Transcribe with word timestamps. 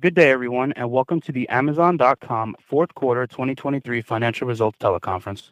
Good 0.00 0.14
day, 0.14 0.30
everyone, 0.30 0.72
and 0.76 0.92
welcome 0.92 1.20
to 1.22 1.32
the 1.32 1.48
Amazon.com 1.48 2.54
fourth 2.60 2.94
quarter 2.94 3.26
2023 3.26 4.00
financial 4.00 4.46
results 4.46 4.78
teleconference. 4.78 5.50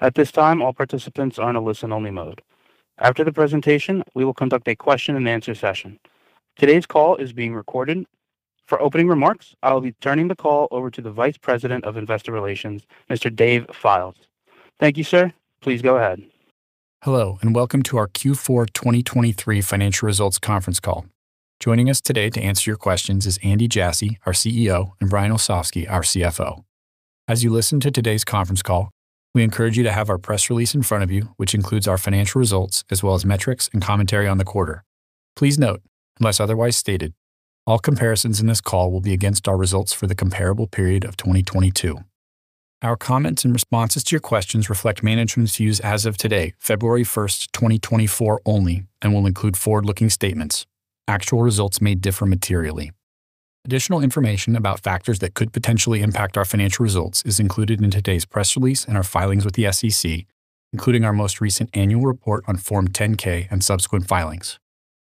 At 0.00 0.14
this 0.14 0.30
time, 0.30 0.62
all 0.62 0.72
participants 0.72 1.36
are 1.36 1.50
in 1.50 1.56
a 1.56 1.60
listen-only 1.60 2.12
mode. 2.12 2.42
After 2.98 3.24
the 3.24 3.32
presentation, 3.32 4.04
we 4.14 4.24
will 4.24 4.34
conduct 4.34 4.68
a 4.68 4.76
question-and-answer 4.76 5.56
session. 5.56 5.98
Today's 6.54 6.86
call 6.86 7.16
is 7.16 7.32
being 7.32 7.56
recorded. 7.56 8.06
For 8.66 8.80
opening 8.80 9.08
remarks, 9.08 9.56
I 9.64 9.72
will 9.72 9.80
be 9.80 9.96
turning 10.00 10.28
the 10.28 10.36
call 10.36 10.68
over 10.70 10.88
to 10.88 11.02
the 11.02 11.10
Vice 11.10 11.36
President 11.36 11.84
of 11.84 11.96
Investor 11.96 12.30
Relations, 12.30 12.86
Mr. 13.10 13.34
Dave 13.34 13.66
Fildes. 13.66 14.28
Thank 14.78 14.96
you, 14.96 15.02
sir. 15.02 15.32
Please 15.60 15.82
go 15.82 15.96
ahead. 15.96 16.22
Hello, 17.02 17.36
and 17.42 17.52
welcome 17.52 17.82
to 17.82 17.96
our 17.96 18.06
Q4 18.06 18.72
2023 18.72 19.60
financial 19.60 20.06
results 20.06 20.38
conference 20.38 20.78
call. 20.78 21.06
Joining 21.62 21.88
us 21.88 22.00
today 22.00 22.28
to 22.28 22.40
answer 22.42 22.68
your 22.68 22.76
questions 22.76 23.24
is 23.24 23.38
Andy 23.40 23.68
Jassy, 23.68 24.18
our 24.26 24.32
CEO, 24.32 24.94
and 25.00 25.08
Brian 25.08 25.30
Olsavsky, 25.30 25.88
our 25.88 26.00
CFO. 26.00 26.64
As 27.28 27.44
you 27.44 27.50
listen 27.50 27.78
to 27.78 27.90
today's 27.92 28.24
conference 28.24 28.62
call, 28.62 28.90
we 29.32 29.44
encourage 29.44 29.78
you 29.78 29.84
to 29.84 29.92
have 29.92 30.10
our 30.10 30.18
press 30.18 30.50
release 30.50 30.74
in 30.74 30.82
front 30.82 31.04
of 31.04 31.12
you, 31.12 31.34
which 31.36 31.54
includes 31.54 31.86
our 31.86 31.98
financial 31.98 32.40
results 32.40 32.82
as 32.90 33.04
well 33.04 33.14
as 33.14 33.24
metrics 33.24 33.70
and 33.72 33.80
commentary 33.80 34.26
on 34.26 34.38
the 34.38 34.44
quarter. 34.44 34.82
Please 35.36 35.56
note, 35.56 35.80
unless 36.18 36.40
otherwise 36.40 36.76
stated, 36.76 37.14
all 37.64 37.78
comparisons 37.78 38.40
in 38.40 38.48
this 38.48 38.60
call 38.60 38.90
will 38.90 39.00
be 39.00 39.12
against 39.12 39.46
our 39.46 39.56
results 39.56 39.92
for 39.92 40.08
the 40.08 40.16
comparable 40.16 40.66
period 40.66 41.04
of 41.04 41.16
2022. 41.16 41.96
Our 42.82 42.96
comments 42.96 43.44
and 43.44 43.54
responses 43.54 44.02
to 44.02 44.16
your 44.16 44.20
questions 44.20 44.68
reflect 44.68 45.04
management's 45.04 45.56
views 45.56 45.78
as 45.78 46.06
of 46.06 46.16
today, 46.16 46.54
February 46.58 47.04
1st, 47.04 47.52
2024 47.52 48.40
only, 48.44 48.82
and 49.00 49.14
will 49.14 49.28
include 49.28 49.56
forward-looking 49.56 50.10
statements. 50.10 50.66
Actual 51.08 51.42
results 51.42 51.80
may 51.80 51.94
differ 51.94 52.26
materially. 52.26 52.92
Additional 53.64 54.00
information 54.00 54.54
about 54.54 54.80
factors 54.80 55.18
that 55.18 55.34
could 55.34 55.52
potentially 55.52 56.00
impact 56.00 56.36
our 56.36 56.44
financial 56.44 56.82
results 56.82 57.24
is 57.24 57.40
included 57.40 57.82
in 57.82 57.90
today's 57.90 58.24
press 58.24 58.56
release 58.56 58.84
and 58.84 58.96
our 58.96 59.02
filings 59.02 59.44
with 59.44 59.54
the 59.54 59.70
SEC, 59.72 60.26
including 60.72 61.04
our 61.04 61.12
most 61.12 61.40
recent 61.40 61.70
annual 61.74 62.02
report 62.02 62.44
on 62.46 62.56
Form 62.56 62.88
10-K 62.88 63.48
and 63.50 63.64
subsequent 63.64 64.06
filings. 64.06 64.58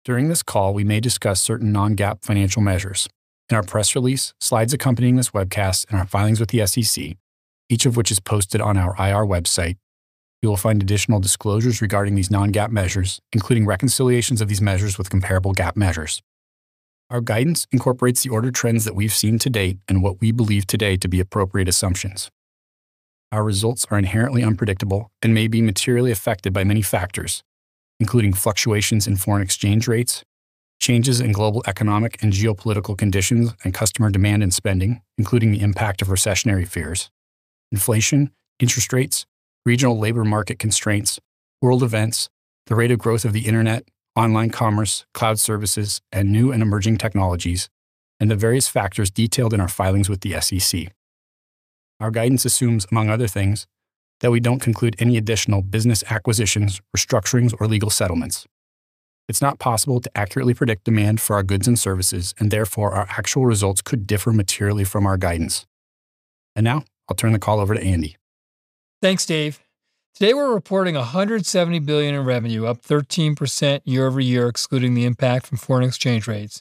During 0.05 0.28
this 0.28 0.43
call, 0.43 0.75
we 0.75 0.84
may 0.84 1.01
discuss 1.01 1.41
certain 1.41 1.73
non-GAAP 1.73 2.25
financial 2.25 2.62
measures. 2.62 3.09
In 3.48 3.56
our 3.56 3.62
press 3.62 3.95
release, 3.95 4.34
slides 4.41 4.73
accompanying 4.73 5.17
this 5.17 5.31
webcast, 5.31 5.87
and 5.89 5.98
our 5.98 6.06
filings 6.06 6.41
with 6.41 6.50
the 6.50 6.67
SEC, 6.67 7.17
each 7.69 7.87
of 7.87 7.97
which 7.97 8.11
is 8.11 8.19
posted 8.19 8.61
on 8.61 8.77
our 8.77 8.91
IR 8.98 9.25
website, 9.25 9.77
you 10.42 10.48
will 10.48 10.56
find 10.56 10.83
additional 10.83 11.20
disclosures 11.20 11.81
regarding 11.83 12.15
these 12.15 12.31
non-GAAP 12.31 12.70
measures, 12.70 13.20
including 13.33 13.67
reconciliations 13.67 14.41
of 14.41 14.48
these 14.48 14.61
measures 14.61 14.98
with 14.98 15.11
comparable 15.11 15.55
GAAP 15.55 15.77
measures. 15.77 16.23
Our 17.09 17.20
guidance 17.20 17.67
incorporates 17.70 18.23
the 18.23 18.31
order 18.31 18.51
trends 18.51 18.84
that 18.84 18.97
we've 18.97 19.15
seen 19.15 19.39
to 19.39 19.51
date 19.51 19.78
and 19.89 20.03
what 20.03 20.20
we 20.20 20.33
believe 20.33 20.67
today 20.67 20.97
to 20.97 21.09
be 21.09 21.20
appropriate 21.20 21.69
assumptions. 21.69 22.31
Our 23.31 23.45
results 23.45 23.87
are 23.91 23.98
inherently 23.98 24.43
unpredictable 24.43 25.11
and 25.23 25.34
may 25.34 25.47
be 25.47 25.62
materially 25.62 26.11
affected 26.11 26.53
by 26.53 26.65
many 26.65 26.83
factors, 26.83 27.43
including 28.00 28.33
fluctuations 28.33 29.06
in 29.06 29.17
foreign 29.17 29.43
exchange 29.43 29.87
rates, 29.87 30.25
changes 30.81 31.21
in 31.21 31.33
global 31.33 31.62
economic 31.67 32.23
and 32.23 32.33
geopolitical 32.33 32.97
conditions 32.97 33.55
and 33.65 33.73
customer 33.73 34.11
demand 34.11 34.43
and 34.43 34.53
spending, 34.53 35.00
including 35.17 35.50
the 35.50 35.62
impact 35.62 36.03
of 36.03 36.09
recessionary 36.09 36.67
fears, 36.67 37.11
inflation, 37.73 38.31
interest 38.61 38.93
rates, 38.93 39.27
regional 39.67 39.98
labor 39.98 40.25
market 40.25 40.61
constraints, 40.61 41.19
world 41.61 41.83
events, 41.83 42.28
the 42.67 42.77
rate 42.77 42.92
of 42.92 42.98
growth 42.98 43.25
of 43.25 43.33
the 43.33 43.47
internet, 43.47 43.86
online 44.14 44.48
commerce, 44.48 45.05
cloud 45.12 45.39
services, 45.41 46.00
and 46.12 46.33
new 46.33 46.53
and 46.53 46.62
emerging 46.62 46.97
technologies, 46.97 47.69
and 48.20 48.31
the 48.31 48.37
various 48.37 48.69
factors 48.69 49.11
detailed 49.11 49.53
in 49.53 49.61
our 49.61 49.69
filings 49.69 50.09
with 50.09 50.20
the 50.20 50.41
SEC. 50.41 50.92
Our 51.98 52.12
guidance 52.12 52.44
assumes, 52.44 52.87
among 52.91 53.11
other 53.11 53.27
things, 53.27 53.67
that 54.20 54.31
we 54.31 54.41
don't 54.41 54.61
conclude 54.61 54.97
any 54.98 55.17
additional 55.17 55.62
business 55.62 56.05
acquisitions, 56.09 56.81
restructurings, 56.97 57.53
or 57.60 57.66
legal 57.66 57.91
settlements. 57.91 58.47
It's 59.28 59.43
not 59.43 59.59
possible 59.59 60.00
to 60.00 60.10
accurately 60.16 60.54
predict 60.54 60.84
demand 60.84 61.21
for 61.21 61.34
our 61.34 61.43
goods 61.43 61.66
and 61.66 61.78
services, 61.78 62.34
and 62.38 62.50
therefore 62.50 62.93
our 62.93 63.06
actual 63.10 63.44
results 63.44 63.83
could 63.83 64.06
differ 64.06 64.33
materially 64.33 64.84
from 64.84 65.06
our 65.06 65.16
guidance. 65.16 65.66
And 66.54 66.62
now, 66.65 66.84
I'll 67.09 67.16
turn 67.16 67.33
the 67.33 67.38
call 67.41 67.59
over 67.59 67.75
to 67.75 67.83
Andy. 67.83 68.16
Thanks, 69.06 69.25
Dave. 69.25 69.61
Today 70.15 70.34
we're 70.34 70.53
reporting 70.53 70.97
170 70.97 71.78
billion 71.78 72.17
in 72.17 72.25
revenue, 72.25 72.67
up 72.67 72.83
13% 72.83 73.83
year-over-year, 73.84 74.49
excluding 74.49 74.94
the 74.94 75.05
impact 75.05 75.47
from 75.47 75.59
foreign 75.59 75.84
exchange 75.84 76.27
rates. 76.27 76.61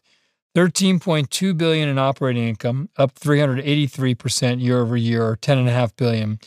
13.2 0.55 1.57
billion 1.57 1.89
in 1.89 1.97
operating 1.97 2.47
income, 2.47 2.89
up 2.97 3.15
383% 3.15 4.61
year-over-year, 4.61 5.27
or 5.27 5.37
10.5 5.37 5.95
billion, 5.95 6.39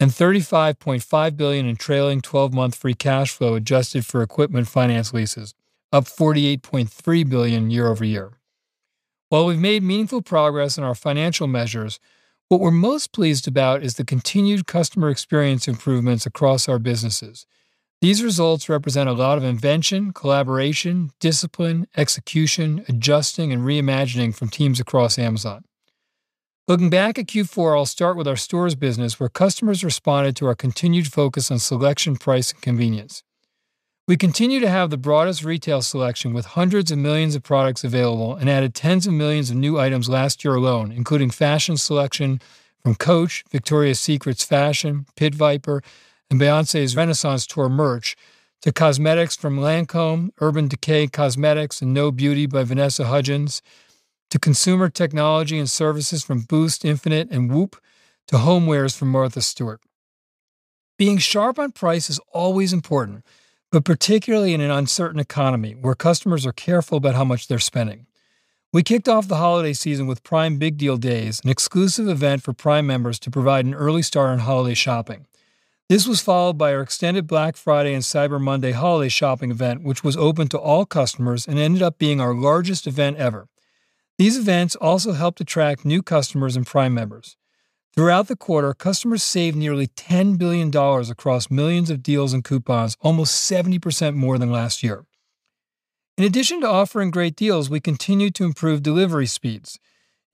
and 0.00 0.10
$35.5 0.10 1.36
billion 1.36 1.66
in 1.66 1.76
trailing 1.76 2.20
12-month 2.20 2.74
free 2.74 2.94
cash 2.94 3.30
flow 3.30 3.54
adjusted 3.54 4.04
for 4.04 4.22
equipment 4.22 4.66
finance 4.66 5.14
leases, 5.14 5.54
up 5.92 6.06
48.3 6.06 7.30
billion 7.30 7.70
year-over-year. 7.70 8.32
While 9.28 9.46
we've 9.46 9.60
made 9.60 9.84
meaningful 9.84 10.22
progress 10.22 10.76
in 10.76 10.82
our 10.82 10.96
financial 10.96 11.46
measures, 11.46 12.00
what 12.48 12.60
we're 12.60 12.70
most 12.70 13.12
pleased 13.12 13.48
about 13.48 13.82
is 13.82 13.94
the 13.94 14.04
continued 14.04 14.66
customer 14.66 15.10
experience 15.10 15.66
improvements 15.66 16.26
across 16.26 16.68
our 16.68 16.78
businesses. 16.78 17.44
These 18.00 18.22
results 18.22 18.68
represent 18.68 19.08
a 19.08 19.14
lot 19.14 19.38
of 19.38 19.44
invention, 19.44 20.12
collaboration, 20.12 21.10
discipline, 21.18 21.88
execution, 21.96 22.84
adjusting, 22.88 23.52
and 23.52 23.62
reimagining 23.62 24.34
from 24.34 24.48
teams 24.48 24.78
across 24.78 25.18
Amazon. 25.18 25.64
Looking 26.68 26.90
back 26.90 27.18
at 27.18 27.26
Q4, 27.26 27.76
I'll 27.76 27.86
start 27.86 28.16
with 28.16 28.28
our 28.28 28.36
stores 28.36 28.74
business, 28.74 29.18
where 29.18 29.28
customers 29.28 29.82
responded 29.82 30.36
to 30.36 30.46
our 30.46 30.54
continued 30.54 31.12
focus 31.12 31.50
on 31.50 31.58
selection, 31.58 32.16
price, 32.16 32.52
and 32.52 32.60
convenience. 32.60 33.22
We 34.08 34.16
continue 34.16 34.60
to 34.60 34.68
have 34.68 34.90
the 34.90 34.96
broadest 34.96 35.42
retail 35.42 35.82
selection 35.82 36.32
with 36.32 36.46
hundreds 36.46 36.92
of 36.92 36.98
millions 36.98 37.34
of 37.34 37.42
products 37.42 37.82
available 37.82 38.36
and 38.36 38.48
added 38.48 38.72
tens 38.72 39.04
of 39.08 39.12
millions 39.12 39.50
of 39.50 39.56
new 39.56 39.80
items 39.80 40.08
last 40.08 40.44
year 40.44 40.54
alone, 40.54 40.92
including 40.92 41.30
fashion 41.30 41.76
selection 41.76 42.40
from 42.80 42.94
Coach, 42.94 43.42
Victoria's 43.50 43.98
Secret's 43.98 44.44
Fashion, 44.44 45.06
Pit 45.16 45.34
Viper, 45.34 45.82
and 46.30 46.40
Beyoncé's 46.40 46.94
Renaissance 46.94 47.48
Tour 47.48 47.68
merch, 47.68 48.14
to 48.62 48.72
cosmetics 48.72 49.34
from 49.34 49.58
Lancôme, 49.58 50.30
Urban 50.40 50.68
Decay 50.68 51.08
Cosmetics, 51.08 51.82
and 51.82 51.92
Know 51.92 52.12
Beauty 52.12 52.46
by 52.46 52.62
Vanessa 52.62 53.06
Hudgens, 53.06 53.60
to 54.30 54.38
consumer 54.38 54.88
technology 54.88 55.58
and 55.58 55.68
services 55.68 56.22
from 56.22 56.42
Boost 56.42 56.84
Infinite 56.84 57.28
and 57.32 57.52
Whoop, 57.52 57.74
to 58.28 58.36
homewares 58.36 58.96
from 58.96 59.10
Martha 59.10 59.40
Stewart. 59.40 59.80
Being 60.96 61.18
sharp 61.18 61.58
on 61.58 61.72
price 61.72 62.08
is 62.08 62.20
always 62.32 62.72
important, 62.72 63.24
but 63.76 63.84
particularly 63.84 64.54
in 64.54 64.62
an 64.62 64.70
uncertain 64.70 65.20
economy 65.20 65.74
where 65.74 65.94
customers 65.94 66.46
are 66.46 66.52
careful 66.52 66.96
about 66.96 67.14
how 67.14 67.24
much 67.24 67.46
they're 67.46 67.58
spending. 67.58 68.06
We 68.72 68.82
kicked 68.82 69.06
off 69.06 69.28
the 69.28 69.36
holiday 69.36 69.74
season 69.74 70.06
with 70.06 70.22
Prime 70.22 70.56
Big 70.56 70.78
Deal 70.78 70.96
Days, 70.96 71.42
an 71.44 71.50
exclusive 71.50 72.08
event 72.08 72.42
for 72.42 72.54
Prime 72.54 72.86
members 72.86 73.18
to 73.18 73.30
provide 73.30 73.66
an 73.66 73.74
early 73.74 74.00
start 74.00 74.30
on 74.30 74.38
holiday 74.38 74.72
shopping. 74.72 75.26
This 75.90 76.06
was 76.06 76.22
followed 76.22 76.56
by 76.56 76.72
our 76.72 76.80
extended 76.80 77.26
Black 77.26 77.54
Friday 77.54 77.92
and 77.92 78.02
Cyber 78.02 78.40
Monday 78.40 78.72
holiday 78.72 79.10
shopping 79.10 79.50
event, 79.50 79.82
which 79.82 80.02
was 80.02 80.16
open 80.16 80.48
to 80.48 80.58
all 80.58 80.86
customers 80.86 81.46
and 81.46 81.58
ended 81.58 81.82
up 81.82 81.98
being 81.98 82.18
our 82.18 82.32
largest 82.32 82.86
event 82.86 83.18
ever. 83.18 83.46
These 84.16 84.38
events 84.38 84.74
also 84.76 85.12
helped 85.12 85.42
attract 85.42 85.84
new 85.84 86.02
customers 86.02 86.56
and 86.56 86.66
Prime 86.66 86.94
members. 86.94 87.36
Throughout 87.96 88.28
the 88.28 88.36
quarter, 88.36 88.74
customers 88.74 89.22
saved 89.22 89.56
nearly 89.56 89.86
$10 89.86 90.36
billion 90.36 90.68
across 91.10 91.50
millions 91.50 91.88
of 91.88 92.02
deals 92.02 92.34
and 92.34 92.44
coupons, 92.44 92.94
almost 93.00 93.50
70% 93.50 94.14
more 94.14 94.36
than 94.36 94.52
last 94.52 94.82
year. 94.82 95.06
In 96.18 96.24
addition 96.24 96.60
to 96.60 96.68
offering 96.68 97.10
great 97.10 97.36
deals, 97.36 97.70
we 97.70 97.80
continue 97.80 98.30
to 98.32 98.44
improve 98.44 98.82
delivery 98.82 99.24
speeds. 99.24 99.78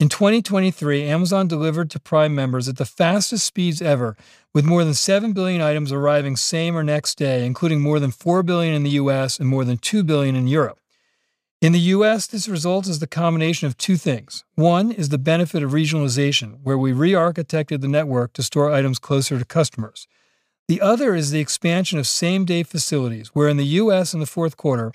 In 0.01 0.09
2023, 0.09 1.05
Amazon 1.05 1.47
delivered 1.47 1.89
to 1.91 2.01
Prime 2.01 2.35
members 2.35 2.69
at 2.69 2.79
the 2.79 2.85
fastest 2.85 3.47
speeds 3.47 3.81
ever, 3.81 4.17
with 4.53 4.65
more 4.65 4.83
than 4.83 4.95
7 4.95 5.33
billion 5.33 5.61
items 5.61 5.93
arriving 5.93 6.35
same 6.35 6.77
or 6.77 6.83
next 6.83 7.17
day, 7.17 7.47
including 7.47 7.81
more 7.81 8.01
than 8.01 8.11
4 8.11 8.43
billion 8.43 8.75
in 8.75 8.83
the 8.83 8.99
US 9.03 9.39
and 9.39 9.49
more 9.49 9.65
than 9.65 9.79
2 9.79 10.03
billion 10.03 10.35
in 10.35 10.49
Europe. 10.49 10.81
In 11.63 11.71
the 11.71 11.93
US, 11.95 12.27
this 12.27 12.49
result 12.49 12.89
is 12.89 12.99
the 12.99 13.07
combination 13.07 13.69
of 13.69 13.79
two 13.79 13.97
things. 13.97 14.43
One 14.57 14.91
is 14.91 15.11
the 15.11 15.17
benefit 15.17 15.63
of 15.63 15.71
regionalization, 15.71 16.59
where 16.65 16.77
we 16.77 16.93
re 16.93 17.13
architected 17.13 17.81
the 17.81 17.87
network 17.87 18.33
to 18.33 18.43
store 18.43 18.73
items 18.73 18.99
closer 18.99 19.39
to 19.39 19.45
customers. 19.45 20.09
The 20.67 20.81
other 20.81 21.15
is 21.15 21.31
the 21.31 21.39
expansion 21.39 22.01
of 22.01 22.09
same 22.09 22.45
day 22.45 22.65
facilities, 22.65 23.29
where 23.29 23.49
in 23.49 23.59
the 23.59 23.79
US 23.79 24.13
in 24.13 24.19
the 24.19 24.27
fourth 24.27 24.57
quarter, 24.57 24.93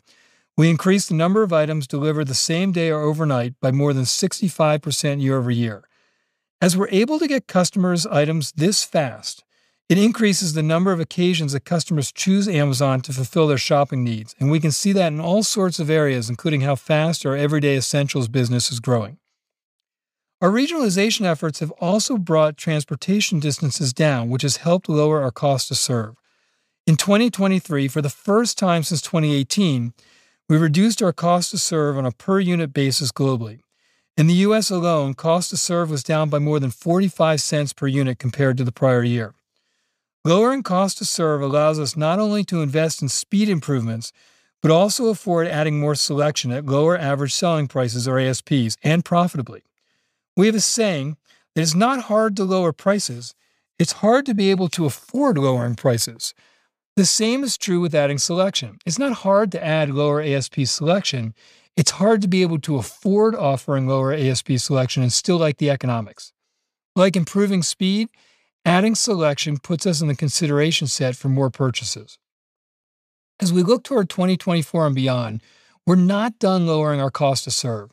we 0.58 0.70
increased 0.70 1.08
the 1.08 1.16
number 1.16 1.42
of 1.42 1.54
items 1.54 1.88
delivered 1.88 2.28
the 2.28 2.34
same 2.34 2.74
day 2.74 2.90
or 2.90 3.00
overnight 3.00 3.58
by 3.62 3.72
more 3.72 3.94
than 3.94 4.04
65% 4.04 5.22
year 5.22 5.38
over 5.38 5.52
year. 5.52 5.86
As 6.62 6.76
we're 6.76 6.90
able 6.92 7.18
to 7.18 7.30
get 7.30 7.48
customers' 7.48 8.06
items 8.06 8.52
this 8.52 8.84
fast, 8.84 9.46
it 9.90 9.98
increases 9.98 10.54
the 10.54 10.64
number 10.64 10.92
of 10.92 11.00
occasions 11.00 11.54
that 11.54 11.64
customers 11.64 12.12
choose 12.12 12.48
Amazon 12.48 13.00
to 13.02 13.14
fulfill 13.14 13.48
their 13.48 13.58
shopping 13.58 14.04
needs, 14.04 14.36
and 14.40 14.52
we 14.52 14.60
can 14.60 14.72
see 14.72 14.92
that 14.92 15.14
in 15.14 15.22
all 15.22 15.44
sorts 15.44 15.80
of 15.80 15.90
areas, 15.90 16.30
including 16.30 16.62
how 16.62 16.76
fast 16.76 17.26
our 17.26 17.38
everyday 17.38 17.78
essentials 17.78 18.28
business 18.28 18.72
is 18.72 18.82
growing. 18.82 19.18
Our 20.42 20.50
regionalization 20.50 21.26
efforts 21.26 21.62
have 21.62 21.72
also 21.72 22.18
brought 22.18 22.58
transportation 22.58 23.40
distances 23.40 23.94
down, 23.94 24.30
which 24.30 24.44
has 24.44 24.58
helped 24.58 24.90
lower 24.90 25.22
our 25.22 25.32
cost 25.32 25.70
to 25.70 25.76
serve. 25.76 26.16
In 26.86 26.96
2023, 26.96 27.88
for 27.88 28.02
the 28.02 28.10
first 28.10 28.58
time 28.58 28.84
since 28.84 29.02
2018, 29.02 29.94
we 30.50 30.58
reduced 30.58 31.02
our 31.02 31.14
cost 31.14 31.52
to 31.52 31.58
serve 31.58 31.98
on 31.98 32.06
a 32.06 32.12
per 32.12 32.40
unit 32.40 32.72
basis 32.72 33.12
globally. 33.12 33.62
In 34.16 34.28
the 34.28 34.36
US 34.46 34.70
alone, 34.70 35.14
cost 35.14 35.50
to 35.52 35.58
serve 35.58 35.90
was 35.90 36.04
down 36.04 36.30
by 36.30 36.40
more 36.40 36.60
than 36.60 36.72
45 36.72 37.42
cents 37.42 37.74
per 37.74 37.88
unit 37.88 38.20
compared 38.20 38.58
to 38.58 38.64
the 38.64 38.72
prior 38.72 39.04
year. 39.04 39.34
Lowering 40.26 40.64
cost 40.64 40.98
to 40.98 41.06
serve 41.06 41.42
allows 41.42 41.80
us 41.80 41.96
not 41.96 42.20
only 42.20 42.44
to 42.46 42.62
invest 42.62 43.02
in 43.02 43.10
speed 43.10 43.50
improvements, 43.50 44.12
but 44.62 44.72
also 44.72 45.08
afford 45.08 45.48
adding 45.48 45.80
more 45.80 45.96
selection 45.96 46.52
at 46.52 46.66
lower 46.66 46.98
average 46.98 47.34
selling 47.34 47.68
prices 47.68 48.08
or 48.08 48.20
ASPs 48.20 48.78
and 48.84 49.06
profitably. 49.06 49.64
We 50.36 50.48
have 50.48 50.56
a 50.56 50.60
saying 50.60 51.18
that 51.56 51.62
it's 51.62 51.76
not 51.76 52.04
hard 52.04 52.36
to 52.38 52.44
lower 52.44 52.74
prices, 52.74 53.34
it's 53.80 53.94
hard 53.94 54.26
to 54.26 54.34
be 54.34 54.50
able 54.52 54.70
to 54.70 54.86
afford 54.86 55.38
lowering 55.38 55.76
prices. 55.76 56.34
The 56.96 57.06
same 57.06 57.44
is 57.44 57.60
true 57.60 57.80
with 57.80 57.94
adding 57.94 58.18
selection. 58.18 58.80
It's 58.84 58.98
not 58.98 59.18
hard 59.18 59.52
to 59.52 59.64
add 59.64 59.92
lower 59.92 60.20
ASP 60.20 60.62
selection. 60.62 61.36
It's 61.76 61.92
hard 61.92 62.24
to 62.24 62.28
be 62.28 62.42
able 62.42 62.60
to 62.62 62.78
afford 62.78 63.36
offering 63.36 63.88
lower 63.88 64.12
ASP 64.12 64.54
selection 64.54 65.04
and 65.04 65.14
still 65.14 65.38
like 65.38 65.58
the 65.58 65.70
economics. 65.70 66.34
Like 66.96 67.16
improving 67.16 67.62
speed, 67.62 68.10
adding 68.68 68.96
selection 68.96 69.58
puts 69.58 69.86
us 69.86 70.02
in 70.02 70.10
the 70.10 70.16
consideration 70.16 70.88
set 70.88 71.16
for 71.16 71.30
more 71.30 71.50
purchases. 71.50 72.20
As 73.40 73.54
we 73.54 73.64
look 73.64 73.86
toward 73.86 74.10
2024 74.10 74.88
and 74.88 74.96
beyond, 74.96 75.42
we're 75.86 75.96
not 75.96 76.38
done 76.38 76.68
lowering 76.68 77.00
our 77.00 77.10
cost 77.10 77.46
to 77.46 77.52
serve. 77.52 77.92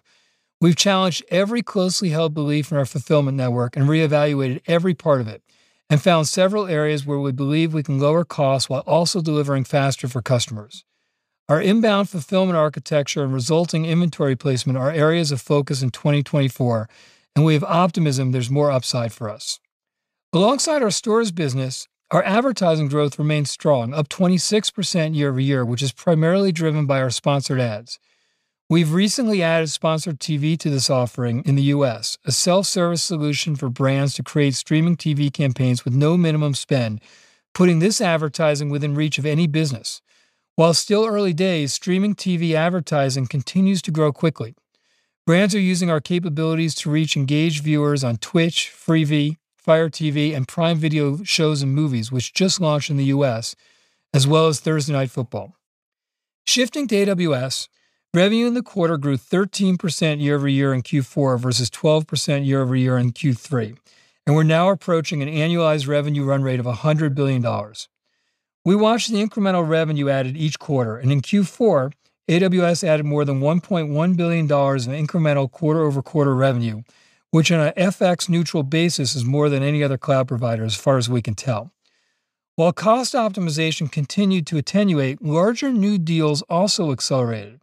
We've 0.60 0.74
challenged 0.74 1.24
every 1.30 1.62
closely 1.62 2.08
held 2.08 2.34
belief 2.34 2.72
in 2.72 2.76
our 2.76 2.86
fulfillment 2.86 3.36
network 3.36 3.76
and 3.76 3.88
reevaluated 3.88 4.62
every 4.66 4.94
part 4.94 5.20
of 5.20 5.28
it, 5.28 5.44
and 5.88 6.02
found 6.02 6.26
several 6.26 6.66
areas 6.66 7.06
where 7.06 7.20
we 7.20 7.30
believe 7.30 7.72
we 7.72 7.84
can 7.84 8.00
lower 8.00 8.24
costs 8.24 8.68
while 8.68 8.80
also 8.80 9.20
delivering 9.20 9.62
faster 9.62 10.08
for 10.08 10.22
customers. 10.22 10.84
Our 11.48 11.60
inbound 11.62 12.08
fulfillment 12.08 12.56
architecture 12.56 13.22
and 13.22 13.32
resulting 13.32 13.84
inventory 13.84 14.34
placement 14.34 14.78
are 14.78 14.90
areas 14.90 15.30
of 15.30 15.40
focus 15.40 15.82
in 15.82 15.90
2024, 15.90 16.88
and 17.36 17.44
we 17.44 17.54
have 17.54 17.62
optimism 17.62 18.32
there's 18.32 18.50
more 18.50 18.72
upside 18.72 19.12
for 19.12 19.30
us. 19.30 19.60
Alongside 20.34 20.82
our 20.82 20.90
stores 20.90 21.30
business, 21.30 21.86
our 22.10 22.24
advertising 22.24 22.88
growth 22.88 23.20
remains 23.20 23.52
strong, 23.52 23.94
up 23.94 24.08
26% 24.08 25.14
year 25.14 25.28
over 25.28 25.38
year, 25.38 25.64
which 25.64 25.80
is 25.80 25.92
primarily 25.92 26.50
driven 26.50 26.86
by 26.86 27.00
our 27.00 27.10
sponsored 27.10 27.60
ads. 27.60 28.00
We've 28.68 28.92
recently 28.92 29.44
added 29.44 29.70
sponsored 29.70 30.18
TV 30.18 30.58
to 30.58 30.68
this 30.68 30.90
offering 30.90 31.44
in 31.46 31.54
the 31.54 31.70
US, 31.74 32.18
a 32.24 32.32
self 32.32 32.66
service 32.66 33.00
solution 33.00 33.54
for 33.54 33.68
brands 33.68 34.12
to 34.14 34.24
create 34.24 34.56
streaming 34.56 34.96
TV 34.96 35.32
campaigns 35.32 35.84
with 35.84 35.94
no 35.94 36.16
minimum 36.16 36.54
spend, 36.54 37.00
putting 37.54 37.78
this 37.78 38.00
advertising 38.00 38.70
within 38.70 38.96
reach 38.96 39.18
of 39.18 39.26
any 39.26 39.46
business. 39.46 40.02
While 40.56 40.74
still 40.74 41.06
early 41.06 41.32
days, 41.32 41.72
streaming 41.72 42.16
TV 42.16 42.54
advertising 42.54 43.28
continues 43.28 43.80
to 43.82 43.92
grow 43.92 44.12
quickly. 44.12 44.56
Brands 45.26 45.54
are 45.54 45.60
using 45.60 45.90
our 45.90 46.00
capabilities 46.00 46.74
to 46.74 46.90
reach 46.90 47.16
engaged 47.16 47.62
viewers 47.62 48.02
on 48.02 48.16
Twitch, 48.16 48.72
Freevee, 48.74 49.36
Fire 49.64 49.88
TV, 49.88 50.36
and 50.36 50.46
Prime 50.46 50.76
Video 50.76 51.24
shows 51.24 51.62
and 51.62 51.74
movies, 51.74 52.12
which 52.12 52.34
just 52.34 52.60
launched 52.60 52.90
in 52.90 52.98
the 52.98 53.06
US, 53.06 53.56
as 54.12 54.26
well 54.26 54.46
as 54.46 54.60
Thursday 54.60 54.92
Night 54.92 55.10
Football. 55.10 55.56
Shifting 56.46 56.86
to 56.88 56.94
AWS, 56.94 57.68
revenue 58.12 58.46
in 58.46 58.52
the 58.52 58.62
quarter 58.62 58.98
grew 58.98 59.16
13% 59.16 60.20
year 60.20 60.36
over 60.36 60.48
year 60.48 60.74
in 60.74 60.82
Q4 60.82 61.40
versus 61.40 61.70
12% 61.70 62.44
year 62.44 62.60
over 62.60 62.76
year 62.76 62.98
in 62.98 63.12
Q3, 63.12 63.78
and 64.26 64.36
we're 64.36 64.42
now 64.42 64.68
approaching 64.68 65.22
an 65.22 65.30
annualized 65.30 65.88
revenue 65.88 66.24
run 66.24 66.42
rate 66.42 66.60
of 66.60 66.66
$100 66.66 67.14
billion. 67.14 67.42
We 68.66 68.76
watched 68.76 69.10
the 69.10 69.26
incremental 69.26 69.66
revenue 69.66 70.10
added 70.10 70.36
each 70.36 70.58
quarter, 70.58 70.98
and 70.98 71.10
in 71.10 71.22
Q4, 71.22 71.90
AWS 72.28 72.84
added 72.84 73.06
more 73.06 73.24
than 73.24 73.40
$1.1 73.40 74.16
billion 74.16 74.44
of 74.44 74.50
incremental 74.50 75.50
quarter 75.50 75.80
over 75.80 76.02
quarter 76.02 76.34
revenue 76.34 76.82
which 77.34 77.50
on 77.50 77.58
an 77.58 77.72
FX 77.72 78.28
neutral 78.28 78.62
basis 78.62 79.16
is 79.16 79.24
more 79.24 79.48
than 79.48 79.60
any 79.60 79.82
other 79.82 79.98
cloud 79.98 80.28
provider 80.28 80.62
as 80.62 80.76
far 80.76 80.98
as 80.98 81.10
we 81.10 81.20
can 81.20 81.34
tell. 81.34 81.72
While 82.54 82.72
cost 82.72 83.12
optimization 83.12 83.90
continued 83.90 84.46
to 84.46 84.56
attenuate, 84.56 85.20
larger 85.20 85.72
new 85.72 85.98
deals 85.98 86.42
also 86.42 86.92
accelerated, 86.92 87.58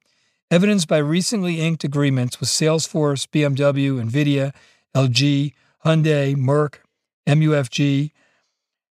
evidenced 0.52 0.90
by 0.90 0.98
recently 0.98 1.62
inked 1.62 1.86
agreements 1.86 2.42
with 2.42 2.50
Salesforce, 2.50 3.26
BMW, 3.28 4.04
Nvidia, 4.04 4.54
LG, 4.94 5.54
Hyundai, 5.86 6.36
Merck, 6.36 6.80
MUFG, 7.26 8.12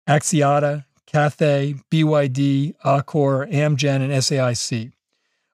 Axiata, 0.09 0.85
Cathay, 1.05 1.75
BYD, 1.91 2.73
Accor, 2.83 3.47
Amgen, 3.53 4.01
and 4.01 4.11
SAIC. 4.11 4.91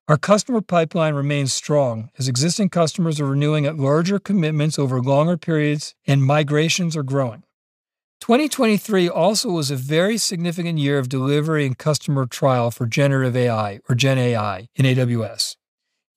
Our 0.10 0.18
customer 0.18 0.62
pipeline 0.62 1.14
remains 1.14 1.54
strong 1.54 2.10
as 2.18 2.28
existing 2.28 2.70
customers 2.70 3.20
are 3.20 3.28
renewing 3.28 3.68
at 3.68 3.78
larger 3.78 4.18
commitments 4.18 4.80
over 4.80 5.00
longer 5.00 5.38
periods 5.38 5.94
and 6.08 6.24
migrations 6.24 6.98
are 6.98 7.04
growing. 7.04 7.44
2023 8.22 9.08
also 9.08 9.52
was 9.52 9.70
a 9.70 9.76
very 9.76 10.18
significant 10.18 10.80
year 10.80 10.98
of 10.98 11.10
delivery 11.10 11.64
and 11.64 11.78
customer 11.78 12.26
trial 12.26 12.72
for 12.72 12.88
generative 12.88 13.38
AI 13.38 13.82
or 13.88 13.94
Gen 13.94 14.18
AI 14.18 14.70
in 14.74 14.86
AWS. 14.86 15.58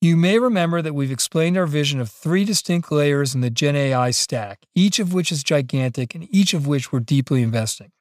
You 0.01 0.17
may 0.17 0.39
remember 0.39 0.81
that 0.81 0.95
we've 0.95 1.13
explained 1.13 1.59
our 1.59 1.67
vision 1.67 2.01
of 2.01 2.09
three 2.09 2.47
distinct 2.47 2.91
layers 2.91 3.35
in 3.35 3.43
the 3.43 3.51
Gen 3.51 3.77
AI 3.77 4.11
stack, 4.11 4.61
each 4.75 5.01
of 5.01 5.13
which 5.13 5.31
is 5.31 5.45
gigantic 5.45 6.15
and 6.15 6.27
each 6.35 6.55
of 6.55 6.67
which 6.67 6.93
we're 6.93 7.01
deeply 7.01 7.43
investing. 7.43 7.93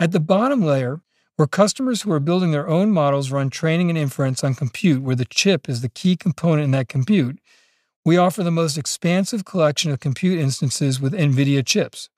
At 0.00 0.10
the 0.10 0.18
bottom 0.18 0.62
layer, 0.62 1.00
where 1.36 1.46
customers 1.46 2.02
who 2.02 2.12
are 2.12 2.20
building 2.20 2.50
their 2.50 2.68
own 2.68 2.90
models 2.90 3.30
run 3.30 3.50
training 3.50 3.90
and 3.90 3.98
inference 3.98 4.42
on 4.42 4.54
compute, 4.54 5.02
where 5.02 5.16
the 5.16 5.26
chip 5.26 5.68
is 5.68 5.82
the 5.82 5.88
key 5.88 6.16
component 6.16 6.64
in 6.64 6.70
that 6.72 6.88
compute, 6.88 7.38
we 8.04 8.16
offer 8.16 8.42
the 8.42 8.50
most 8.50 8.78
expansive 8.78 9.44
collection 9.44 9.90
of 9.90 10.00
compute 10.00 10.38
instances 10.38 11.00
with 11.00 11.12
NVIDIA 11.12 11.64
chips. 11.64 12.08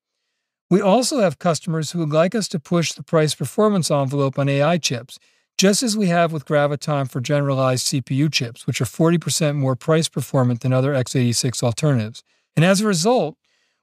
We 0.71 0.81
also 0.81 1.21
have 1.21 1.39
customers 1.39 1.91
who 1.91 2.01
would 2.01 2.13
like 2.13 2.35
us 2.35 2.47
to 2.49 2.61
push 2.61 2.93
the 2.93 3.03
price 3.03 3.35
performance 3.35 3.91
envelope 3.91 4.39
on 4.39 4.49
AI 4.49 4.79
chips, 4.79 5.19
just 5.57 5.83
as 5.83 5.97
we 5.97 6.07
have 6.09 6.31
with 6.31 6.45
Graviton 6.45 7.11
for 7.11 7.21
generalized 7.21 7.87
CPU 7.87 8.31
chips, 8.31 8.67
which 8.67 8.81
are 8.81 8.85
40% 8.85 9.57
more 9.57 9.75
price 9.75 10.09
performant 10.09 10.61
than 10.61 10.73
other 10.73 10.93
x86 10.93 11.63
alternatives. 11.63 12.23
And 12.55 12.65
as 12.65 12.81
a 12.81 12.87
result, 12.87 13.37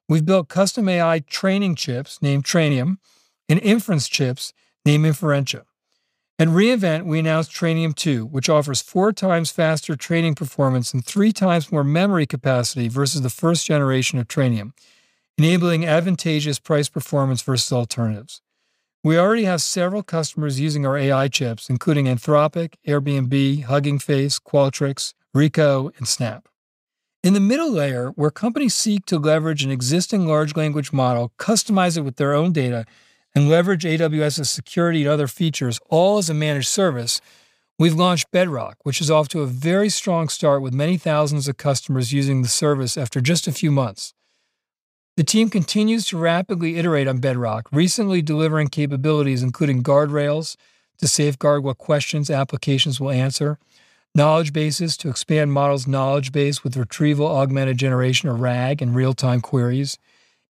we've 0.08 0.26
built 0.26 0.48
custom 0.48 0.88
AI 0.88 1.20
training 1.20 1.76
chips 1.76 2.22
named 2.22 2.46
Trainium 2.46 2.98
and 3.50 3.60
inference 3.60 4.08
chips 4.08 4.54
named 4.86 5.06
Inferentia. 5.06 5.64
At 6.38 6.50
reInvent, 6.50 7.06
we 7.06 7.20
announced 7.20 7.52
Trainium 7.52 7.96
2, 7.96 8.26
which 8.26 8.50
offers 8.50 8.82
four 8.82 9.14
times 9.14 9.52
faster 9.52 9.96
training 9.96 10.36
performance 10.36 10.94
and 10.94 11.04
three 11.04 11.32
times 11.32 11.72
more 11.72 11.84
memory 11.84 12.26
capacity 12.26 12.90
versus 12.90 13.22
the 13.22 13.30
first 13.30 13.66
generation 13.66 14.20
of 14.20 14.28
Trainium, 14.28 14.74
enabling 15.38 15.86
advantageous 15.86 16.60
price 16.60 16.90
performance 16.90 17.42
versus 17.42 17.72
alternatives. 17.72 18.42
We 19.02 19.18
already 19.18 19.46
have 19.46 19.62
several 19.62 20.04
customers 20.04 20.60
using 20.60 20.86
our 20.86 20.98
AI 20.98 21.30
chips, 21.30 21.70
including 21.70 22.08
Anthropic, 22.08 22.74
Airbnb, 22.86 23.64
Hugging 23.64 24.00
Face, 24.00 24.38
Qualtrics, 24.40 25.14
Ricoh, 25.34 25.96
and 25.98 26.08
Snap. 26.08 26.50
In 27.24 27.34
the 27.34 27.40
middle 27.40 27.72
layer, 27.72 28.10
where 28.10 28.30
companies 28.30 28.76
seek 28.76 29.06
to 29.06 29.18
leverage 29.18 29.64
an 29.64 29.72
existing 29.72 30.28
large 30.28 30.56
language 30.56 30.92
model, 30.92 31.32
customize 31.40 31.98
it 31.98 32.02
with 32.02 32.18
their 32.18 32.34
own 32.34 32.52
data, 32.52 32.86
and 33.36 33.50
leverage 33.50 33.84
AWS's 33.84 34.50
security 34.50 35.02
and 35.02 35.12
other 35.12 35.28
features 35.28 35.80
all 35.90 36.18
as 36.18 36.30
a 36.30 36.34
managed 36.34 36.70
service, 36.70 37.20
we've 37.78 37.94
launched 37.94 38.32
Bedrock, 38.32 38.78
which 38.84 39.02
is 39.02 39.12
off 39.12 39.28
to 39.28 39.42
a 39.42 39.48
very 39.48 39.90
strong 39.90 40.30
start 40.30 40.62
with 40.62 40.74
many 40.74 40.98
thousands 40.98 41.50
of 41.50 41.58
customers 41.58 42.14
using 42.14 42.42
the 42.42 42.48
service 42.48 42.98
after 42.98 43.20
just 43.20 43.46
a 43.46 43.52
few 43.52 43.72
months. 43.72 44.14
The 45.18 45.24
team 45.24 45.50
continues 45.50 46.08
to 46.08 46.18
rapidly 46.18 46.78
iterate 46.78 47.08
on 47.08 47.20
Bedrock, 47.20 47.68
recently 47.72 48.22
delivering 48.22 48.70
capabilities 48.70 49.44
including 49.44 49.84
guardrails 49.84 50.56
to 51.00 51.08
safeguard 51.08 51.64
what 51.64 51.78
questions 51.78 52.30
applications 52.30 53.02
will 53.02 53.12
answer, 53.12 53.58
knowledge 54.14 54.54
bases 54.54 54.96
to 54.98 55.10
expand 55.10 55.52
models' 55.52 55.88
knowledge 55.88 56.32
base 56.32 56.64
with 56.64 56.78
retrieval 56.78 57.28
augmented 57.28 57.78
generation 57.78 58.30
or 58.30 58.36
RAG 58.36 58.82
and 58.82 58.96
real 58.96 59.14
time 59.14 59.42
queries, 59.42 59.98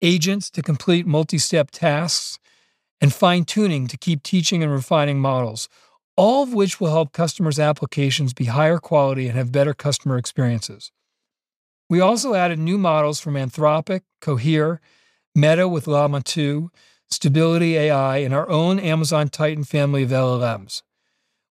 agents 0.00 0.48
to 0.50 0.62
complete 0.62 1.06
multi 1.06 1.38
step 1.38 1.72
tasks 1.72 2.38
and 3.00 3.12
fine 3.12 3.44
tuning 3.44 3.86
to 3.86 3.96
keep 3.96 4.22
teaching 4.22 4.62
and 4.62 4.72
refining 4.72 5.20
models, 5.20 5.68
all 6.16 6.42
of 6.42 6.52
which 6.52 6.80
will 6.80 6.90
help 6.90 7.12
customers' 7.12 7.58
applications 7.58 8.34
be 8.34 8.46
higher 8.46 8.78
quality 8.78 9.28
and 9.28 9.36
have 9.36 9.52
better 9.52 9.74
customer 9.74 10.18
experiences. 10.18 10.90
We 11.88 12.00
also 12.00 12.34
added 12.34 12.58
new 12.58 12.76
models 12.76 13.20
from 13.20 13.34
Anthropic, 13.34 14.02
Cohere, 14.20 14.80
Meta 15.34 15.68
with 15.68 15.86
Llama 15.86 16.22
2, 16.22 16.70
Stability 17.10 17.76
AI, 17.76 18.18
and 18.18 18.34
our 18.34 18.48
own 18.50 18.78
Amazon 18.78 19.28
Titan 19.28 19.64
family 19.64 20.02
of 20.02 20.10
LLMs. 20.10 20.82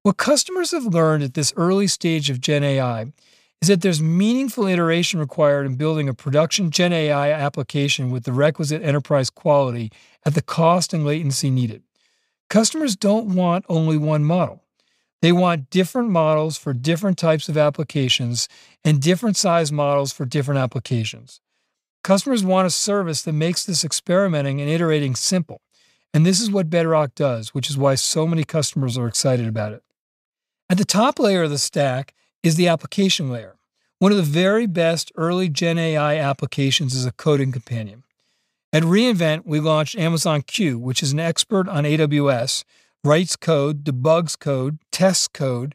What 0.04 0.18
customers 0.18 0.72
have 0.72 0.86
learned 0.86 1.24
at 1.24 1.34
this 1.36 1.54
early 1.56 1.88
stage 1.88 2.30
of 2.30 2.42
Gen 2.42 2.64
AI 2.64 3.14
is 3.62 3.70
that 3.70 3.82
there's 3.82 4.02
meaningful 4.02 4.68
iteration 4.68 5.20
required 5.20 5.66
in 5.66 5.76
building 5.76 6.10
a 6.10 6.14
production 6.14 6.70
Gen 6.70 6.94
AI 6.94 7.32
application 7.32 8.12
with 8.12 8.24
the 8.24 8.34
requisite 8.34 8.84
enterprise 8.84 9.30
quality 9.30 9.92
at 10.26 10.34
the 10.34 10.42
cost 10.42 10.94
and 10.94 11.06
latency 11.06 11.50
needed. 11.50 11.84
Customers 12.50 12.96
don't 12.96 13.36
want 13.36 13.66
only 13.70 13.98
one 13.98 14.24
model. 14.24 14.64
They 15.22 15.32
want 15.32 15.70
different 15.70 16.10
models 16.10 16.58
for 16.58 16.74
different 16.74 17.18
types 17.18 17.50
of 17.50 17.58
applications 17.58 18.48
and 18.84 19.02
different 19.02 19.38
size 19.38 19.72
models 19.72 20.12
for 20.12 20.26
different 20.26 20.60
applications. 20.60 21.40
Customers 22.04 22.44
want 22.44 22.68
a 22.68 22.72
service 22.72 23.24
that 23.24 23.34
makes 23.34 23.66
this 23.66 23.84
experimenting 23.84 24.62
and 24.62 24.70
iterating 24.70 25.16
simple. 25.16 25.62
And 26.14 26.26
this 26.26 26.40
is 26.40 26.52
what 26.52 26.70
Bedrock 26.70 27.16
does, 27.16 27.54
which 27.54 27.70
is 27.70 27.78
why 27.78 27.96
so 27.96 28.28
many 28.28 28.44
customers 28.44 28.98
are 28.98 29.08
excited 29.08 29.48
about 29.48 29.74
it. 29.74 29.84
At 30.70 30.78
the 30.78 30.86
top 30.86 31.20
layer 31.20 31.44
of 31.44 31.50
the 31.50 31.58
stack 31.58 32.14
is 32.44 32.56
the 32.56 32.68
application 32.68 33.30
layer. 33.30 33.56
One 34.00 34.12
of 34.12 34.18
the 34.18 34.24
very 34.24 34.68
best 34.68 35.12
early 35.16 35.50
Gen 35.50 35.78
AI 35.78 36.18
applications 36.18 36.94
is 36.94 37.06
a 37.06 37.12
coding 37.12 37.52
companion. 37.52 38.05
At 38.76 38.84
reInvent, 38.84 39.44
we 39.46 39.62
launched 39.62 39.98
Amazon 39.98 40.42
Q, 40.42 40.78
which 40.78 41.02
is 41.02 41.14
an 41.14 41.20
expert 41.22 41.70
on 41.70 41.86
AWS, 41.86 42.66
writes 43.06 43.38
code, 43.38 43.86
debugs 43.86 44.38
code, 44.38 44.80
tests 44.92 45.30
code, 45.30 45.74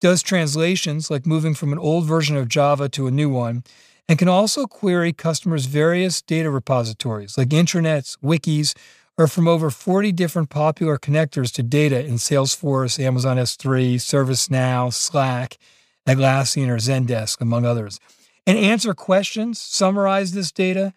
does 0.00 0.20
translations 0.20 1.12
like 1.12 1.28
moving 1.28 1.54
from 1.54 1.72
an 1.72 1.78
old 1.78 2.06
version 2.06 2.36
of 2.36 2.48
Java 2.48 2.88
to 2.88 3.06
a 3.06 3.12
new 3.12 3.28
one, 3.28 3.62
and 4.08 4.18
can 4.18 4.26
also 4.26 4.66
query 4.66 5.12
customers' 5.12 5.66
various 5.66 6.20
data 6.22 6.50
repositories 6.50 7.38
like 7.38 7.50
intranets, 7.50 8.18
wikis, 8.18 8.76
or 9.16 9.28
from 9.28 9.46
over 9.46 9.70
40 9.70 10.10
different 10.10 10.50
popular 10.50 10.98
connectors 10.98 11.52
to 11.52 11.62
data 11.62 12.04
in 12.04 12.14
Salesforce, 12.14 12.98
Amazon 12.98 13.36
S3, 13.36 13.94
ServiceNow, 13.94 14.92
Slack, 14.92 15.56
Atlassian, 16.04 16.66
or 16.66 16.78
Zendesk, 16.78 17.40
among 17.40 17.64
others, 17.64 18.00
and 18.44 18.58
answer 18.58 18.92
questions, 18.92 19.60
summarize 19.60 20.32
this 20.32 20.50
data, 20.50 20.92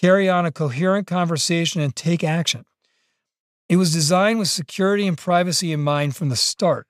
carry 0.00 0.28
on 0.28 0.46
a 0.46 0.52
coherent 0.52 1.06
conversation, 1.06 1.80
and 1.80 1.94
take 1.96 2.22
action. 2.22 2.64
It 3.68 3.76
was 3.76 3.92
designed 3.92 4.38
with 4.38 4.48
security 4.48 5.06
and 5.06 5.18
privacy 5.18 5.72
in 5.72 5.80
mind 5.80 6.14
from 6.14 6.28
the 6.28 6.36
start, 6.36 6.86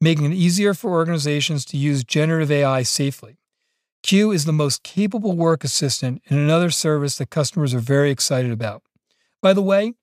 making 0.00 0.26
it 0.26 0.34
easier 0.34 0.74
for 0.74 0.90
organizations 0.90 1.64
to 1.66 1.76
use 1.76 2.04
generative 2.04 2.50
AI 2.50 2.82
safely. 2.82 3.38
Q 4.02 4.30
is 4.30 4.44
the 4.44 4.52
most 4.52 4.82
capable 4.82 5.36
work 5.36 5.64
assistant 5.64 6.22
and 6.28 6.38
another 6.38 6.70
service 6.70 7.16
that 7.18 7.30
customers 7.30 7.74
are 7.74 7.80
very 7.80 8.10
excited 8.10 8.50
about. 8.50 8.82
By 9.42 9.52
the 9.52 9.62
way, 9.62 9.94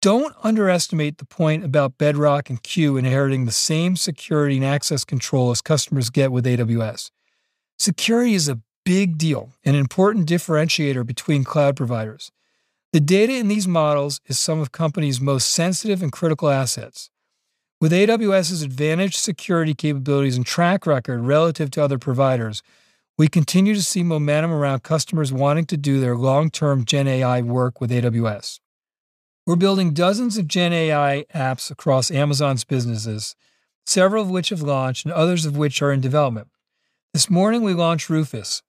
don't 0.00 0.34
underestimate 0.42 1.18
the 1.18 1.24
point 1.24 1.64
about 1.64 1.98
Bedrock 1.98 2.50
and 2.50 2.62
Q 2.62 2.96
inheriting 2.96 3.44
the 3.44 3.52
same 3.52 3.96
security 3.96 4.56
and 4.56 4.64
access 4.64 5.04
control 5.04 5.50
as 5.52 5.60
customers 5.60 6.10
get 6.10 6.32
with 6.32 6.44
AWS. 6.44 7.10
Security 7.78 8.34
is 8.34 8.48
a 8.48 8.60
big 8.84 9.18
deal, 9.18 9.50
an 9.64 9.74
important 9.74 10.28
differentiator 10.28 11.06
between 11.06 11.44
cloud 11.44 11.76
providers. 11.76 12.32
The 12.92 13.00
data 13.00 13.34
in 13.34 13.48
these 13.48 13.66
models 13.66 14.20
is 14.26 14.38
some 14.38 14.60
of 14.60 14.72
companies' 14.72 15.20
most 15.20 15.50
sensitive 15.50 16.02
and 16.02 16.12
critical 16.12 16.50
assets. 16.50 17.10
With 17.80 17.92
AWS's 17.92 18.62
advantaged 18.62 19.16
security 19.16 19.74
capabilities 19.74 20.36
and 20.36 20.46
track 20.46 20.86
record 20.86 21.22
relative 21.22 21.70
to 21.72 21.82
other 21.82 21.98
providers, 21.98 22.62
we 23.18 23.28
continue 23.28 23.74
to 23.74 23.82
see 23.82 24.02
momentum 24.02 24.52
around 24.52 24.82
customers 24.82 25.32
wanting 25.32 25.66
to 25.66 25.76
do 25.76 26.00
their 26.00 26.16
long 26.16 26.50
term 26.50 26.84
Gen 26.84 27.08
AI 27.08 27.42
work 27.42 27.80
with 27.80 27.90
AWS. 27.90 28.60
We're 29.46 29.56
building 29.56 29.92
dozens 29.92 30.38
of 30.38 30.46
Gen 30.46 30.72
AI 30.72 31.24
apps 31.34 31.70
across 31.70 32.10
Amazon's 32.10 32.64
businesses, 32.64 33.34
several 33.84 34.22
of 34.22 34.30
which 34.30 34.50
have 34.50 34.62
launched 34.62 35.04
and 35.04 35.12
others 35.12 35.44
of 35.44 35.56
which 35.56 35.82
are 35.82 35.92
in 35.92 36.00
development. 36.00 36.48
This 37.12 37.28
morning, 37.28 37.62
we 37.62 37.74
launched 37.74 38.08
Rufus, 38.08 38.62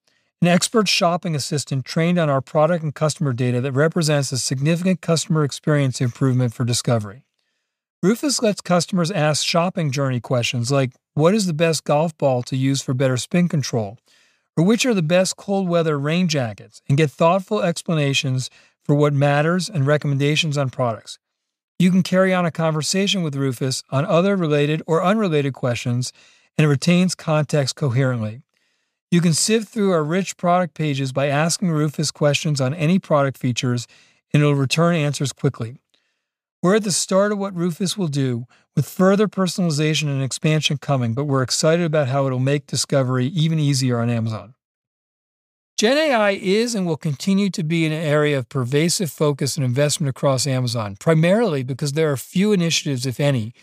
an 0.43 0.47
expert 0.47 0.89
shopping 0.89 1.35
assistant 1.35 1.85
trained 1.85 2.19
on 2.19 2.29
our 2.29 2.41
product 2.41 2.83
and 2.83 2.93
customer 2.93 3.31
data 3.31 3.61
that 3.61 3.71
represents 3.71 4.29
a 4.33 4.37
significant 4.37 4.99
customer 4.99 5.45
experience 5.45 6.01
improvement 6.01 6.53
for 6.53 6.65
discovery. 6.65 7.23
Rufus 8.01 8.41
lets 8.41 8.59
customers 8.59 9.09
ask 9.09 9.45
shopping 9.45 9.89
journey 9.89 10.19
questions 10.19 10.69
like 10.69 10.91
What 11.13 11.33
is 11.33 11.47
the 11.47 11.53
best 11.53 11.85
golf 11.85 12.17
ball 12.17 12.43
to 12.43 12.57
use 12.57 12.81
for 12.81 12.93
better 12.93 13.15
spin 13.15 13.47
control? 13.47 13.97
or 14.57 14.65
which 14.65 14.85
are 14.85 14.93
the 14.93 15.01
best 15.01 15.37
cold 15.37 15.67
weather 15.67 15.97
rain 15.97 16.27
jackets, 16.27 16.81
and 16.87 16.97
get 16.97 17.09
thoughtful 17.09 17.61
explanations 17.61 18.49
for 18.83 18.93
what 18.93 19.13
matters 19.13 19.69
and 19.69 19.87
recommendations 19.87 20.57
on 20.57 20.69
products. 20.69 21.17
You 21.79 21.89
can 21.89 22.03
carry 22.03 22.33
on 22.33 22.45
a 22.45 22.51
conversation 22.51 23.23
with 23.23 23.35
Rufus 23.35 23.81
on 23.89 24.05
other 24.05 24.35
related 24.35 24.81
or 24.85 25.03
unrelated 25.03 25.53
questions, 25.53 26.13
and 26.57 26.65
it 26.65 26.67
retains 26.67 27.15
context 27.15 27.75
coherently. 27.75 28.43
You 29.13 29.21
can 29.21 29.33
sift 29.33 29.69
through 29.69 29.91
our 29.91 30.03
rich 30.03 30.37
product 30.37 30.73
pages 30.73 31.11
by 31.11 31.27
asking 31.27 31.69
Rufus 31.69 32.09
questions 32.09 32.59
on 32.59 32.73
any 32.73 32.97
product 32.97 33.37
features, 33.37 33.85
and 34.33 34.41
it'll 34.41 34.55
return 34.55 34.95
answers 34.95 35.31
quickly. 35.31 35.77
We're 36.63 36.77
at 36.77 36.83
the 36.83 36.91
start 36.91 37.31
of 37.31 37.37
what 37.37 37.55
Rufus 37.55 37.95
will 37.95 38.07
do, 38.07 38.47
with 38.75 38.89
further 38.89 39.27
personalization 39.27 40.07
and 40.07 40.23
expansion 40.23 40.79
coming, 40.79 41.13
but 41.13 41.25
we're 41.25 41.43
excited 41.43 41.85
about 41.85 42.07
how 42.07 42.25
it'll 42.25 42.39
make 42.39 42.65
discovery 42.65 43.27
even 43.27 43.59
easier 43.59 43.99
on 43.99 44.09
Amazon. 44.09 44.55
Gen 45.77 45.95
AI 45.95 46.31
is 46.31 46.73
and 46.73 46.87
will 46.87 46.97
continue 46.97 47.51
to 47.51 47.63
be 47.63 47.85
an 47.85 47.91
area 47.91 48.39
of 48.39 48.49
pervasive 48.49 49.11
focus 49.11 49.57
and 49.57 49.63
investment 49.63 50.09
across 50.09 50.47
Amazon, 50.47 50.97
primarily 50.99 51.61
because 51.61 51.91
there 51.91 52.11
are 52.11 52.17
few 52.17 52.51
initiatives, 52.51 53.05
if 53.05 53.19
any, 53.19 53.53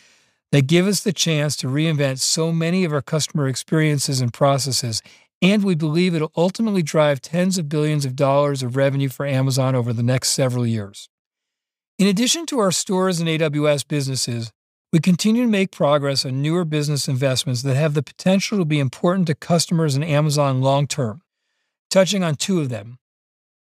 that 0.52 0.68
give 0.68 0.86
us 0.86 1.02
the 1.02 1.12
chance 1.12 1.56
to 1.56 1.66
reinvent 1.66 2.20
so 2.20 2.52
many 2.52 2.84
of 2.84 2.92
our 2.92 3.02
customer 3.02 3.48
experiences 3.48 4.20
and 4.20 4.32
processes, 4.32 5.02
and 5.42 5.64
we 5.64 5.74
believe 5.74 6.14
it'll 6.14 6.32
ultimately 6.36 6.82
drive 6.82 7.20
tens 7.20 7.58
of 7.58 7.68
billions 7.68 8.04
of 8.04 8.16
dollars 8.16 8.62
of 8.62 8.76
revenue 8.76 9.08
for 9.08 9.26
Amazon 9.26 9.74
over 9.74 9.92
the 9.92 10.02
next 10.02 10.30
several 10.30 10.66
years. 10.66 11.08
In 11.98 12.06
addition 12.06 12.46
to 12.46 12.58
our 12.58 12.72
stores 12.72 13.20
and 13.20 13.28
AWS 13.28 13.86
businesses, 13.86 14.52
we 14.92 14.98
continue 14.98 15.44
to 15.44 15.48
make 15.48 15.70
progress 15.70 16.24
on 16.24 16.42
newer 16.42 16.64
business 16.64 17.08
investments 17.08 17.62
that 17.62 17.76
have 17.76 17.94
the 17.94 18.02
potential 18.02 18.58
to 18.58 18.64
be 18.64 18.80
important 18.80 19.26
to 19.28 19.34
customers 19.34 19.94
and 19.94 20.04
Amazon 20.04 20.60
long 20.60 20.86
term 20.86 21.22
touching 21.90 22.22
on 22.22 22.36
two 22.36 22.60
of 22.60 22.68
them. 22.68 22.98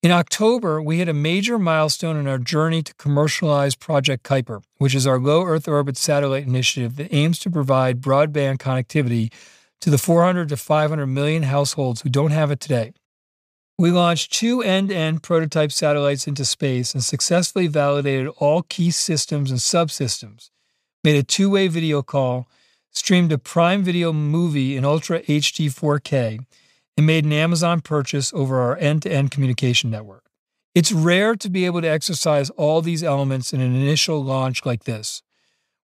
In 0.03 0.11
October, 0.11 0.81
we 0.81 0.97
hit 0.97 1.09
a 1.09 1.13
major 1.13 1.57
milestone 1.57 2.15
in 2.15 2.27
our 2.27 2.37
journey 2.37 2.81
to 2.83 2.93
commercialize 2.95 3.75
Project 3.75 4.23
Kuiper, 4.23 4.61
which 4.77 4.95
is 4.95 5.07
our 5.07 5.19
low 5.19 5.43
Earth 5.43 5.67
orbit 5.67 5.97
satellite 5.97 6.45
initiative 6.45 6.95
that 6.97 7.13
aims 7.13 7.39
to 7.39 7.49
provide 7.49 8.01
broadband 8.01 8.59
connectivity 8.59 9.31
to 9.81 9.89
the 9.89 9.97
400 9.97 10.49
to 10.49 10.57
500 10.57 11.07
million 11.07 11.43
households 11.43 12.01
who 12.01 12.09
don't 12.09 12.31
have 12.31 12.51
it 12.51 12.59
today. 12.59 12.93
We 13.77 13.91
launched 13.91 14.33
two 14.33 14.61
end 14.61 14.89
to 14.89 14.95
end 14.95 15.23
prototype 15.23 15.71
satellites 15.71 16.27
into 16.27 16.43
space 16.43 16.93
and 16.93 17.03
successfully 17.03 17.67
validated 17.67 18.27
all 18.37 18.63
key 18.63 18.91
systems 18.91 19.51
and 19.51 19.59
subsystems, 19.59 20.49
made 21.03 21.15
a 21.15 21.23
two 21.23 21.49
way 21.49 21.69
video 21.69 22.01
call, 22.01 22.49
streamed 22.91 23.31
a 23.31 23.37
Prime 23.37 23.83
Video 23.83 24.11
movie 24.11 24.75
in 24.75 24.83
Ultra 24.83 25.21
HD 25.21 25.67
4K, 25.67 26.45
and 26.97 27.05
made 27.05 27.23
an 27.23 27.31
Amazon 27.31 27.79
purchase 27.79 28.33
over 28.33 28.59
our 28.59 28.75
end 28.77 29.03
to 29.03 29.11
end 29.11 29.31
communication 29.31 29.89
network. 29.89 30.25
It's 30.75 30.91
rare 30.91 31.35
to 31.37 31.49
be 31.49 31.65
able 31.65 31.81
to 31.81 31.89
exercise 31.89 32.49
all 32.51 32.81
these 32.81 33.03
elements 33.03 33.53
in 33.53 33.61
an 33.61 33.73
initial 33.73 34.21
launch 34.21 34.65
like 34.65 34.83
this. 34.83 35.23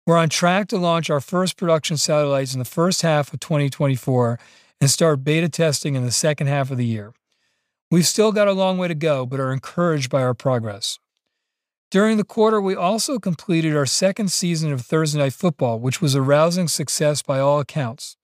We're 0.08 0.18
on 0.18 0.30
track 0.30 0.68
to 0.68 0.78
launch 0.78 1.10
our 1.10 1.20
first 1.20 1.58
production 1.58 1.98
satellites 1.98 2.54
in 2.54 2.60
the 2.60 2.66
first 2.66 3.02
half 3.02 3.34
of 3.34 3.40
2024 3.40 4.38
and 4.80 4.88
start 4.88 5.24
beta 5.24 5.50
testing 5.50 5.96
in 5.96 6.06
the 6.06 6.12
second 6.12 6.46
half 6.46 6.70
of 6.70 6.78
the 6.78 6.86
year. 6.86 7.12
We've 7.90 8.06
still 8.06 8.32
got 8.32 8.48
a 8.48 8.54
long 8.54 8.78
way 8.78 8.88
to 8.88 8.94
go, 8.94 9.26
but 9.26 9.40
are 9.40 9.52
encouraged 9.52 10.12
by 10.12 10.22
our 10.22 10.36
progress. 10.36 11.00
During 11.90 12.18
the 12.18 12.24
quarter, 12.24 12.62
we 12.62 12.76
also 12.76 13.18
completed 13.18 13.76
our 13.76 13.88
second 13.88 14.32
season 14.32 14.72
of 14.72 14.82
Thursday 14.82 15.18
Night 15.18 15.34
Football, 15.34 15.80
which 15.80 16.02
was 16.02 16.14
a 16.14 16.22
rousing 16.22 16.68
success 16.68 17.24
by 17.24 17.40
all 17.40 17.60
accounts. 17.60 18.16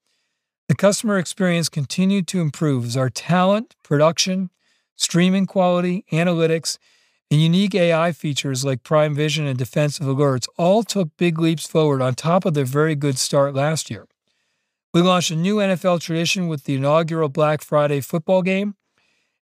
The 0.68 0.76
customer 0.76 1.18
experience 1.18 1.68
continued 1.68 2.28
to 2.28 2.40
improve 2.40 2.84
as 2.84 2.96
our 2.96 3.10
talent, 3.10 3.74
production, 3.82 4.50
streaming 4.94 5.46
quality, 5.46 6.04
analytics, 6.12 6.78
and 7.32 7.40
unique 7.40 7.74
AI 7.74 8.12
features 8.12 8.62
like 8.62 8.82
Prime 8.82 9.14
Vision 9.14 9.46
and 9.46 9.56
defensive 9.56 10.06
alerts 10.06 10.46
all 10.58 10.82
took 10.82 11.16
big 11.16 11.38
leaps 11.38 11.66
forward 11.66 12.02
on 12.02 12.14
top 12.14 12.44
of 12.44 12.52
their 12.52 12.66
very 12.66 12.94
good 12.94 13.16
start 13.16 13.54
last 13.54 13.90
year. 13.90 14.06
We 14.92 15.00
launched 15.00 15.30
a 15.30 15.36
new 15.36 15.56
NFL 15.56 16.02
tradition 16.02 16.46
with 16.46 16.64
the 16.64 16.74
inaugural 16.74 17.30
Black 17.30 17.62
Friday 17.62 18.02
football 18.02 18.42
game, 18.42 18.74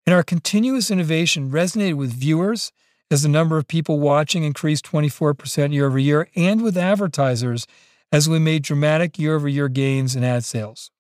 and 0.06 0.14
our 0.14 0.22
continuous 0.22 0.92
innovation 0.92 1.50
resonated 1.50 1.96
with 1.96 2.14
viewers 2.14 2.72
as 3.10 3.24
the 3.24 3.28
number 3.28 3.58
of 3.58 3.68
people 3.68 4.00
watching 4.00 4.44
increased 4.44 4.86
24% 4.86 5.74
year 5.74 5.88
over 5.88 5.98
year, 5.98 6.30
and 6.36 6.62
with 6.62 6.78
advertisers 6.78 7.66
as 8.12 8.30
we 8.30 8.38
made 8.38 8.62
dramatic 8.62 9.18
year 9.18 9.34
over 9.34 9.48
year 9.48 9.68
gains 9.68 10.16
in 10.16 10.24
ad 10.24 10.46
sales. 10.46 10.92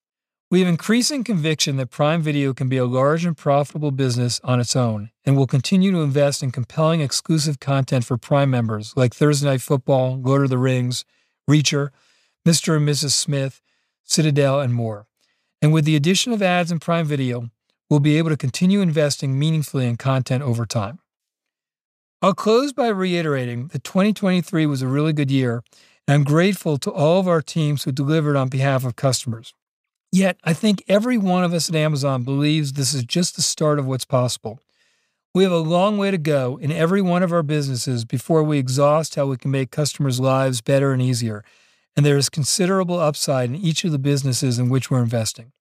We 0.51 0.61
have 0.61 0.67
increasing 0.67 1.23
conviction 1.23 1.77
that 1.77 1.91
Prime 1.91 2.23
Video 2.23 2.55
can 2.55 2.69
be 2.69 2.77
a 2.77 2.85
large 2.85 3.23
and 3.23 3.37
profitable 3.37 3.91
business 3.91 4.41
on 4.43 4.59
its 4.59 4.75
own, 4.75 5.11
and 5.23 5.37
will 5.37 5.45
continue 5.45 5.91
to 5.91 5.99
invest 5.99 6.41
in 6.41 6.49
compelling 6.49 7.01
exclusive 7.01 7.59
content 7.59 8.03
for 8.03 8.17
Prime 8.17 8.49
members 8.49 8.97
like 8.97 9.13
Thursday 9.13 9.47
Night 9.47 9.61
Football, 9.61 10.19
Lord 10.19 10.45
of 10.45 10.49
the 10.49 10.57
Rings, 10.57 11.05
Reacher, 11.47 11.89
Mr. 12.47 12.77
and 12.77 12.89
Mrs. 12.89 13.11
Smith, 13.11 13.61
Citadel, 14.03 14.59
and 14.59 14.73
more. 14.73 15.05
And 15.61 15.71
with 15.71 15.85
the 15.85 15.95
addition 15.95 16.33
of 16.33 16.41
ads 16.41 16.71
in 16.71 16.79
Prime 16.79 17.05
Video, 17.05 17.51
we'll 17.87 17.99
be 17.99 18.17
able 18.17 18.31
to 18.31 18.37
continue 18.37 18.81
investing 18.81 19.37
meaningfully 19.37 19.85
in 19.85 19.97
content 19.97 20.41
over 20.41 20.65
time. 20.65 20.97
I'll 22.23 22.33
close 22.33 22.73
by 22.73 22.87
reiterating 22.87 23.67
that 23.67 23.83
2023 23.83 24.65
was 24.65 24.81
a 24.81 24.87
really 24.87 25.13
good 25.13 25.29
year, 25.29 25.61
and 26.07 26.15
I'm 26.15 26.23
grateful 26.23 26.79
to 26.79 26.91
all 26.91 27.19
of 27.19 27.27
our 27.27 27.43
teams 27.43 27.83
who 27.83 27.91
delivered 27.91 28.35
on 28.35 28.49
behalf 28.49 28.83
of 28.83 28.95
customers. 28.95 29.53
Yet, 30.11 30.37
I 30.43 30.53
think 30.53 30.83
every 30.87 31.17
one 31.17 31.43
of 31.43 31.53
us 31.53 31.69
at 31.69 31.75
Amazon 31.75 32.23
believes 32.23 32.73
this 32.73 32.93
is 32.93 33.03
just 33.03 33.35
the 33.35 33.41
start 33.41 33.77
of 33.77 33.85
what's 33.85 34.05
possible. 34.05 34.59
We 35.35 35.43
have 35.43 35.51
a 35.51 35.57
long 35.57 35.99
way 35.99 36.09
to 36.09 36.17
go 36.17 36.57
in 36.57 36.71
every 36.71 37.01
one 37.01 37.21
of 37.21 37.31
our 37.31 37.43
businesses 37.43 38.05
before 38.05 38.41
we 38.41 38.57
exhaust 38.57 39.13
how 39.13 39.27
we 39.27 39.37
can 39.37 39.51
make 39.51 39.69
customers' 39.69 40.19
lives 40.19 40.61
better 40.61 40.91
and 40.91 41.01
easier, 41.01 41.43
and 41.95 42.03
there 42.03 42.17
is 42.17 42.29
considerable 42.29 42.99
upside 42.99 43.49
in 43.49 43.55
each 43.55 43.83
of 43.83 43.91
the 43.91 43.99
businesses 43.99 44.57
in 44.57 44.69
which 44.69 44.89
we're 44.89 45.03
investing. 45.03 45.51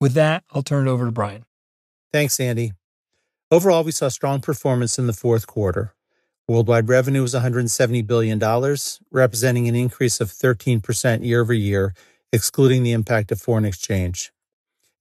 With 0.00 0.12
that, 0.12 0.44
I'll 0.52 0.62
turn 0.62 0.86
it 0.86 0.90
over 0.90 1.06
to 1.06 1.10
Brian. 1.12 1.44
Thanks, 2.12 2.38
Andy. 2.38 2.72
Overall, 3.50 3.82
we 3.82 3.92
saw 3.92 4.08
strong 4.08 4.40
performance 4.40 4.98
in 4.98 5.08
the 5.08 5.12
fourth 5.12 5.46
quarter. 5.48 5.94
Worldwide 6.48 6.88
revenue 6.88 7.22
was 7.22 7.34
$170 7.34 8.06
billion, 8.06 8.38
representing 9.10 9.66
an 9.66 9.74
increase 9.74 10.20
of 10.20 10.30
13% 10.30 11.24
year 11.24 11.40
over 11.40 11.52
year, 11.52 11.92
excluding 12.36 12.84
the 12.84 12.92
impact 12.92 13.32
of 13.32 13.40
foreign 13.40 13.64
exchange, 13.64 14.30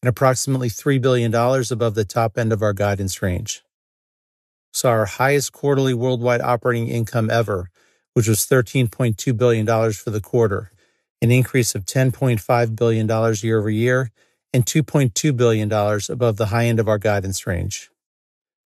and 0.02 0.10
approximately 0.10 0.70
$3 0.70 1.00
billion 1.00 1.34
above 1.34 1.94
the 1.94 2.06
top 2.06 2.38
end 2.38 2.52
of 2.52 2.64
our 2.64 2.74
guidance 2.74 3.22
range. 3.22 3.62
Saw 4.74 4.90
our 4.90 5.06
highest 5.06 5.52
quarterly 5.52 5.94
worldwide 5.94 6.42
operating 6.42 6.88
income 6.88 7.30
ever, 7.30 7.70
which 8.14 8.28
was 8.28 8.40
$13.2 8.40 9.38
billion 9.38 9.92
for 9.94 10.10
the 10.10 10.22
quarter, 10.22 10.72
an 11.22 11.32
increase 11.32 11.76
of 11.76 11.86
$10.5 11.86 12.76
billion 12.76 13.36
year 13.44 13.60
over 13.60 13.70
year 13.70 14.12
and 14.54 14.66
$2.2 14.66 15.36
billion 15.36 15.72
above 16.10 16.38
the 16.38 16.48
high 16.48 16.66
end 16.66 16.80
of 16.80 16.88
our 16.88 16.98
guidance 16.98 17.46
range. 17.46 17.90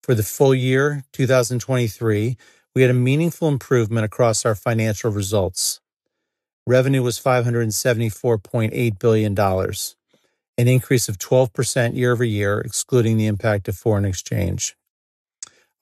For 0.02 0.14
the 0.14 0.22
full 0.22 0.54
year 0.54 1.04
2023, 1.12 2.36
we 2.74 2.82
had 2.82 2.90
a 2.90 2.94
meaningful 2.94 3.48
improvement 3.48 4.04
across 4.04 4.44
our 4.44 4.54
financial 4.54 5.10
results. 5.10 5.79
Revenue 6.70 7.02
was 7.02 7.18
$574.8 7.18 8.98
billion, 9.00 9.36
an 10.56 10.68
increase 10.68 11.08
of 11.08 11.18
12% 11.18 11.96
year 11.96 12.12
over 12.12 12.22
year, 12.22 12.60
excluding 12.60 13.16
the 13.16 13.26
impact 13.26 13.66
of 13.66 13.76
foreign 13.76 14.04
exchange. 14.04 14.76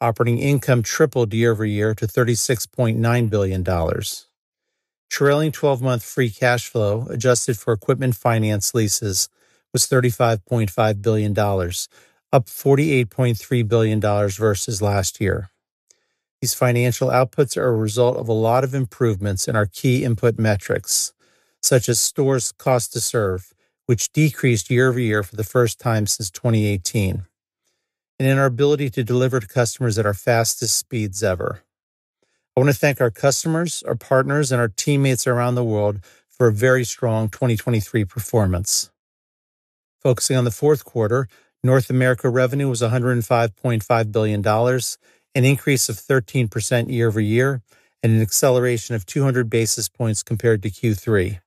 Operating 0.01 0.39
income 0.39 0.83
tripled 0.83 1.35
year 1.35 1.53
over 1.53 1.67
year 1.67 1.95
to 1.95 2.07
$36.9 2.07 3.29
billion. 3.29 3.63
Trailing 5.11 5.53
12-month 5.53 6.03
free 6.03 6.31
cash 6.31 6.71
flow, 6.71 7.07
adjusted 7.11 7.59
for 7.59 7.75
equipment 7.75 8.17
finance 8.17 8.73
leases, 8.73 9.29
was 9.75 9.87
$35.5 9.87 11.03
billion, 11.03 11.39
up 11.39 12.47
$48.3 12.47 13.69
billion 13.69 14.01
versus 14.01 14.81
last 14.81 15.21
year. 15.21 15.51
These 16.41 16.55
financial 16.55 17.09
outputs 17.09 17.57
are 17.57 17.69
a 17.69 17.77
result 17.77 18.17
of 18.17 18.29
a 18.29 18.33
lot 18.33 18.63
of 18.63 18.75
improvements 18.75 19.49
in 19.49 19.57
our 19.57 19.67
key 19.67 20.05
input 20.05 20.39
metrics, 20.39 21.13
such 21.63 21.89
as 21.89 21.99
stores 21.99 22.53
cost 22.53 22.93
to 22.93 23.01
serve, 23.01 23.53
which 23.87 24.13
decreased 24.13 24.71
year 24.71 24.89
over 24.89 25.01
year 25.01 25.23
for 25.23 25.35
the 25.35 25.43
first 25.45 25.81
time 25.81 26.07
since 26.07 26.31
2018, 26.31 27.25
and 28.19 28.29
in 28.29 28.39
our 28.39 28.47
ability 28.47 28.91
to 28.91 29.03
deliver 29.03 29.41
to 29.41 29.49
customers 29.49 29.99
at 29.99 30.07
our 30.07 30.15
fastest 30.15 30.77
speeds 30.77 31.23
ever. 31.23 31.63
I 32.57 32.61
want 32.61 32.71
to 32.71 32.77
thank 32.77 33.01
our 33.01 33.11
customers, 33.11 33.83
our 33.85 33.95
partners, 33.95 34.53
and 34.53 34.61
our 34.61 34.69
teammates 34.69 35.27
around 35.27 35.55
the 35.55 35.65
world 35.65 36.01
for 36.29 36.49
a 36.49 36.53
very 36.53 36.85
strong 36.85 37.29
2023 37.29 38.05
performance. 38.05 38.91
Focusing 40.01 40.37
on 40.37 40.45
the 40.45 40.51
fourth 40.53 40.85
quarter, 40.85 41.29
North 41.65 41.91
America 41.91 42.29
revenue 42.29 42.69
was 42.69 42.83
$105.5 42.83 44.13
billion, 44.13 44.43
an 45.39 45.45
increase 45.45 45.89
of 45.89 45.95
13% 45.95 46.91
year 46.91 47.07
over 47.07 47.21
year, 47.21 47.63
and 48.03 48.13
an 48.13 48.21
acceleration 48.21 48.97
of 48.97 49.07
200 49.07 49.49
basis 49.49 49.89
points 49.89 50.25
compared 50.25 50.61
to 50.65 50.69
Q3. 50.69 51.39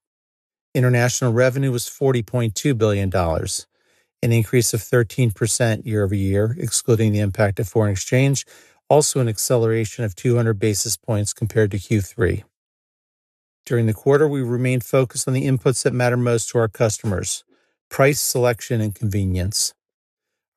International 0.73 1.33
revenue 1.33 1.73
was 1.73 1.89
$40.2 1.89 2.77
billion, 2.77 3.13
an 3.13 4.31
increase 4.31 4.73
of 4.73 4.79
13% 4.79 5.85
year 5.85 6.05
over 6.05 6.15
year, 6.15 6.55
excluding 6.57 7.11
the 7.11 7.19
impact 7.19 7.59
of 7.59 7.67
foreign 7.67 7.91
exchange, 7.91 8.45
also 8.87 9.19
an 9.19 9.27
acceleration 9.27 10.05
of 10.05 10.15
200 10.15 10.57
basis 10.57 10.95
points 10.95 11.33
compared 11.33 11.71
to 11.71 11.77
Q3. 11.77 12.43
During 13.65 13.87
the 13.87 13.93
quarter, 13.93 14.25
we 14.25 14.41
remained 14.41 14.85
focused 14.85 15.27
on 15.27 15.33
the 15.33 15.45
inputs 15.45 15.83
that 15.83 15.93
matter 15.93 16.15
most 16.15 16.47
to 16.49 16.59
our 16.59 16.69
customers: 16.69 17.43
price, 17.89 18.21
selection, 18.21 18.79
and 18.79 18.95
convenience. 18.95 19.73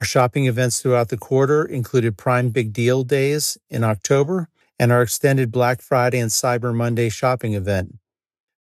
Our 0.00 0.06
shopping 0.06 0.46
events 0.46 0.80
throughout 0.80 1.08
the 1.08 1.16
quarter 1.16 1.64
included 1.64 2.18
Prime 2.18 2.50
Big 2.50 2.72
Deal 2.72 3.04
Days 3.04 3.56
in 3.70 3.84
October, 3.84 4.48
and 4.78 4.90
our 4.92 5.02
extended 5.02 5.52
Black 5.52 5.80
Friday 5.80 6.18
and 6.18 6.30
Cyber 6.30 6.74
Monday 6.74 7.08
shopping 7.08 7.54
event 7.54 7.96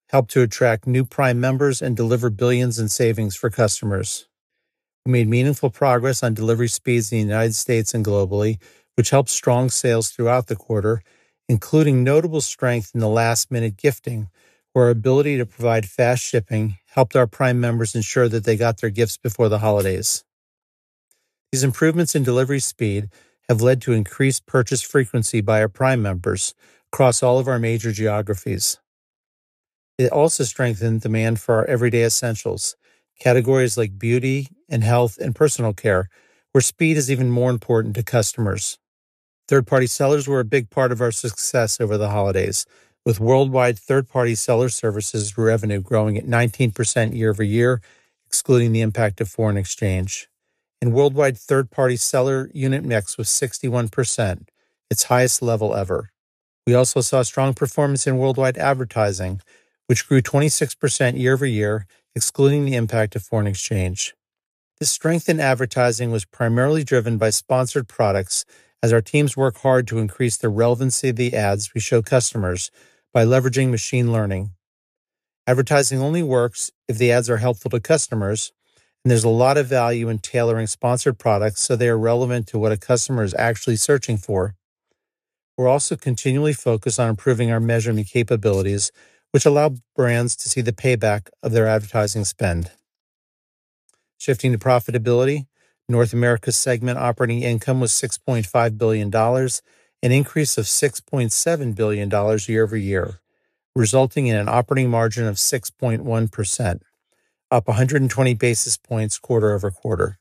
helped 0.10 0.32
to 0.32 0.42
attract 0.42 0.86
new 0.86 1.06
Prime 1.06 1.40
members 1.40 1.82
and 1.82 1.96
deliver 1.96 2.30
billions 2.30 2.78
in 2.78 2.90
savings 2.90 3.36
for 3.36 3.50
customers. 3.50 4.28
We 5.06 5.14
made 5.14 5.30
meaningful 5.30 5.70
progress 5.70 6.22
on 6.22 6.34
delivery 6.34 6.68
speeds 6.68 7.12
in 7.12 7.20
the 7.20 7.24
United 7.24 7.56
States 7.56 7.94
and 7.94 8.04
globally, 8.06 8.62
which 8.96 9.12
helped 9.12 9.30
strong 9.30 9.70
sales 9.70 10.10
throughout 10.10 10.48
the 10.48 10.56
quarter, 10.58 11.02
including 11.48 12.04
notable 12.04 12.42
strength 12.42 12.92
in 12.94 13.00
the 13.00 13.08
last-minute 13.08 13.78
gifting, 13.78 14.28
where 14.74 14.86
our 14.86 14.92
ability 14.92 15.38
to 15.38 15.46
provide 15.46 15.86
fast 15.86 16.22
shipping 16.22 16.78
helped 16.88 17.16
our 17.16 17.26
Prime 17.26 17.60
members 17.62 17.96
ensure 17.96 18.28
that 18.28 18.44
they 18.44 18.58
got 18.58 18.82
their 18.82 18.90
gifts 18.90 19.18
before 19.18 19.48
the 19.48 19.60
holidays. 19.60 20.26
These 21.52 21.64
improvements 21.66 22.16
in 22.16 22.24
delivery 22.24 22.62
speed 22.62 23.10
have 23.50 23.62
led 23.62 23.82
to 23.82 23.92
increased 23.92 24.46
purchase 24.46 24.82
frequency 24.82 25.42
by 25.42 25.60
our 25.60 25.68
Prime 25.68 26.02
members 26.02 26.54
across 26.94 27.22
all 27.22 27.40
of 27.40 27.48
our 27.50 27.60
major 27.60 27.92
geographies. 27.92 28.80
It 29.98 30.12
also 30.14 30.46
strengthened 30.46 31.02
demand 31.02 31.42
for 31.42 31.56
our 31.56 31.66
everyday 31.66 32.06
essentials, 32.06 32.78
categories 33.20 33.78
like 33.78 34.00
beauty 34.00 34.48
and 34.70 34.82
health 34.82 35.18
and 35.18 35.36
personal 35.36 35.74
care, 35.74 36.08
where 36.54 36.62
speed 36.62 36.96
is 36.96 37.12
even 37.12 37.30
more 37.30 37.50
important 37.50 37.96
to 37.96 38.04
customers. 38.04 38.78
Third-party 39.50 39.88
sellers 39.88 40.30
were 40.30 40.40
a 40.40 40.46
big 40.46 40.70
part 40.70 40.94
of 40.94 41.02
our 41.02 41.12
success 41.12 41.82
over 41.82 41.98
the 41.98 42.10
holidays, 42.10 42.66
with 43.06 43.20
worldwide 43.20 43.78
third-party 43.78 44.36
seller 44.36 44.70
services 44.70 45.38
revenue 45.38 45.82
growing 45.82 46.18
at 46.18 46.26
19% 46.26 47.14
year 47.14 47.32
over 47.32 47.44
year, 47.44 47.82
excluding 48.26 48.72
the 48.72 48.82
impact 48.82 49.20
of 49.20 49.28
foreign 49.28 49.58
exchange 49.58 50.30
and 50.82 50.94
worldwide 50.94 51.38
third-party 51.38 51.98
seller 51.98 52.50
unit 52.54 52.84
mix 52.84 53.18
was 53.18 53.28
61%, 53.28 54.48
its 54.90 55.04
highest 55.04 55.42
level 55.42 55.76
ever. 55.76 56.10
We 56.66 56.74
also 56.74 57.02
saw 57.02 57.22
strong 57.22 57.54
performance 57.54 58.08
in 58.08 58.18
worldwide 58.18 58.58
advertising, 58.58 59.42
which 59.88 60.08
grew 60.08 60.22
26% 60.22 61.20
year 61.20 61.34
over 61.34 61.46
year, 61.46 61.86
excluding 62.16 62.66
the 62.66 62.76
impact 62.76 63.16
of 63.16 63.24
foreign 63.24 63.48
exchange. 63.48 64.16
This 64.80 64.92
strength 64.92 65.30
in 65.30 65.40
advertising 65.40 66.12
was 66.12 66.26
primarily 66.26 66.84
driven 66.84 67.18
by 67.18 67.30
sponsored 67.30 67.88
products 67.88 68.46
as 68.82 68.92
our 68.92 69.02
teams 69.02 69.38
work 69.38 69.58
hard 69.58 69.88
to 69.88 70.00
increase 70.00 70.38
the 70.38 70.50
relevancy 70.50 71.10
of 71.10 71.16
the 71.16 71.36
ads 71.36 71.74
we 71.74 71.82
show 71.82 72.02
customers 72.02 72.72
by 73.14 73.24
leveraging 73.24 73.70
machine 73.70 74.12
learning. 74.12 74.52
Advertising 75.46 76.00
only 76.00 76.24
works 76.24 76.72
if 76.88 76.98
the 76.98 77.12
ads 77.12 77.30
are 77.30 77.38
helpful 77.38 77.70
to 77.70 77.80
customers, 77.80 78.52
and 79.04 79.12
there's 79.12 79.24
a 79.24 79.30
lot 79.30 79.58
of 79.58 79.68
value 79.68 80.10
in 80.10 80.20
tailoring 80.20 80.68
sponsored 80.68 81.18
products 81.18 81.62
so 81.62 81.76
they 81.76 81.90
are 81.90 81.98
relevant 81.98 82.48
to 82.48 82.60
what 82.60 82.72
a 82.72 82.78
customer 82.78 83.24
is 83.24 83.34
actually 83.34 83.76
searching 83.76 84.18
for. 84.18 84.56
We're 85.58 85.68
also 85.68 85.96
continually 85.96 86.54
focused 86.54 87.00
on 87.00 87.10
improving 87.10 87.52
our 87.52 87.60
measurement 87.60 88.08
capabilities, 88.08 88.92
which 89.32 89.46
allow 89.46 89.76
brands 89.96 90.36
to 90.38 90.50
see 90.50 90.62
the 90.62 90.72
payback 90.72 91.30
of 91.42 91.52
their 91.52 91.68
advertising 91.68 92.26
spend. 92.26 92.72
Shifting 94.18 94.52
to 94.52 94.60
profitability, 94.60 95.48
North 95.90 96.14
America's 96.14 96.56
segment 96.56 97.00
operating 97.00 97.42
income 97.42 97.80
was 97.80 97.92
$6.5 97.92 98.78
billion, 98.78 99.14
an 99.14 100.12
increase 100.12 100.58
of 100.58 100.66
$6.7 100.66 101.76
billion 101.76 102.40
year 102.48 102.64
over 102.64 102.78
year, 102.78 103.20
resulting 103.76 104.28
in 104.28 104.36
an 104.36 104.48
operating 104.48 104.90
margin 104.90 105.26
of 105.26 105.36
6.1% 105.36 106.82
up 107.52 107.68
120 107.68 108.34
basis 108.34 108.78
points 108.78 109.20
quarter 109.20 109.52
over 109.52 109.70
quarter. 109.70 110.18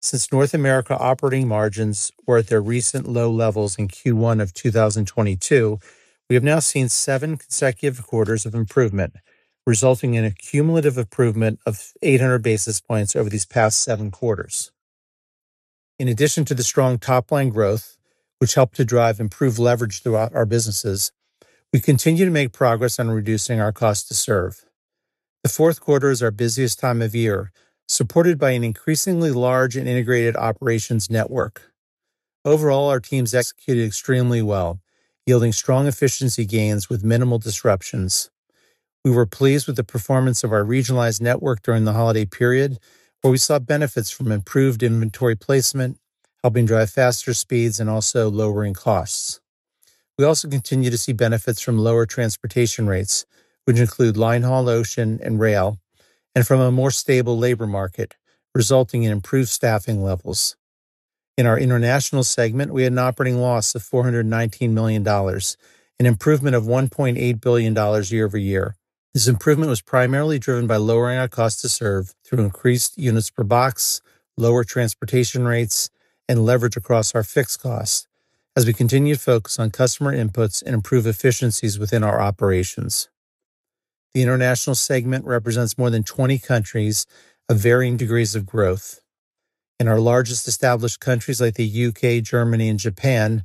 Since 0.00 0.30
North 0.30 0.54
America 0.54 0.96
operating 0.96 1.48
margins 1.48 2.12
were 2.26 2.38
at 2.38 2.46
their 2.46 2.60
recent 2.60 3.08
low 3.08 3.30
levels 3.30 3.76
in 3.76 3.88
Q1 3.88 4.40
of 4.40 4.54
2022, 4.54 5.80
we 6.28 6.34
have 6.34 6.44
now 6.44 6.60
seen 6.60 6.88
seven 6.88 7.36
consecutive 7.36 8.06
quarters 8.06 8.46
of 8.46 8.54
improvement, 8.54 9.14
resulting 9.66 10.14
in 10.14 10.24
a 10.24 10.30
cumulative 10.30 10.98
improvement 10.98 11.58
of 11.66 11.92
800 12.02 12.42
basis 12.42 12.80
points 12.80 13.16
over 13.16 13.28
these 13.28 13.46
past 13.46 13.80
seven 13.80 14.10
quarters. 14.10 14.70
In 15.98 16.06
addition 16.06 16.44
to 16.44 16.54
the 16.54 16.62
strong 16.62 16.98
top-line 16.98 17.48
growth, 17.48 17.96
which 18.38 18.54
helped 18.54 18.76
to 18.76 18.84
drive 18.84 19.18
improved 19.18 19.58
leverage 19.58 20.02
throughout 20.02 20.34
our 20.34 20.46
businesses, 20.46 21.10
we 21.72 21.80
continue 21.80 22.24
to 22.24 22.30
make 22.30 22.52
progress 22.52 23.00
on 23.00 23.10
reducing 23.10 23.60
our 23.60 23.72
cost 23.72 24.06
to 24.08 24.14
serve. 24.14 24.67
The 25.48 25.54
fourth 25.54 25.80
quarter 25.80 26.10
is 26.10 26.22
our 26.22 26.30
busiest 26.30 26.78
time 26.78 27.00
of 27.00 27.14
year, 27.14 27.52
supported 27.86 28.38
by 28.38 28.50
an 28.50 28.62
increasingly 28.62 29.30
large 29.30 29.76
and 29.76 29.88
integrated 29.88 30.36
operations 30.36 31.08
network. 31.08 31.72
Overall, 32.44 32.90
our 32.90 33.00
teams 33.00 33.32
executed 33.32 33.86
extremely 33.86 34.42
well, 34.42 34.78
yielding 35.24 35.52
strong 35.52 35.86
efficiency 35.86 36.44
gains 36.44 36.90
with 36.90 37.02
minimal 37.02 37.38
disruptions. 37.38 38.28
We 39.02 39.10
were 39.10 39.24
pleased 39.24 39.66
with 39.66 39.76
the 39.76 39.84
performance 39.84 40.44
of 40.44 40.52
our 40.52 40.64
regionalized 40.64 41.22
network 41.22 41.62
during 41.62 41.86
the 41.86 41.94
holiday 41.94 42.26
period, 42.26 42.78
where 43.22 43.30
we 43.30 43.38
saw 43.38 43.58
benefits 43.58 44.10
from 44.10 44.30
improved 44.30 44.82
inventory 44.82 45.34
placement, 45.34 45.98
helping 46.42 46.66
drive 46.66 46.90
faster 46.90 47.32
speeds 47.32 47.80
and 47.80 47.88
also 47.88 48.30
lowering 48.30 48.74
costs. 48.74 49.40
We 50.18 50.26
also 50.26 50.46
continue 50.46 50.90
to 50.90 50.98
see 50.98 51.14
benefits 51.14 51.62
from 51.62 51.78
lower 51.78 52.04
transportation 52.04 52.86
rates, 52.86 53.24
which 53.68 53.78
include 53.78 54.16
line 54.16 54.44
haul 54.44 54.66
ocean 54.66 55.20
and 55.22 55.38
rail, 55.38 55.78
and 56.34 56.46
from 56.46 56.58
a 56.58 56.70
more 56.70 56.90
stable 56.90 57.36
labor 57.36 57.66
market, 57.66 58.16
resulting 58.54 59.02
in 59.02 59.12
improved 59.12 59.50
staffing 59.50 60.02
levels. 60.02 60.56
In 61.36 61.44
our 61.44 61.58
international 61.58 62.24
segment, 62.24 62.72
we 62.72 62.84
had 62.84 62.92
an 62.92 62.98
operating 62.98 63.36
loss 63.36 63.74
of 63.74 63.82
$419 63.82 64.70
million, 64.70 65.06
an 65.06 66.06
improvement 66.06 66.56
of 66.56 66.64
$1.8 66.64 67.40
billion 67.42 68.04
year 68.04 68.24
over 68.24 68.38
year. 68.38 68.74
This 69.12 69.28
improvement 69.28 69.68
was 69.68 69.82
primarily 69.82 70.38
driven 70.38 70.66
by 70.66 70.76
lowering 70.78 71.18
our 71.18 71.28
cost 71.28 71.60
to 71.60 71.68
serve 71.68 72.14
through 72.24 72.42
increased 72.42 72.96
units 72.96 73.28
per 73.28 73.44
box, 73.44 74.00
lower 74.38 74.64
transportation 74.64 75.44
rates, 75.44 75.90
and 76.26 76.46
leverage 76.46 76.78
across 76.78 77.14
our 77.14 77.22
fixed 77.22 77.60
costs 77.60 78.06
as 78.56 78.64
we 78.64 78.72
continue 78.72 79.14
to 79.14 79.20
focus 79.20 79.58
on 79.58 79.70
customer 79.70 80.16
inputs 80.16 80.62
and 80.62 80.74
improve 80.74 81.06
efficiencies 81.06 81.78
within 81.78 82.02
our 82.02 82.18
operations. 82.18 83.10
The 84.14 84.22
international 84.22 84.74
segment 84.74 85.24
represents 85.24 85.78
more 85.78 85.90
than 85.90 86.02
20 86.02 86.38
countries 86.38 87.06
of 87.48 87.58
varying 87.58 87.96
degrees 87.96 88.34
of 88.34 88.46
growth. 88.46 89.00
In 89.78 89.88
our 89.88 90.00
largest 90.00 90.48
established 90.48 91.00
countries 91.00 91.40
like 91.40 91.54
the 91.54 91.66
U.K., 91.66 92.20
Germany, 92.20 92.68
and 92.68 92.78
Japan, 92.78 93.44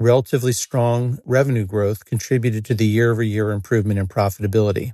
relatively 0.00 0.52
strong 0.52 1.18
revenue 1.24 1.66
growth 1.66 2.04
contributed 2.04 2.64
to 2.64 2.74
the 2.74 2.86
year-over-year 2.86 3.50
improvement 3.50 3.98
in 3.98 4.06
profitability. 4.06 4.92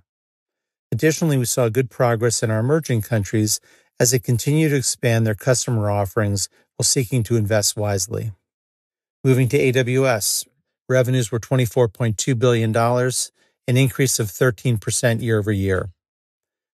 Additionally, 0.93 1.39
we 1.39 1.45
saw 1.45 1.69
good 1.69 1.91
progress 1.91 2.43
in 2.43 2.51
our 2.51 2.59
emerging 2.59 3.03
countries 3.03 3.61
as 4.01 4.11
they 4.11 4.19
continue 4.19 4.69
to 4.69 4.77
expand 4.77 5.27
their 5.27 5.35
customer 5.35 5.91
offerings 5.91 6.49
while 6.77 6.85
seeking 6.85 7.23
to 7.23 7.37
invest 7.37 7.77
wisely. 7.77 8.33
Moving 9.23 9.49
to 9.51 9.59
AWS, 9.59 10.49
revenues 10.89 11.31
were 11.31 11.39
$24.2 11.39 12.39
billion, 12.39 12.73
an 13.71 13.77
increase 13.77 14.19
of 14.19 14.27
13% 14.27 15.23
year-over-year. 15.23 15.91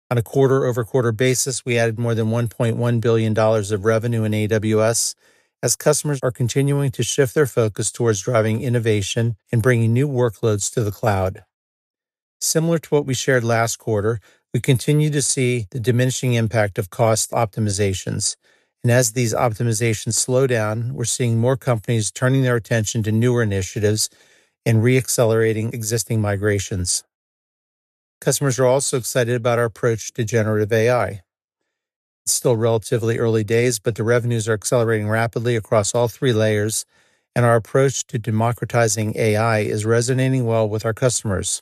On 0.10 0.18
a 0.18 0.22
quarter-over-quarter 0.22 1.12
basis, 1.12 1.66
we 1.66 1.78
added 1.78 2.00
more 2.00 2.16
than 2.16 2.28
$1.1 2.28 3.02
billion 3.02 3.38
of 3.38 3.84
revenue 3.84 4.24
in 4.24 4.32
AWS 4.32 5.14
as 5.62 5.76
customers 5.76 6.22
are 6.24 6.32
continuing 6.32 6.92
to 6.92 7.04
shift 7.04 7.36
their 7.36 7.48
focus 7.48 7.92
towards 7.92 8.22
driving 8.22 8.62
innovation 8.62 9.36
and 9.52 9.62
bringing 9.62 9.92
new 9.92 10.08
workloads 10.08 10.74
to 10.74 10.86
the 10.86 10.92
cloud. 10.92 11.44
Similar 12.40 12.80
to 12.80 12.90
what 12.90 13.06
we 13.06 13.14
shared 13.14 13.44
last 13.44 13.76
quarter, 13.76 14.22
we 14.54 14.62
continue 14.62 15.10
to 15.10 15.22
see 15.22 15.68
the 15.72 15.82
diminishing 15.82 16.34
impact 16.34 16.80
of 16.80 16.90
cost 16.90 17.32
optimizations. 17.32 18.38
And 18.86 18.92
as 18.92 19.12
these 19.12 19.34
optimizations 19.34 20.14
slow 20.14 20.48
down, 20.48 20.94
we're 20.94 21.04
seeing 21.04 21.40
more 21.40 21.58
companies 21.58 22.10
turning 22.10 22.44
their 22.44 22.56
attention 22.56 23.04
to 23.04 23.12
newer 23.12 23.44
initiatives 23.44 24.10
and 24.66 24.84
re-accelerating 24.84 25.74
existing 25.74 26.22
migrations. 26.22 27.04
Customers 28.20 28.58
are 28.60 28.66
also 28.66 28.98
excited 28.98 29.36
about 29.36 29.60
our 29.60 29.66
approach 29.66 30.12
to 30.14 30.24
generative 30.24 30.74
AI. 30.74 31.22
It's 32.26 32.34
still 32.34 32.56
relatively 32.56 33.20
early 33.20 33.44
days, 33.44 33.78
but 33.78 33.96
the 33.96 34.04
revenues 34.04 34.50
are 34.50 34.54
accelerating 34.54 35.08
rapidly 35.08 35.56
across 35.56 35.94
all 35.94 36.08
three 36.08 36.34
layers, 36.34 36.86
and 37.36 37.46
our 37.46 37.56
approach 37.56 38.08
to 38.08 38.18
democratizing 38.18 39.14
AI 39.16 39.60
is 39.60 39.86
resonating 39.86 40.46
well 40.46 40.68
with 40.68 40.86
our 40.86 40.94
customers. 40.94 41.62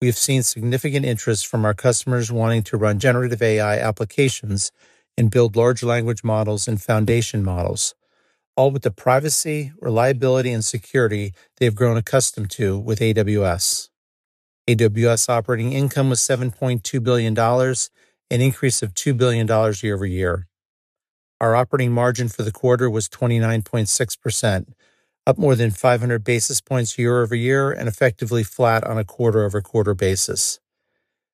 We 0.00 0.08
have 0.08 0.18
seen 0.18 0.42
significant 0.42 1.06
interest 1.06 1.46
from 1.46 1.64
our 1.64 1.74
customers 1.74 2.32
wanting 2.32 2.62
to 2.64 2.76
run 2.76 2.98
generative 2.98 3.40
AI 3.40 3.78
applications 3.78 4.72
and 5.16 5.30
build 5.30 5.56
large 5.56 5.82
language 5.82 6.24
models 6.24 6.66
and 6.66 6.80
foundation 6.82 7.42
models, 7.42 7.94
all 8.60 8.70
with 8.70 8.82
the 8.82 8.90
privacy, 8.90 9.72
reliability, 9.80 10.52
and 10.52 10.62
security 10.62 11.32
they 11.56 11.64
have 11.64 11.74
grown 11.74 11.96
accustomed 11.96 12.50
to 12.50 12.78
with 12.78 13.00
AWS. 13.00 13.88
AWS 14.68 15.30
operating 15.30 15.72
income 15.72 16.10
was 16.10 16.20
$7.2 16.20 17.02
billion, 17.02 17.38
an 17.38 18.40
increase 18.42 18.82
of 18.82 18.92
$2 18.92 19.16
billion 19.16 19.46
year 19.82 19.94
over 19.94 20.04
year. 20.04 20.46
Our 21.40 21.56
operating 21.56 21.92
margin 21.92 22.28
for 22.28 22.42
the 22.42 22.52
quarter 22.52 22.90
was 22.90 23.08
29.6%, 23.08 24.74
up 25.26 25.38
more 25.38 25.54
than 25.54 25.70
500 25.70 26.22
basis 26.22 26.60
points 26.60 26.98
year 26.98 27.22
over 27.22 27.34
year 27.34 27.70
and 27.70 27.88
effectively 27.88 28.44
flat 28.44 28.84
on 28.84 28.98
a 28.98 29.04
quarter 29.04 29.42
over 29.42 29.62
quarter 29.62 29.94
basis. 29.94 30.60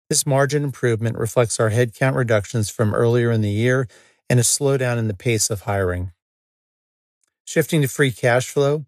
This 0.09 0.25
margin 0.27 0.63
improvement 0.63 1.19
reflects 1.19 1.59
our 1.59 1.71
headcount 1.71 2.15
reductions 2.15 2.71
from 2.71 2.95
earlier 2.95 3.33
in 3.33 3.41
the 3.41 3.51
year 3.51 3.89
and 4.31 4.39
a 4.39 4.45
slowdown 4.45 4.97
in 4.97 5.09
the 5.09 5.15
pace 5.15 5.51
of 5.51 5.63
hiring. 5.63 6.13
Shifting 7.49 7.81
to 7.83 7.89
free 7.89 8.11
cash 8.11 8.51
flow, 8.51 8.87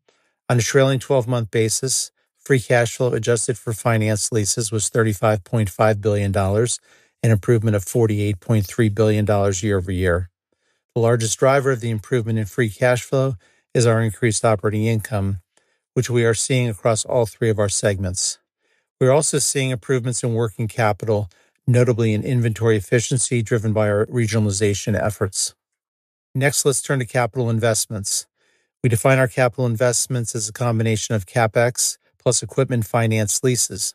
on 0.48 0.58
a 0.58 0.62
trailing 0.62 0.98
12-month 0.98 1.52
basis, 1.52 2.10
free 2.40 2.58
cash 2.58 2.96
flow 2.96 3.12
adjusted 3.12 3.56
for 3.56 3.72
finance 3.72 4.32
leases 4.32 4.72
was 4.72 4.90
$35.5 4.90 6.00
billion, 6.00 6.36
an 6.36 7.30
improvement 7.30 7.76
of 7.76 7.84
$48.3 7.84 8.92
billion 8.92 9.52
year 9.62 9.78
over 9.78 9.92
year. 9.92 10.28
The 10.92 11.00
largest 11.00 11.38
driver 11.38 11.70
of 11.70 11.80
the 11.80 11.90
improvement 11.90 12.40
in 12.40 12.46
free 12.46 12.68
cash 12.68 13.04
flow 13.04 13.36
is 13.74 13.86
our 13.86 14.02
increased 14.02 14.44
operating 14.44 14.86
income, 14.86 15.38
which 15.94 16.10
we 16.10 16.24
are 16.24 16.34
seeing 16.34 16.68
across 16.68 17.04
all 17.04 17.26
three 17.26 17.50
of 17.50 17.60
our 17.60 17.68
segments. 17.68 18.40
We're 19.00 19.12
also 19.12 19.38
seeing 19.38 19.70
improvements 19.70 20.24
in 20.24 20.34
working 20.34 20.66
capital, 20.66 21.30
notably 21.64 22.12
in 22.12 22.24
inventory 22.24 22.76
efficiency 22.76 23.40
driven 23.40 23.72
by 23.72 23.88
our 23.88 24.04
regionalization 24.06 25.00
efforts. 25.00 25.54
Next, 26.34 26.64
let's 26.64 26.82
turn 26.82 26.98
to 26.98 27.06
capital 27.06 27.50
investments. 27.50 28.26
We 28.82 28.88
define 28.88 29.18
our 29.18 29.26
capital 29.26 29.66
investments 29.66 30.36
as 30.36 30.48
a 30.48 30.52
combination 30.52 31.16
of 31.16 31.26
CapEx 31.26 31.98
plus 32.16 32.44
equipment 32.44 32.86
finance 32.86 33.42
leases. 33.42 33.94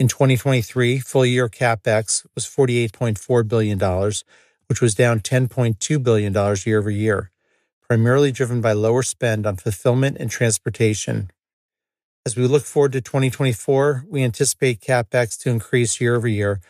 In 0.00 0.08
2023, 0.08 0.98
full-year 0.98 1.48
CapEx 1.48 2.26
was 2.34 2.44
$48.4 2.44 3.46
billion, 3.46 3.78
which 4.66 4.80
was 4.80 4.96
down 4.96 5.20
$10.2 5.20 6.02
billion 6.02 6.56
year 6.66 6.78
over 6.78 6.90
year, 6.90 7.30
primarily 7.80 8.32
driven 8.32 8.60
by 8.60 8.72
lower 8.72 9.04
spend 9.04 9.46
on 9.46 9.56
fulfillment 9.56 10.16
and 10.18 10.28
transportation. 10.28 11.30
As 12.26 12.36
we 12.36 12.48
look 12.48 12.64
forward 12.64 12.92
to 12.92 13.00
2024, 13.00 14.06
we 14.08 14.24
anticipate 14.24 14.80
CapEx 14.80 15.38
to 15.42 15.50
increase 15.50 16.00
year 16.00 16.16
over 16.16 16.26
year, 16.26 16.60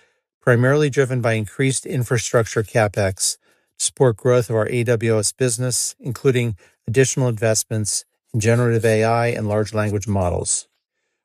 primarily 0.42 0.90
driven 0.90 1.22
by 1.22 1.32
increased 1.32 1.86
infrastructure 1.86 2.62
CapEx 2.62 3.38
to 3.78 3.84
support 3.84 4.16
growth 4.16 4.50
of 4.50 4.56
our 4.56 4.68
AWS 4.68 5.36
business, 5.36 5.94
including 6.00 6.56
additional 6.86 7.28
investments 7.28 8.04
in 8.32 8.40
generative 8.40 8.84
AI 8.84 9.28
and 9.28 9.48
large 9.48 9.74
language 9.74 10.08
models. 10.08 10.68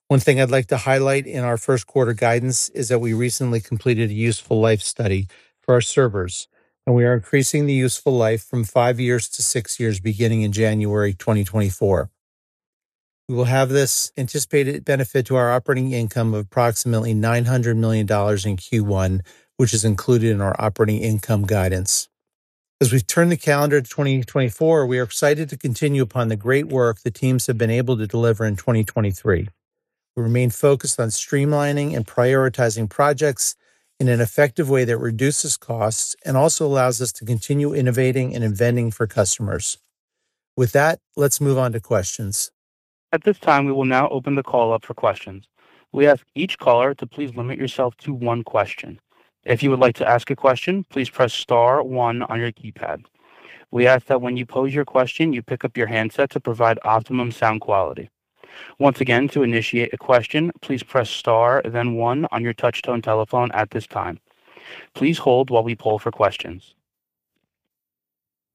One 0.08 0.20
thing 0.20 0.40
I'd 0.40 0.52
like 0.52 0.68
to 0.68 0.78
highlight 0.78 1.28
in 1.28 1.44
our 1.44 1.58
first 1.58 1.86
quarter 1.86 2.14
guidance 2.14 2.70
is 2.70 2.88
that 2.90 3.00
we 3.00 3.14
recently 3.14 3.60
completed 3.60 4.10
a 4.10 4.14
useful 4.14 4.60
life 4.62 4.82
study 4.82 5.28
for 5.62 5.74
our 5.74 5.82
servers, 5.82 6.48
and 6.86 6.96
we 6.96 7.04
are 7.04 7.14
increasing 7.14 7.66
the 7.66 7.74
useful 7.74 8.14
life 8.14 8.42
from 8.42 8.64
five 8.64 9.02
years 9.02 9.28
to 9.28 9.44
six 9.44 9.80
years 9.80 10.00
beginning 10.00 10.44
in 10.44 10.54
January 10.54 11.14
2024. 11.14 12.10
We 13.28 13.36
will 13.36 13.44
have 13.44 13.68
this 13.68 14.14
anticipated 14.16 14.86
benefit 14.86 15.26
to 15.26 15.36
our 15.36 15.52
operating 15.52 15.92
income 15.92 16.34
of 16.34 16.46
approximately 16.46 17.14
$900 17.14 17.76
million 17.76 18.06
in 18.06 18.56
Q1, 18.56 19.20
which 19.58 19.74
is 19.74 19.84
included 19.84 20.32
in 20.32 20.40
our 20.40 20.56
operating 20.58 21.02
income 21.02 21.46
guidance. 21.46 22.08
As 22.80 22.94
we 22.94 23.00
turn 23.00 23.30
the 23.30 23.38
calendar 23.38 23.82
to 23.82 23.90
2024, 23.90 24.86
we 24.86 25.00
are 25.00 25.04
excited 25.04 25.50
to 25.50 25.58
continue 25.58 26.04
upon 26.04 26.28
the 26.28 26.36
great 26.36 26.68
work 26.68 27.00
the 27.00 27.10
teams 27.10 27.48
have 27.48 27.58
been 27.58 27.72
able 27.72 27.98
to 27.98 28.06
deliver 28.06 28.46
in 28.46 28.56
2023. 28.56 29.48
We 30.16 30.24
remain 30.24 30.52
focused 30.52 31.00
on 31.00 31.08
streamlining 31.08 31.96
and 31.96 32.06
prioritizing 32.06 32.88
projects 32.88 33.56
in 34.00 34.08
an 34.08 34.22
effective 34.22 34.70
way 34.70 34.86
that 34.86 35.00
reduces 35.00 35.58
costs 35.58 36.16
and 36.24 36.38
also 36.38 36.68
allows 36.68 37.02
us 37.02 37.12
to 37.14 37.26
continue 37.26 37.74
innovating 37.74 38.36
and 38.36 38.44
inventing 38.44 38.92
for 38.92 39.08
customers. 39.08 39.80
With 40.56 40.72
that, 40.74 41.00
let's 41.16 41.42
move 41.42 41.58
on 41.58 41.72
to 41.72 41.80
questions. 41.80 42.52
At 43.12 43.24
this 43.24 43.40
time, 43.40 43.66
we 43.66 43.72
will 43.72 43.86
now 43.86 44.08
open 44.10 44.36
the 44.36 44.44
call 44.44 44.72
up 44.72 44.86
for 44.86 44.94
questions. 44.94 45.48
We 45.94 46.06
ask 46.06 46.24
each 46.36 46.60
caller 46.60 46.94
to 46.94 47.08
please 47.08 47.36
limit 47.36 47.58
yourself 47.58 47.98
to 47.98 48.14
one 48.14 48.44
question. 48.44 49.00
If 49.48 49.64
you 49.64 49.70
would 49.70 49.80
like 49.80 49.96
to 49.96 50.08
ask 50.08 50.30
a 50.30 50.36
question, 50.36 50.84
please 50.90 51.10
press 51.10 51.34
star 51.34 51.82
one 51.82 52.22
on 52.24 52.38
your 52.38 52.52
keypad. 52.52 53.06
We 53.72 53.88
ask 53.88 54.06
that 54.08 54.22
when 54.22 54.36
you 54.36 54.46
pose 54.46 54.74
your 54.76 54.84
question, 54.84 55.32
you 55.32 55.42
pick 55.42 55.64
up 55.64 55.78
your 55.78 55.88
handset 55.88 56.30
to 56.32 56.42
provide 56.42 56.80
optimum 56.84 57.32
sound 57.32 57.62
quality. 57.62 58.10
Once 58.78 59.00
again, 59.00 59.30
to 59.30 59.44
initiate 59.44 59.94
a 59.94 59.98
question, 59.98 60.52
please 60.62 60.84
press 60.84 61.10
star, 61.10 61.62
then 61.64 61.94
one 61.94 62.28
on 62.32 62.44
your 62.44 62.54
touch-tone 62.54 63.02
telephone 63.02 63.50
at 63.54 63.72
this 63.72 63.88
time. 63.88 64.20
Please 64.94 65.18
hold 65.18 65.50
while 65.50 65.64
we 65.64 65.76
poll 65.76 65.98
for 65.98 66.12
questions. 66.12 66.76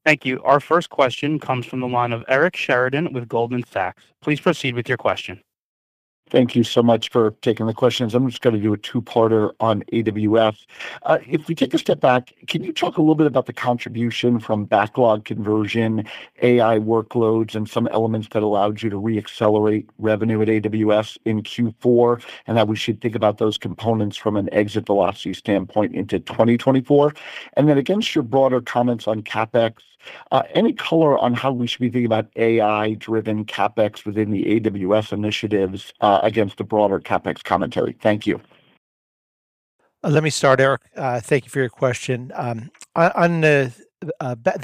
Thank 0.05 0.27
you. 0.27 0.43
Our 0.43 0.61
first 0.61 0.91
question 0.91 1.39
comes 1.39 1.65
from 1.65 1.81
the 1.81 1.89
line 1.89 2.13
of 2.13 2.23
Eric 2.29 2.55
Sheridan 2.55 3.15
with 3.15 3.29
Goldman 3.29 3.65
Sachs. 3.65 4.03
Please 4.21 4.41
proceed 4.41 4.75
with 4.75 4.91
your 4.91 4.99
question. 4.99 5.43
Thank 6.31 6.57
you 6.57 6.65
so 6.65 6.83
much 6.83 7.11
for 7.11 7.33
taking 7.43 7.67
the 7.67 7.75
questions. 7.75 8.15
I'm 8.15 8.27
just 8.27 8.41
going 8.41 8.57
to 8.57 8.63
do 8.63 8.73
a 8.73 8.79
two-parter 8.79 9.53
on 9.61 9.83
AWS. 9.93 10.65
Uh, 11.03 11.19
if 11.29 11.47
we 11.47 11.55
take 11.55 11.75
a 11.75 11.79
step 11.79 12.01
back, 12.01 12.33
can 12.47 12.65
you 12.65 12.73
talk 12.73 12.97
a 12.97 13.03
little 13.03 13.15
bit 13.15 13.27
about 13.27 13.45
the 13.45 13.53
contribution 13.53 14.41
from 14.41 14.65
backlog 14.65 15.27
conversion, 15.27 16.07
AI 16.41 16.79
workloads, 16.79 17.55
and 17.55 17.69
some 17.69 17.87
elements 17.89 18.29
that 18.33 18.43
allowed 18.43 18.81
you 18.81 18.89
to 18.89 18.97
re-accelerate 18.97 19.91
revenue 19.99 20.41
at 20.41 20.49
AWS 20.49 21.19
in 21.27 21.43
Q4, 21.43 22.23
and 22.47 22.57
how 22.57 22.65
we 22.65 22.77
should 22.77 23.03
think 23.03 23.15
about 23.15 23.37
those 23.37 23.59
components 23.59 24.17
from 24.17 24.37
an 24.39 24.49
exit 24.55 24.87
velocity 24.87 25.35
standpoint 25.35 25.95
into 25.95 26.19
2024? 26.19 27.13
And 27.59 27.69
then 27.69 27.77
against 27.77 28.15
your 28.15 28.25
broader 28.25 28.63
comments 28.63 29.07
on 29.07 29.23
CapEx, 29.23 29.75
Uh, 30.31 30.43
any 30.55 30.73
color 30.73 31.19
on 31.19 31.35
how 31.35 31.51
we 31.53 31.67
should 31.67 31.81
be 31.81 31.89
thinking 31.89 32.07
about 32.07 32.27
AI-driven 32.37 33.45
CapEx 33.45 34.05
within 34.05 34.31
the 34.31 34.61
AWS 34.61 35.13
initiatives, 35.13 35.93
uh, 36.01 36.21
against 36.23 36.59
the 36.59 36.65
broader 36.65 37.01
CapEx 37.01 37.43
commentary? 37.45 37.97
Thank 38.01 38.27
you. 38.27 38.41
Uh, 40.05 40.11
let 40.11 40.23
me 40.23 40.31
start, 40.31 40.61
Eric. 40.61 40.83
Thank 40.97 41.45
you 41.45 41.51
for 41.51 41.59
your 41.61 41.69
question. 41.69 42.33
Um, 42.35 42.71
on 42.97 43.41
the 43.41 43.73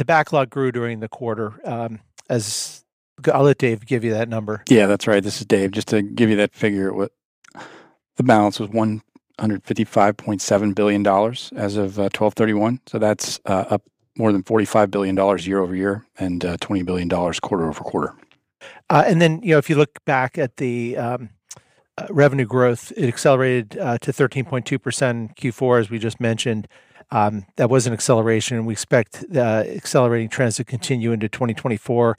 backlog 0.06 0.50
grew 0.50 0.72
during 0.72 1.00
the 1.00 1.08
quarter. 1.08 1.60
Um, 1.64 2.00
I'll 2.30 3.42
let 3.42 3.58
Dave 3.58 3.86
give 3.86 4.04
you 4.04 4.12
that 4.12 4.28
number. 4.28 4.62
Yeah, 4.68 4.86
that's 4.86 5.06
right. 5.06 5.22
This 5.22 5.40
is 5.40 5.46
Dave. 5.46 5.70
Just 5.70 5.88
to 5.88 6.02
give 6.02 6.28
you 6.30 6.36
that 6.36 6.54
figure, 6.54 6.92
the 8.16 8.22
balance 8.22 8.60
was 8.60 8.68
$155.7 8.70 10.74
billion 10.74 11.06
as 11.06 11.76
of 11.76 11.92
12/31. 11.92 12.80
So 12.86 12.98
that's 12.98 13.40
up 13.44 13.82
more 14.18 14.32
than 14.32 14.42
$45 14.42 14.90
billion 14.90 15.16
year-over-year 15.38 16.04
and 16.18 16.44
uh, 16.44 16.56
$20 16.58 16.84
billion 16.84 17.08
quarter-over-quarter. 17.08 18.14
Uh, 18.90 19.04
and 19.06 19.22
then, 19.22 19.40
you 19.42 19.52
know, 19.52 19.58
if 19.58 19.70
you 19.70 19.76
look 19.76 20.04
back 20.04 20.36
at 20.36 20.56
the 20.56 20.96
um, 20.96 21.30
uh, 21.96 22.06
revenue 22.10 22.44
growth, 22.44 22.92
it 22.96 23.06
accelerated 23.06 23.70
to 23.70 23.78
13.2% 23.78 25.10
in 25.10 25.28
Q4, 25.30 25.80
as 25.80 25.90
we 25.90 25.98
just 25.98 26.20
mentioned. 26.20 26.68
Um, 27.10 27.46
that 27.56 27.70
was 27.70 27.86
an 27.86 27.94
acceleration, 27.94 28.58
and 28.58 28.66
we 28.66 28.72
expect 28.72 29.24
the 29.30 29.72
accelerating 29.74 30.28
trends 30.28 30.56
to 30.56 30.64
continue 30.64 31.12
into 31.12 31.28
2024. 31.28 32.18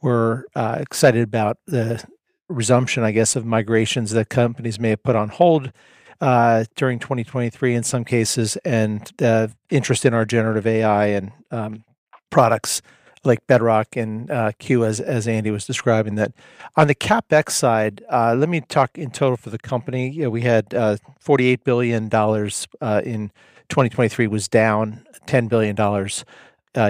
We're 0.00 0.44
excited 0.56 1.22
about 1.22 1.58
the 1.66 2.02
resumption, 2.48 3.02
I 3.02 3.12
guess, 3.12 3.36
of 3.36 3.44
migrations 3.44 4.12
that 4.12 4.28
companies 4.30 4.80
may 4.80 4.90
have 4.90 5.02
put 5.02 5.16
on 5.16 5.28
hold 5.28 5.72
Uh, 6.20 6.64
during 6.76 6.98
2023 6.98 7.74
in 7.74 7.82
some 7.82 8.04
cases, 8.04 8.58
and 8.58 9.10
uh, 9.22 9.48
interest 9.70 10.04
in 10.04 10.12
our 10.12 10.26
generative 10.26 10.66
AI 10.66 11.06
and 11.06 11.32
um, 11.50 11.82
products 12.28 12.82
like 13.24 13.46
Bedrock 13.46 13.96
and 13.96 14.30
uh, 14.30 14.52
Q, 14.58 14.84
as 14.84 15.00
as 15.00 15.26
Andy 15.26 15.50
was 15.50 15.64
describing 15.64 16.16
that. 16.16 16.32
On 16.76 16.88
the 16.88 16.94
CapEx 16.94 17.52
side, 17.52 18.04
let 18.10 18.50
me 18.50 18.60
talk 18.60 18.98
in 18.98 19.10
total 19.10 19.38
for 19.38 19.48
the 19.48 19.58
company. 19.58 20.10
You 20.10 20.24
know, 20.24 20.30
we 20.30 20.42
had 20.42 20.68
$48 20.68 21.64
billion 21.64 22.04
in 22.04 22.10
2023, 22.10 24.26
was 24.26 24.46
down 24.46 25.02
$10 25.26 25.48
billion 25.48 25.74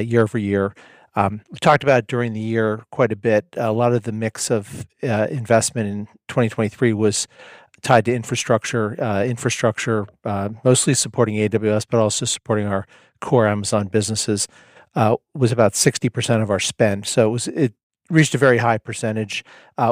year-over-year. 0.09 0.75
Um, 1.17 1.43
we 1.51 1.59
talked 1.59 1.83
about 1.85 2.09
during 2.09 2.33
the 2.33 2.41
year 2.41 2.85
quite 2.91 3.13
a 3.13 3.17
bit. 3.17 3.45
A 3.57 3.73
lot 3.73 3.93
of 3.93 4.03
the 4.03 4.13
mix 4.13 4.51
of 4.51 4.87
investment 5.03 5.89
in 5.89 6.07
2023 6.29 6.93
was 6.95 7.29
tied 7.83 8.05
to 8.05 8.15
infrastructure. 8.15 9.03
Uh, 9.03 9.25
infrastructure, 9.25 10.07
uh, 10.25 10.51
mostly 10.65 10.95
supporting 10.95 11.37
AWS, 11.37 11.87
but 11.89 12.01
also 12.01 12.25
supporting 12.25 12.67
our 12.67 12.87
core 13.21 13.47
Amazon 13.47 13.89
businesses, 13.89 14.49
uh, 14.95 15.17
was 15.35 15.53
about 15.53 15.73
60% 15.73 16.43
of 16.43 16.51
our 16.51 16.61
spend. 16.61 17.07
So 17.07 17.29
it 17.29 17.33
was 17.33 17.49
it 17.49 17.75
reached 18.09 18.35
a 18.35 18.39
very 18.39 18.59
high 18.59 18.79
percentage. 18.79 19.45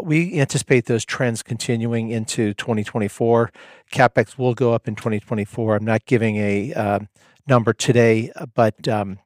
We 0.02 0.40
anticipate 0.40 0.86
those 0.86 1.04
trends 1.04 1.42
continuing 1.42 2.10
into 2.10 2.52
2024. 2.54 3.52
CapEx 3.92 4.36
will 4.36 4.54
go 4.54 4.74
up 4.74 4.88
in 4.88 4.96
2024. 4.96 5.76
I'm 5.76 5.84
not 5.84 6.04
giving 6.04 6.36
a 6.36 6.74
um, 6.74 7.08
number 7.46 7.72
today, 7.72 8.32
but 8.54 8.88
um, 8.88 9.20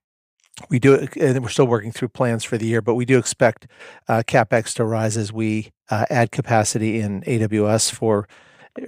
we 0.68 0.78
do, 0.78 1.08
and 1.18 1.42
we're 1.42 1.48
still 1.48 1.66
working 1.66 1.90
through 1.90 2.08
plans 2.08 2.44
for 2.44 2.58
the 2.58 2.66
year, 2.66 2.82
but 2.82 2.94
we 2.94 3.06
do 3.06 3.16
expect 3.18 3.66
CapEx 4.10 4.74
to 4.74 4.84
rise 4.84 5.16
as 5.16 5.32
we 5.32 5.72
add 5.90 6.30
capacity 6.30 7.00
in 7.00 7.22
AWS 7.22 7.90
for 7.92 8.28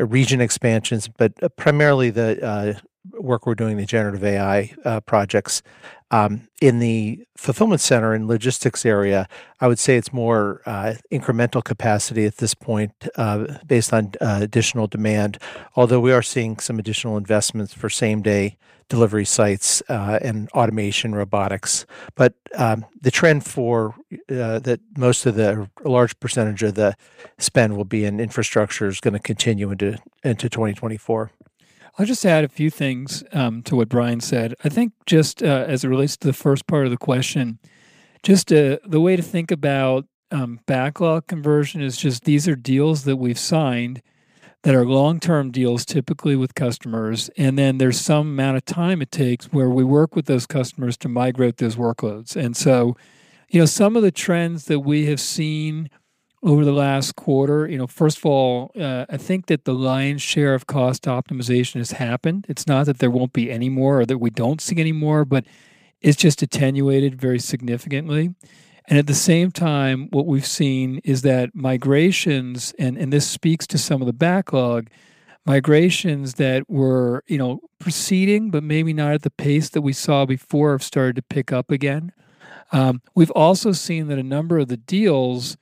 region 0.01 0.41
expansions, 0.41 1.09
but 1.09 1.33
uh, 1.43 1.49
primarily 1.51 2.11
the 2.11 2.45
uh, 2.45 2.75
work 3.13 3.47
we're 3.47 3.55
doing 3.55 3.73
in 3.73 3.79
the 3.79 3.87
generative 3.87 4.25
AI 4.25 4.75
uh, 4.85 5.01
projects. 5.01 5.63
Um, 6.11 6.49
in 6.61 6.79
the 6.79 7.27
fulfillment 7.37 7.81
center 7.81 8.13
and 8.13 8.29
logistics 8.29 8.87
area, 8.87 9.27
I 9.61 9.67
would 9.67 9.79
say 9.79 9.97
it's 9.97 10.13
more 10.13 10.63
uh, 10.65 10.95
incremental 11.11 11.63
capacity 11.63 12.25
at 12.25 12.37
this 12.37 12.55
point, 12.55 12.93
uh, 13.17 13.59
based 13.67 13.93
on 13.93 14.13
additional 14.21 14.87
demand. 14.87 15.39
Although 15.75 16.01
we 16.01 16.13
are 16.13 16.23
seeing 16.23 16.59
some 16.59 16.79
additional 16.79 17.17
investments 17.17 17.75
for 17.75 17.91
same-day 17.91 18.57
delivery 18.89 19.25
sites 19.25 19.81
and 19.89 20.49
automation 20.51 21.15
robotics. 21.15 21.87
But 22.15 22.35
um, 22.55 22.85
the 23.01 23.11
trend 23.11 23.45
for 23.45 23.95
that 24.29 24.81
most 24.97 25.27
of 25.27 25.35
the 25.35 25.69
large 25.83 26.21
percentage 26.21 26.63
of 26.63 26.75
the 26.75 26.95
spend 27.39 27.77
will 27.77 27.87
be 27.87 28.05
in 28.05 28.21
infrastructure 28.21 28.87
is 28.87 29.01
gonna 29.01 29.19
continue 29.19 29.71
into, 29.71 29.99
into 30.23 30.49
2024. 30.49 31.33
I'll 31.97 32.07
just 32.07 32.27
add 32.27 32.45
a 32.45 32.49
few 32.49 32.71
things 32.71 33.23
um, 33.33 33.63
to 33.63 33.77
what 33.77 33.89
Brian 33.89 34.21
said. 34.21 34.55
I 34.65 34.69
think 34.69 34.93
just 35.07 35.43
uh, 35.43 35.65
as 35.69 35.85
it 35.85 35.89
relates 35.89 36.17
to 36.19 36.27
the 36.27 36.33
first 36.33 36.67
part 36.67 36.87
of 36.87 36.91
the 36.91 36.97
question, 36.97 37.61
just 38.23 38.53
uh, 38.53 38.79
the 38.85 39.01
way 39.01 39.15
to 39.15 39.23
think 39.23 39.51
about 39.51 40.07
um, 40.33 40.59
backlog 40.67 41.29
conversion 41.29 41.81
is 41.81 41.97
just 41.97 42.25
these 42.25 42.49
are 42.49 42.57
deals 42.57 43.05
that 43.05 43.17
we've 43.17 43.39
signed 43.39 44.03
that 44.63 44.75
are 44.75 44.87
long-term 44.87 45.51
deals, 45.51 45.85
typically 45.85 46.35
with 46.35 46.55
customers, 46.55 47.29
and 47.37 47.59
then 47.59 47.77
there's 47.77 48.01
some 48.01 48.29
amount 48.29 48.57
of 48.57 48.65
time 48.65 49.03
it 49.03 49.11
takes 49.11 49.53
where 49.53 49.69
we 49.69 49.85
work 49.85 50.17
with 50.17 50.25
those 50.25 50.47
customers 50.47 50.97
to 50.97 51.07
migrate 51.07 51.59
those 51.59 51.77
workloads. 51.77 52.35
And 52.35 52.57
so, 52.57 52.97
you 53.51 53.61
know, 53.61 53.67
some 53.67 53.95
of 53.95 54.03
the 54.03 54.11
trends 54.11 54.65
that 54.65 54.81
we 54.81 55.05
have 55.05 55.21
seen 55.21 55.91
over 56.45 56.65
the 56.65 56.73
last 56.73 57.17
quarter, 57.17 57.67
you 57.67 57.79
know, 57.79 57.87
first 57.87 58.19
of 58.19 58.27
all, 58.27 58.71
uh, 58.79 59.07
I 59.09 59.17
think 59.17 59.47
that 59.47 59.65
the 59.65 59.73
lion's 59.73 60.21
share 60.21 60.53
of 60.53 60.67
cost 60.67 61.05
optimization 61.05 61.77
has 61.77 61.93
happened. 61.93 62.45
It's 62.51 62.67
not 62.67 62.85
that 62.87 62.99
there 62.99 63.11
won't 63.11 63.33
be 63.33 63.51
any 63.51 63.71
more 63.71 64.01
or 64.01 64.07
that 64.07 64.19
we 64.19 64.29
don't 64.29 64.61
see 64.61 64.79
any 64.79 64.93
more, 64.93 65.25
but 65.25 65.47
it's 66.03 66.19
just 66.19 66.43
attenuated 66.43 67.19
very 67.19 67.39
significantly. 67.39 68.35
And 68.87 68.99
at 68.99 69.07
the 69.07 69.15
same 69.15 69.51
time, 69.51 70.09
what 70.11 70.27
we've 70.27 70.47
seen 70.47 71.01
is 71.03 71.23
that 71.23 71.55
migrations, 71.55 72.75
and 72.79 72.99
and 72.99 73.11
this 73.11 73.27
speaks 73.27 73.67
to 73.69 73.79
some 73.79 74.03
of 74.03 74.07
the 74.07 74.13
backlog, 74.13 74.91
migrations 75.47 76.35
that 76.35 76.69
were, 76.69 77.25
you 77.27 77.39
know, 77.39 77.61
proceeding, 77.79 78.51
but 78.51 78.63
maybe 78.63 78.93
not 78.93 79.15
at 79.15 79.23
the 79.23 79.31
pace 79.31 79.71
that 79.71 79.81
we 79.81 79.95
saw 79.95 80.27
before, 80.27 80.73
have 80.73 80.83
started 80.83 81.17
to 81.17 81.23
pick 81.23 81.51
up 81.51 81.71
again. 81.71 82.13
Um, 82.73 83.01
we've 83.15 83.31
also 83.31 83.73
seen 83.73 84.09
that 84.09 84.19
a 84.19 84.23
number 84.23 84.59
of 84.59 84.69
the 84.69 84.77
deals 84.77 85.57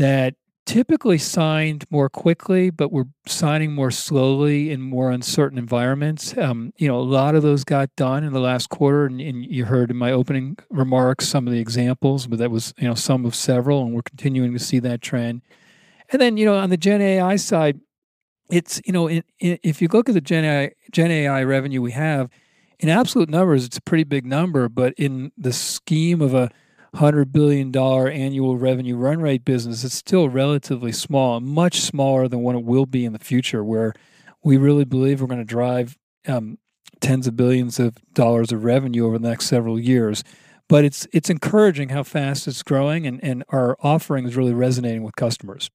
that 0.00 0.34
typically 0.64 1.18
signed 1.18 1.84
more 1.90 2.08
quickly, 2.08 2.70
but 2.70 2.90
were 2.90 3.06
signing 3.26 3.72
more 3.72 3.90
slowly 3.90 4.70
in 4.70 4.80
more 4.80 5.10
uncertain 5.10 5.58
environments, 5.58 6.34
um, 6.38 6.72
you 6.78 6.88
know, 6.88 6.98
a 6.98 7.02
lot 7.02 7.34
of 7.34 7.42
those 7.42 7.64
got 7.64 7.94
done 7.96 8.24
in 8.24 8.32
the 8.32 8.40
last 8.40 8.70
quarter, 8.70 9.04
and 9.04 9.20
you 9.20 9.66
heard 9.66 9.90
in 9.90 9.96
my 9.96 10.10
opening 10.10 10.56
remarks 10.70 11.28
some 11.28 11.46
of 11.46 11.52
the 11.52 11.58
examples, 11.58 12.26
but 12.26 12.38
that 12.38 12.50
was, 12.50 12.72
you 12.78 12.88
know, 12.88 12.94
some 12.94 13.26
of 13.26 13.34
several, 13.34 13.82
and 13.82 13.92
we're 13.92 14.00
continuing 14.02 14.54
to 14.54 14.58
see 14.58 14.78
that 14.78 15.02
trend. 15.02 15.42
And 16.10 16.20
then, 16.20 16.38
you 16.38 16.46
know, 16.46 16.56
on 16.56 16.70
the 16.70 16.78
Gen 16.78 17.02
AI 17.02 17.36
side, 17.36 17.78
it's, 18.50 18.80
you 18.86 18.92
know, 18.92 19.20
if 19.38 19.82
you 19.82 19.88
look 19.92 20.08
at 20.08 20.14
the 20.14 20.20
Gen 20.22 21.10
AI 21.10 21.42
revenue 21.42 21.82
we 21.82 21.92
have, 21.92 22.30
in 22.78 22.88
absolute 22.88 23.28
numbers, 23.28 23.66
it's 23.66 23.76
a 23.76 23.82
pretty 23.82 24.04
big 24.04 24.24
number, 24.24 24.70
but 24.70 24.94
in 24.96 25.30
the 25.36 25.52
scheme 25.52 26.22
of 26.22 26.32
a 26.32 26.50
$100 26.94 27.32
billion 27.32 27.74
annual 27.76 28.56
revenue 28.56 28.96
run 28.96 29.20
rate 29.20 29.44
business, 29.44 29.84
it's 29.84 29.94
still 29.94 30.28
relatively 30.28 30.92
small, 30.92 31.36
and 31.36 31.46
much 31.46 31.80
smaller 31.80 32.28
than 32.28 32.40
what 32.40 32.56
it 32.56 32.64
will 32.64 32.86
be 32.86 33.04
in 33.04 33.12
the 33.12 33.18
future, 33.18 33.62
where 33.62 33.94
we 34.42 34.56
really 34.56 34.84
believe 34.84 35.20
we're 35.20 35.26
gonna 35.26 35.44
drive 35.44 35.96
um, 36.26 36.58
tens 37.00 37.26
of 37.26 37.36
billions 37.36 37.78
of 37.78 37.96
dollars 38.12 38.52
of 38.52 38.64
revenue 38.64 39.06
over 39.06 39.18
the 39.18 39.28
next 39.28 39.46
several 39.46 39.78
years. 39.78 40.24
But 40.68 40.84
it's 40.84 41.06
it's 41.12 41.30
encouraging 41.30 41.88
how 41.88 42.04
fast 42.04 42.46
it's 42.46 42.62
growing, 42.62 43.06
and 43.06 43.44
our 43.48 43.76
offering 43.80 44.26
is 44.26 44.36
really 44.36 44.54
resonating 44.54 45.02
with 45.02 45.16
customers. 45.16 45.68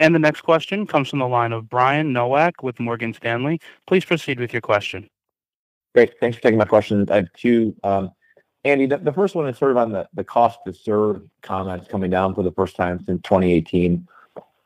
And 0.00 0.14
the 0.14 0.18
next 0.18 0.42
question 0.42 0.86
comes 0.86 1.10
from 1.10 1.18
the 1.18 1.28
line 1.28 1.52
of 1.52 1.68
Brian 1.68 2.12
Nowak 2.12 2.62
with 2.62 2.78
Morgan 2.78 3.12
Stanley. 3.12 3.60
Please 3.86 4.04
proceed 4.04 4.38
with 4.38 4.52
your 4.52 4.62
question. 4.62 5.08
Great. 5.94 6.14
Thanks 6.20 6.36
for 6.36 6.42
taking 6.42 6.58
my 6.58 6.64
question. 6.64 7.04
I 7.10 7.16
have 7.16 7.32
two. 7.36 7.74
Um, 7.82 8.10
Andy, 8.68 8.84
the 8.84 9.12
first 9.12 9.34
one 9.34 9.48
is 9.48 9.56
sort 9.56 9.70
of 9.70 9.76
on 9.78 9.92
the 9.92 10.08
the 10.12 10.24
cost 10.24 10.58
to 10.66 10.72
serve 10.74 11.22
comments 11.42 11.88
coming 11.88 12.10
down 12.10 12.34
for 12.34 12.42
the 12.42 12.52
first 12.52 12.76
time 12.76 12.98
since 12.98 13.22
2018. 13.22 14.06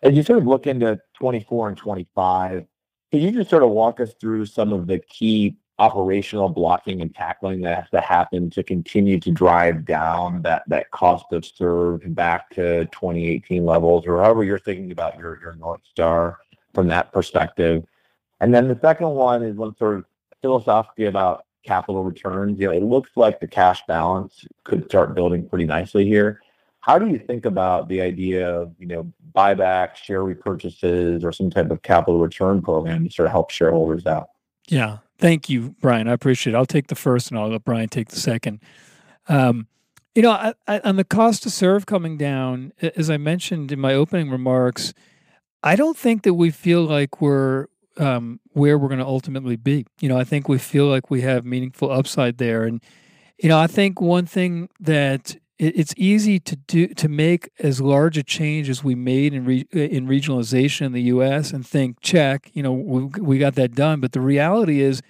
As 0.03 0.15
you 0.15 0.23
sort 0.25 0.41
of 0.41 0.47
look 0.47 0.67
into 0.67 1.01
24 1.15 1.69
and 1.69 1.77
25, 1.77 2.67
can 3.13 3.21
you 3.21 3.31
just 3.31 3.51
sort 3.51 3.63
of 3.63 3.71
walk 3.71 4.01
us 4.01 4.15
through 4.21 4.47
some 4.47 4.73
of 4.73 4.89
the 4.89 4.99
key 4.99 5.57
operational 5.79 6.49
blocking 6.49 7.01
and 7.01 7.15
tackling 7.15 7.61
that 7.61 7.77
has 7.77 7.91
to 7.91 8.01
happen 8.01 8.51
to 8.51 8.63
continue 8.63 9.19
to 9.21 9.31
drive 9.31 9.85
down 9.85 10.43
that 10.43 10.65
that 10.67 10.91
cost 10.91 11.27
of 11.33 11.45
serve 11.45 12.01
back 12.15 12.51
to 12.51 12.85
2018 12.87 13.65
levels, 13.65 14.05
or 14.07 14.19
however 14.19 14.43
you're 14.43 14.59
thinking 14.59 14.91
about 14.91 15.17
your 15.17 15.39
your 15.41 15.55
North 15.55 15.83
Star 15.89 16.39
from 16.75 16.89
that 16.89 17.13
perspective? 17.13 17.85
And 18.41 18.53
then 18.53 18.67
the 18.67 18.79
second 18.81 19.11
one 19.11 19.45
is 19.45 19.57
one 19.57 19.77
sort 19.77 19.99
of 19.99 20.05
philosophy 20.41 21.05
about 21.05 21.45
capital 21.63 22.05
returns. 22.05 22.59
You 22.61 22.69
know, 22.69 22.73
it 22.73 22.83
looks 22.83 23.11
like 23.17 23.41
the 23.41 23.49
cash 23.49 23.83
balance 23.87 24.45
could 24.65 24.85
start 24.87 25.15
building 25.15 25.49
pretty 25.49 25.65
nicely 25.65 26.07
here. 26.07 26.41
How 26.81 26.99
do 26.99 27.07
you 27.07 27.19
think 27.19 27.45
about 27.45 27.89
the 27.89 28.01
idea 28.01 28.51
of, 28.51 28.73
you 28.79 28.87
know, 28.87 29.13
buyback, 29.35 29.95
share 29.95 30.23
repurchases, 30.23 31.23
or 31.23 31.31
some 31.33 31.49
type 31.49 31.71
of 31.71 31.83
capital 31.83 32.19
return 32.19 32.61
program 32.61 33.05
to 33.05 33.11
sort 33.11 33.27
of 33.27 33.33
help 33.33 33.51
shareholders 33.51 34.05
out? 34.07 34.31
Yeah. 34.69 34.99
Thank 35.19 35.49
you, 35.49 35.77
Brian. 35.81 36.09
I 36.09 36.13
appreciate 36.13 36.55
it. 36.55 36.57
I'll 36.57 36.67
take 36.67 36.89
the 36.89 36.97
first 36.97 37.31
and 37.31 37.39
I'll 37.39 37.49
let 37.49 37.65
Brian 37.65 37.89
take 37.89 38.09
the 38.09 38.19
second. 38.19 38.61
Um, 39.29 39.69
you 40.17 40.23
know, 40.23 40.33
I, 40.33 40.55
I, 40.67 40.81
on 40.81 40.97
the 40.97 41.05
cost 41.05 41.45
to 41.45 41.51
serve 41.51 41.87
coming 41.87 42.19
down, 42.19 42.73
as 42.81 43.09
I 43.09 43.17
mentioned 43.17 43.71
in 43.71 43.79
my 43.79 43.95
opening 43.95 44.31
remarks, 44.31 44.93
I 45.63 45.77
don't 45.77 45.97
think 45.97 46.25
that 46.25 46.35
we 46.35 46.51
feel 46.51 46.83
like 46.83 47.21
we're 47.21 47.67
um, 47.99 48.41
where 48.53 48.79
we're 48.79 48.89
going 48.89 49.01
to 49.01 49.07
ultimately 49.07 49.57
be. 49.57 49.87
You 50.01 50.09
know, 50.09 50.19
I 50.19 50.25
think 50.25 50.49
we 50.49 50.59
feel 50.59 50.87
like 50.87 51.11
we 51.11 51.23
have 51.23 51.45
meaningful 51.45 51.91
upside 51.91 52.39
there, 52.39 52.65
and 52.65 52.83
you 53.39 53.49
know, 53.49 53.59
I 53.59 53.67
think 53.67 54.01
one 54.01 54.27
thing 54.27 54.69
that 54.81 55.37
it, 55.59 55.77
it's 55.77 55.95
easy 55.97 56.39
to 56.41 56.57
do 56.57 56.89
to 56.89 57.09
make 57.09 57.51
as 57.59 57.81
large 57.81 58.19
a 58.19 58.23
change 58.23 58.69
as 58.69 58.83
we 58.85 58.95
made 58.95 59.35
in 59.35 59.45
re, 59.45 59.67
in 59.73 60.07
regionalization 60.07 60.87
in 60.87 60.93
the 60.93 61.03
U.S. 61.03 61.53
and 61.53 61.67
think 61.67 62.01
check, 62.01 62.51
you 62.53 62.63
know, 62.63 62.73
we, 62.73 63.05
we 63.21 63.39
got 63.39 63.55
that 63.55 63.75
done. 63.75 64.01
But 64.01 64.13
the 64.13 64.21
reality 64.21 64.81
is, 64.81 65.03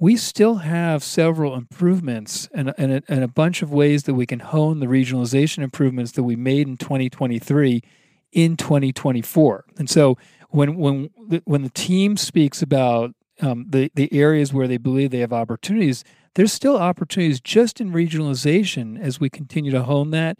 we 0.00 0.16
still 0.16 0.56
have 0.56 1.02
several 1.02 1.56
improvements 1.56 2.48
and, 2.54 2.72
and, 2.78 2.92
a, 2.92 3.02
and 3.08 3.24
a 3.24 3.28
bunch 3.28 3.62
of 3.62 3.72
ways 3.72 4.04
that 4.04 4.14
we 4.14 4.26
can 4.26 4.38
hone 4.38 4.78
the 4.78 4.86
regionalization 4.86 5.64
improvements 5.64 6.12
that 6.12 6.22
we 6.22 6.36
made 6.36 6.68
in 6.68 6.76
2023 6.76 7.82
in 8.30 8.56
2024. 8.56 9.64
And 9.76 9.90
so 9.90 10.16
when 10.50 10.76
when 10.76 11.10
when 11.44 11.62
the 11.62 11.70
team 11.70 12.16
speaks 12.16 12.62
about 12.62 13.14
um, 13.40 13.66
the 13.68 13.90
the 13.94 14.12
areas 14.12 14.52
where 14.52 14.68
they 14.68 14.78
believe 14.78 15.10
they 15.10 15.18
have 15.18 15.32
opportunities, 15.32 16.04
there's 16.34 16.52
still 16.52 16.76
opportunities 16.76 17.40
just 17.40 17.80
in 17.80 17.92
regionalization 17.92 19.00
as 19.00 19.20
we 19.20 19.30
continue 19.30 19.70
to 19.70 19.82
hone 19.82 20.10
that. 20.10 20.38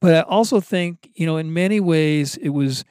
But 0.00 0.14
I 0.14 0.20
also 0.22 0.60
think 0.60 1.10
you 1.14 1.26
know 1.26 1.36
in 1.36 1.52
many 1.52 1.80
ways 1.80 2.36
it 2.36 2.50
was 2.50 2.84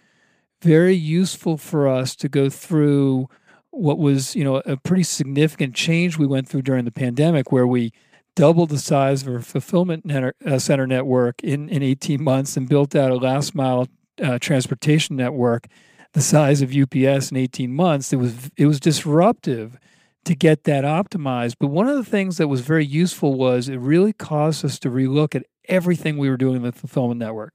very 0.61 0.95
useful 0.95 1.57
for 1.57 1.87
us 1.87 2.15
to 2.17 2.29
go 2.29 2.49
through 2.49 3.27
what 3.71 3.97
was 3.97 4.35
you 4.35 4.43
know 4.43 4.57
a 4.65 4.77
pretty 4.77 5.03
significant 5.03 5.75
change 5.75 6.17
we 6.17 6.27
went 6.27 6.47
through 6.47 6.61
during 6.61 6.85
the 6.85 6.91
pandemic 6.91 7.51
where 7.51 7.67
we 7.67 7.91
doubled 8.35 8.69
the 8.69 8.79
size 8.79 9.23
of 9.23 9.33
our 9.33 9.41
fulfillment 9.41 10.05
net, 10.05 10.35
uh, 10.45 10.57
center 10.57 10.87
network 10.87 11.43
in, 11.43 11.67
in 11.67 11.83
18 11.83 12.23
months 12.23 12.55
and 12.55 12.69
built 12.69 12.95
out 12.95 13.11
a 13.11 13.15
last 13.15 13.53
mile 13.53 13.87
uh, 14.23 14.39
transportation 14.39 15.15
network 15.15 15.67
the 16.13 16.21
size 16.21 16.61
of 16.61 16.75
UPS 16.75 17.31
in 17.31 17.37
18 17.37 17.73
months, 17.73 18.11
it 18.11 18.17
was 18.17 18.51
it 18.57 18.65
was 18.65 18.79
disruptive 18.79 19.77
to 20.25 20.35
get 20.35 20.65
that 20.65 20.83
optimized. 20.83 21.55
But 21.59 21.67
one 21.67 21.87
of 21.87 21.95
the 21.95 22.09
things 22.09 22.37
that 22.37 22.47
was 22.47 22.61
very 22.61 22.85
useful 22.85 23.35
was 23.35 23.69
it 23.69 23.77
really 23.77 24.13
caused 24.13 24.63
us 24.63 24.77
to 24.79 24.89
relook 24.89 25.35
at 25.35 25.45
everything 25.65 26.17
we 26.17 26.29
were 26.29 26.37
doing 26.37 26.57
in 26.57 26.61
the 26.63 26.71
fulfillment 26.71 27.19
network, 27.19 27.53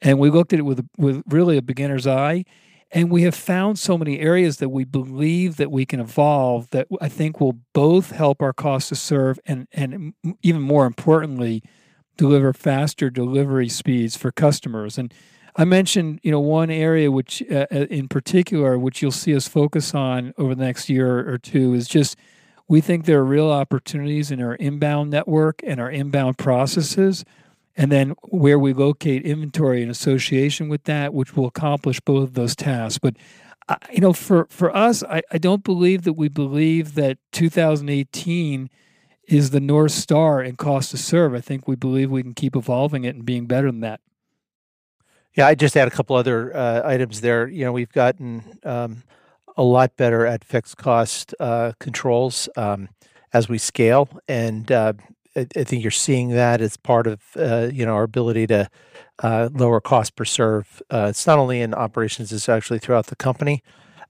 and 0.00 0.18
we 0.18 0.30
looked 0.30 0.52
at 0.52 0.60
it 0.60 0.62
with 0.62 0.86
with 0.96 1.22
really 1.28 1.56
a 1.56 1.62
beginner's 1.62 2.06
eye. 2.06 2.44
And 2.92 3.10
we 3.10 3.22
have 3.22 3.34
found 3.34 3.80
so 3.80 3.98
many 3.98 4.20
areas 4.20 4.58
that 4.58 4.68
we 4.68 4.84
believe 4.84 5.56
that 5.56 5.72
we 5.72 5.84
can 5.84 5.98
evolve 5.98 6.70
that 6.70 6.86
I 7.00 7.08
think 7.08 7.40
will 7.40 7.58
both 7.72 8.12
help 8.12 8.40
our 8.40 8.52
cost 8.52 8.90
to 8.90 8.94
serve 8.94 9.40
and 9.44 9.66
and 9.72 10.14
even 10.42 10.62
more 10.62 10.86
importantly, 10.86 11.64
deliver 12.16 12.52
faster 12.52 13.10
delivery 13.10 13.68
speeds 13.68 14.16
for 14.16 14.30
customers. 14.30 14.98
And 14.98 15.12
I 15.58 15.64
mentioned, 15.64 16.20
you 16.22 16.30
know, 16.30 16.40
one 16.40 16.70
area 16.70 17.10
which, 17.10 17.42
uh, 17.50 17.66
uh, 17.72 17.86
in 17.88 18.08
particular, 18.08 18.78
which 18.78 19.00
you'll 19.00 19.10
see 19.10 19.34
us 19.34 19.48
focus 19.48 19.94
on 19.94 20.34
over 20.36 20.54
the 20.54 20.64
next 20.64 20.90
year 20.90 21.28
or 21.28 21.38
two, 21.38 21.72
is 21.72 21.88
just 21.88 22.16
we 22.68 22.80
think 22.80 23.04
there 23.04 23.20
are 23.20 23.24
real 23.24 23.50
opportunities 23.50 24.30
in 24.30 24.42
our 24.42 24.54
inbound 24.56 25.10
network 25.10 25.60
and 25.64 25.80
our 25.80 25.90
inbound 25.90 26.36
processes, 26.36 27.24
and 27.74 27.90
then 27.90 28.10
where 28.24 28.58
we 28.58 28.74
locate 28.74 29.24
inventory 29.24 29.82
in 29.82 29.88
association 29.88 30.68
with 30.68 30.84
that, 30.84 31.14
which 31.14 31.36
will 31.36 31.46
accomplish 31.46 32.00
both 32.00 32.24
of 32.24 32.34
those 32.34 32.54
tasks. 32.54 32.98
But 32.98 33.16
uh, 33.68 33.76
you 33.90 34.00
know, 34.00 34.12
for 34.12 34.46
for 34.50 34.74
us, 34.76 35.02
I, 35.04 35.22
I 35.32 35.38
don't 35.38 35.64
believe 35.64 36.02
that 36.02 36.14
we 36.14 36.28
believe 36.28 36.94
that 36.96 37.18
2018 37.32 38.68
is 39.26 39.50
the 39.50 39.60
north 39.60 39.92
star 39.92 40.42
in 40.42 40.56
cost 40.56 40.90
to 40.90 40.98
serve. 40.98 41.34
I 41.34 41.40
think 41.40 41.66
we 41.66 41.76
believe 41.76 42.10
we 42.10 42.22
can 42.22 42.34
keep 42.34 42.54
evolving 42.54 43.04
it 43.04 43.14
and 43.14 43.24
being 43.24 43.46
better 43.46 43.70
than 43.70 43.80
that. 43.80 44.00
Yeah, 45.36 45.46
I 45.46 45.54
just 45.54 45.76
add 45.76 45.86
a 45.86 45.90
couple 45.90 46.16
other 46.16 46.56
uh, 46.56 46.80
items 46.82 47.20
there. 47.20 47.46
You 47.46 47.66
know, 47.66 47.72
we've 47.72 47.92
gotten 47.92 48.58
um, 48.64 49.02
a 49.54 49.62
lot 49.62 49.94
better 49.98 50.24
at 50.24 50.42
fixed 50.42 50.78
cost 50.78 51.34
uh, 51.38 51.72
controls 51.78 52.48
um, 52.56 52.88
as 53.34 53.46
we 53.46 53.58
scale, 53.58 54.08
and 54.26 54.72
uh, 54.72 54.94
I, 55.36 55.46
I, 55.54 55.64
think 55.64 55.82
you're 55.82 55.90
seeing 55.90 56.30
that 56.30 56.62
as 56.62 56.78
part 56.78 57.06
of 57.06 57.20
uh, 57.36 57.68
you 57.70 57.84
know 57.84 57.94
our 57.94 58.04
ability 58.04 58.46
to 58.46 58.70
uh, 59.22 59.50
lower 59.52 59.78
cost 59.78 60.16
per 60.16 60.24
serve. 60.24 60.82
Uh, 60.90 61.08
it's 61.10 61.26
not 61.26 61.38
only 61.38 61.60
in 61.60 61.74
operations; 61.74 62.32
it's 62.32 62.48
actually 62.48 62.78
throughout 62.78 63.08
the 63.08 63.16
company. 63.16 63.62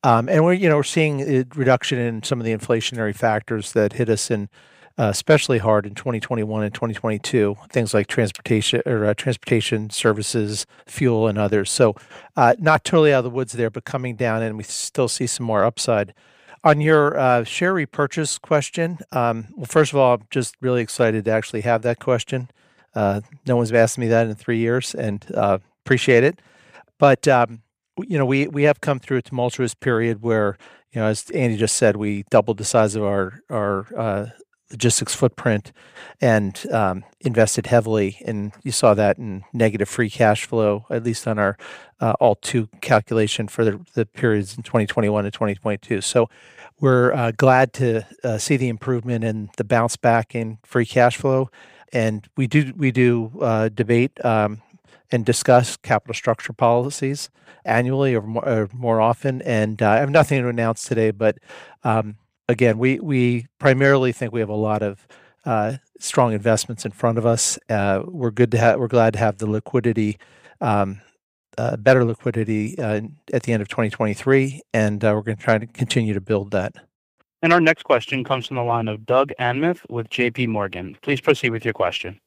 Um, 0.04 0.28
and 0.28 0.44
we're 0.44 0.52
you 0.52 0.68
know 0.68 0.76
we're 0.76 0.84
seeing 0.84 1.22
a 1.22 1.44
reduction 1.56 1.98
in 1.98 2.22
some 2.22 2.38
of 2.38 2.44
the 2.44 2.56
inflationary 2.56 3.16
factors 3.16 3.72
that 3.72 3.94
hit 3.94 4.08
us 4.08 4.30
in 4.30 4.48
uh, 4.98 5.08
especially 5.10 5.58
hard 5.58 5.86
in 5.86 5.94
2021 5.94 6.62
and 6.64 6.74
2022. 6.74 7.56
Things 7.70 7.92
like 7.92 8.06
transportation 8.06 8.82
or 8.86 9.04
uh, 9.04 9.14
transportation 9.14 9.90
services, 9.90 10.66
fuel, 10.86 11.28
and 11.28 11.38
others. 11.38 11.70
So, 11.70 11.94
uh, 12.36 12.54
not 12.58 12.84
totally 12.84 13.12
out 13.12 13.18
of 13.18 13.24
the 13.24 13.30
woods 13.30 13.52
there, 13.52 13.70
but 13.70 13.84
coming 13.84 14.16
down, 14.16 14.42
and 14.42 14.56
we 14.56 14.62
still 14.62 15.08
see 15.08 15.26
some 15.26 15.46
more 15.46 15.64
upside. 15.64 16.14
On 16.64 16.80
your 16.80 17.16
uh, 17.18 17.44
share 17.44 17.74
repurchase 17.74 18.38
question, 18.38 18.98
um, 19.12 19.48
well, 19.56 19.66
first 19.66 19.92
of 19.92 19.98
all, 19.98 20.14
I'm 20.14 20.26
just 20.30 20.56
really 20.60 20.82
excited 20.82 21.24
to 21.26 21.30
actually 21.30 21.60
have 21.60 21.82
that 21.82 22.00
question. 22.00 22.50
Uh, 22.94 23.20
no 23.46 23.56
one's 23.56 23.72
asked 23.72 23.98
me 23.98 24.08
that 24.08 24.26
in 24.26 24.34
three 24.34 24.58
years, 24.58 24.94
and 24.94 25.24
appreciate 25.84 26.24
it. 26.24 26.40
But 26.98 27.28
um, 27.28 27.62
you 27.98 28.18
know, 28.18 28.26
we 28.26 28.48
we 28.48 28.64
have 28.64 28.80
come 28.80 28.98
through 28.98 29.18
a 29.18 29.22
tumultuous 29.22 29.74
period 29.74 30.22
where 30.22 30.56
you 30.92 31.00
know, 31.00 31.06
as 31.06 31.30
Andy 31.30 31.56
just 31.56 31.76
said, 31.76 31.96
we 31.96 32.24
doubled 32.30 32.58
the 32.58 32.64
size 32.64 32.94
of 32.94 33.04
our 33.04 33.40
our 33.50 33.86
uh, 33.96 34.26
logistics 34.70 35.14
footprint 35.14 35.72
and 36.20 36.66
um, 36.72 37.04
invested 37.20 37.66
heavily. 37.66 38.18
And 38.24 38.52
you 38.62 38.72
saw 38.72 38.94
that 38.94 39.18
in 39.18 39.44
negative 39.52 39.88
free 39.88 40.10
cash 40.10 40.44
flow, 40.44 40.86
at 40.90 41.04
least 41.04 41.26
on 41.26 41.38
our 41.38 41.56
uh, 42.00 42.14
Alt2 42.20 42.80
calculation 42.80 43.48
for 43.48 43.64
the, 43.64 43.80
the 43.94 44.06
periods 44.06 44.56
in 44.56 44.62
2021 44.62 45.24
and 45.24 45.32
2022. 45.32 46.00
So 46.00 46.28
we're 46.80 47.12
uh, 47.12 47.32
glad 47.36 47.72
to 47.74 48.06
uh, 48.22 48.38
see 48.38 48.56
the 48.56 48.68
improvement 48.68 49.24
and 49.24 49.50
the 49.56 49.64
bounce 49.64 49.96
back 49.96 50.34
in 50.34 50.58
free 50.64 50.86
cash 50.86 51.16
flow. 51.16 51.50
And 51.92 52.28
we 52.36 52.46
do 52.46 52.72
we 52.76 52.90
do 52.90 53.32
uh, 53.40 53.68
debate 53.68 54.22
um, 54.24 54.60
and 55.10 55.24
discuss 55.24 55.76
capital 55.76 56.14
structure 56.14 56.52
policies 56.52 57.30
annually 57.64 58.14
or 58.14 58.22
more, 58.22 58.48
or 58.48 58.68
more 58.72 59.00
often. 59.00 59.40
And 59.42 59.80
uh, 59.80 59.90
I 59.90 59.96
have 59.96 60.10
nothing 60.10 60.42
to 60.42 60.48
announce 60.48 60.84
today, 60.84 61.12
but 61.12 61.38
um, 61.84 62.16
again, 62.48 62.78
we 62.78 62.98
we 63.00 63.46
primarily 63.58 64.12
think 64.12 64.32
we 64.32 64.40
have 64.40 64.48
a 64.48 64.54
lot 64.54 64.82
of 64.82 65.06
uh, 65.44 65.76
strong 65.98 66.32
investments 66.32 66.84
in 66.84 66.92
front 66.92 67.18
of 67.18 67.26
us. 67.26 67.58
Uh, 67.68 68.02
we're 68.06 68.30
good 68.30 68.50
to 68.52 68.58
have. 68.58 68.78
We're 68.78 68.88
glad 68.88 69.12
to 69.14 69.18
have 69.18 69.38
the 69.38 69.48
liquidity, 69.48 70.18
um, 70.60 71.00
uh, 71.58 71.76
better 71.76 72.04
liquidity 72.04 72.78
uh, 72.78 73.02
at 73.32 73.44
the 73.44 73.52
end 73.52 73.62
of 73.62 73.68
2023, 73.68 74.62
and 74.74 75.04
uh, 75.04 75.12
we're 75.14 75.22
going 75.22 75.36
to 75.36 75.42
try 75.42 75.58
to 75.58 75.66
continue 75.66 76.14
to 76.14 76.20
build 76.20 76.50
that. 76.52 76.74
And 77.42 77.52
our 77.52 77.60
next 77.60 77.84
question 77.84 78.24
comes 78.24 78.46
from 78.46 78.56
the 78.56 78.62
line 78.62 78.88
of 78.88 79.06
Doug 79.06 79.30
Anmuth 79.38 79.80
with 79.88 80.08
J.P. 80.10 80.48
Morgan. 80.48 80.96
Please 81.02 81.20
proceed 81.20 81.50
with 81.50 81.64
your 81.64 81.74
question. 81.74 82.18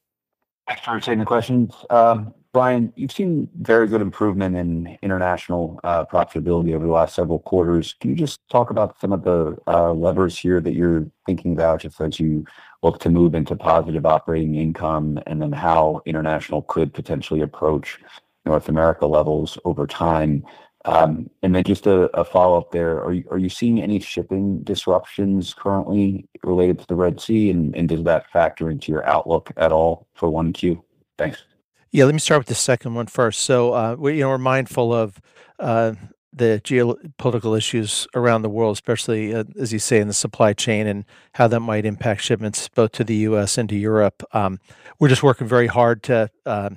Thanks 0.66 0.82
for 0.82 1.00
taking 1.00 1.18
the 1.18 1.24
questions. 1.26 1.74
Um, 1.90 2.32
Brian, 2.52 2.92
you've 2.96 3.12
seen 3.12 3.48
very 3.60 3.86
good 3.86 4.00
improvement 4.00 4.56
in 4.56 4.98
international 5.02 5.78
uh, 5.84 6.04
profitability 6.04 6.74
over 6.74 6.84
the 6.84 6.90
last 6.90 7.14
several 7.14 7.38
quarters. 7.38 7.94
Can 8.00 8.10
you 8.10 8.16
just 8.16 8.40
talk 8.50 8.70
about 8.70 9.00
some 9.00 9.12
of 9.12 9.22
the 9.22 9.56
uh, 9.68 9.92
levers 9.92 10.36
here 10.36 10.60
that 10.60 10.74
you're 10.74 11.06
thinking 11.26 11.52
about 11.52 11.82
just 11.82 12.00
as 12.00 12.18
you 12.18 12.44
look 12.82 12.98
to 13.00 13.08
move 13.08 13.36
into 13.36 13.54
positive 13.54 14.04
operating 14.04 14.56
income, 14.56 15.20
and 15.26 15.40
then 15.40 15.52
how 15.52 16.02
international 16.06 16.62
could 16.62 16.92
potentially 16.92 17.40
approach 17.40 18.00
North 18.44 18.68
America 18.68 19.06
levels 19.06 19.56
over 19.64 19.86
time? 19.86 20.44
Um, 20.86 21.30
and 21.42 21.54
then 21.54 21.62
just 21.62 21.86
a 21.86 22.24
follow-up 22.24 22.72
there, 22.72 23.04
are 23.04 23.38
you 23.38 23.48
seeing 23.50 23.80
any 23.80 24.00
shipping 24.00 24.62
disruptions 24.64 25.54
currently 25.54 26.26
related 26.42 26.80
to 26.80 26.86
the 26.88 26.96
Red 26.96 27.20
Sea, 27.20 27.50
and 27.50 27.88
does 27.88 28.02
that 28.04 28.28
factor 28.32 28.70
into 28.70 28.90
your 28.90 29.06
outlook 29.06 29.52
at 29.56 29.70
all 29.70 30.08
for 30.14 30.30
1Q? 30.30 30.82
Thanks. 31.16 31.44
Yeah, 31.92 32.04
let 32.04 32.14
me 32.14 32.20
start 32.20 32.40
with 32.40 32.46
the 32.46 32.54
second 32.54 32.94
one 32.94 33.06
first. 33.06 33.40
So, 33.40 33.72
uh, 33.72 33.96
we, 33.98 34.14
you 34.14 34.20
know, 34.20 34.28
we're 34.28 34.38
mindful 34.38 34.94
of 34.94 35.20
uh, 35.58 35.94
the 36.32 36.60
geopolitical 36.62 37.58
issues 37.58 38.06
around 38.14 38.42
the 38.42 38.48
world, 38.48 38.76
especially 38.76 39.34
uh, 39.34 39.44
as 39.58 39.72
you 39.72 39.80
say 39.80 39.98
in 39.98 40.06
the 40.06 40.14
supply 40.14 40.52
chain 40.52 40.86
and 40.86 41.04
how 41.34 41.48
that 41.48 41.58
might 41.60 41.84
impact 41.84 42.22
shipments 42.22 42.68
both 42.68 42.92
to 42.92 43.04
the 43.04 43.16
U.S. 43.16 43.58
and 43.58 43.68
to 43.68 43.74
Europe. 43.74 44.22
Um, 44.32 44.60
we're 45.00 45.08
just 45.08 45.24
working 45.24 45.48
very 45.48 45.66
hard 45.66 46.04
to, 46.04 46.30
uh, 46.46 46.70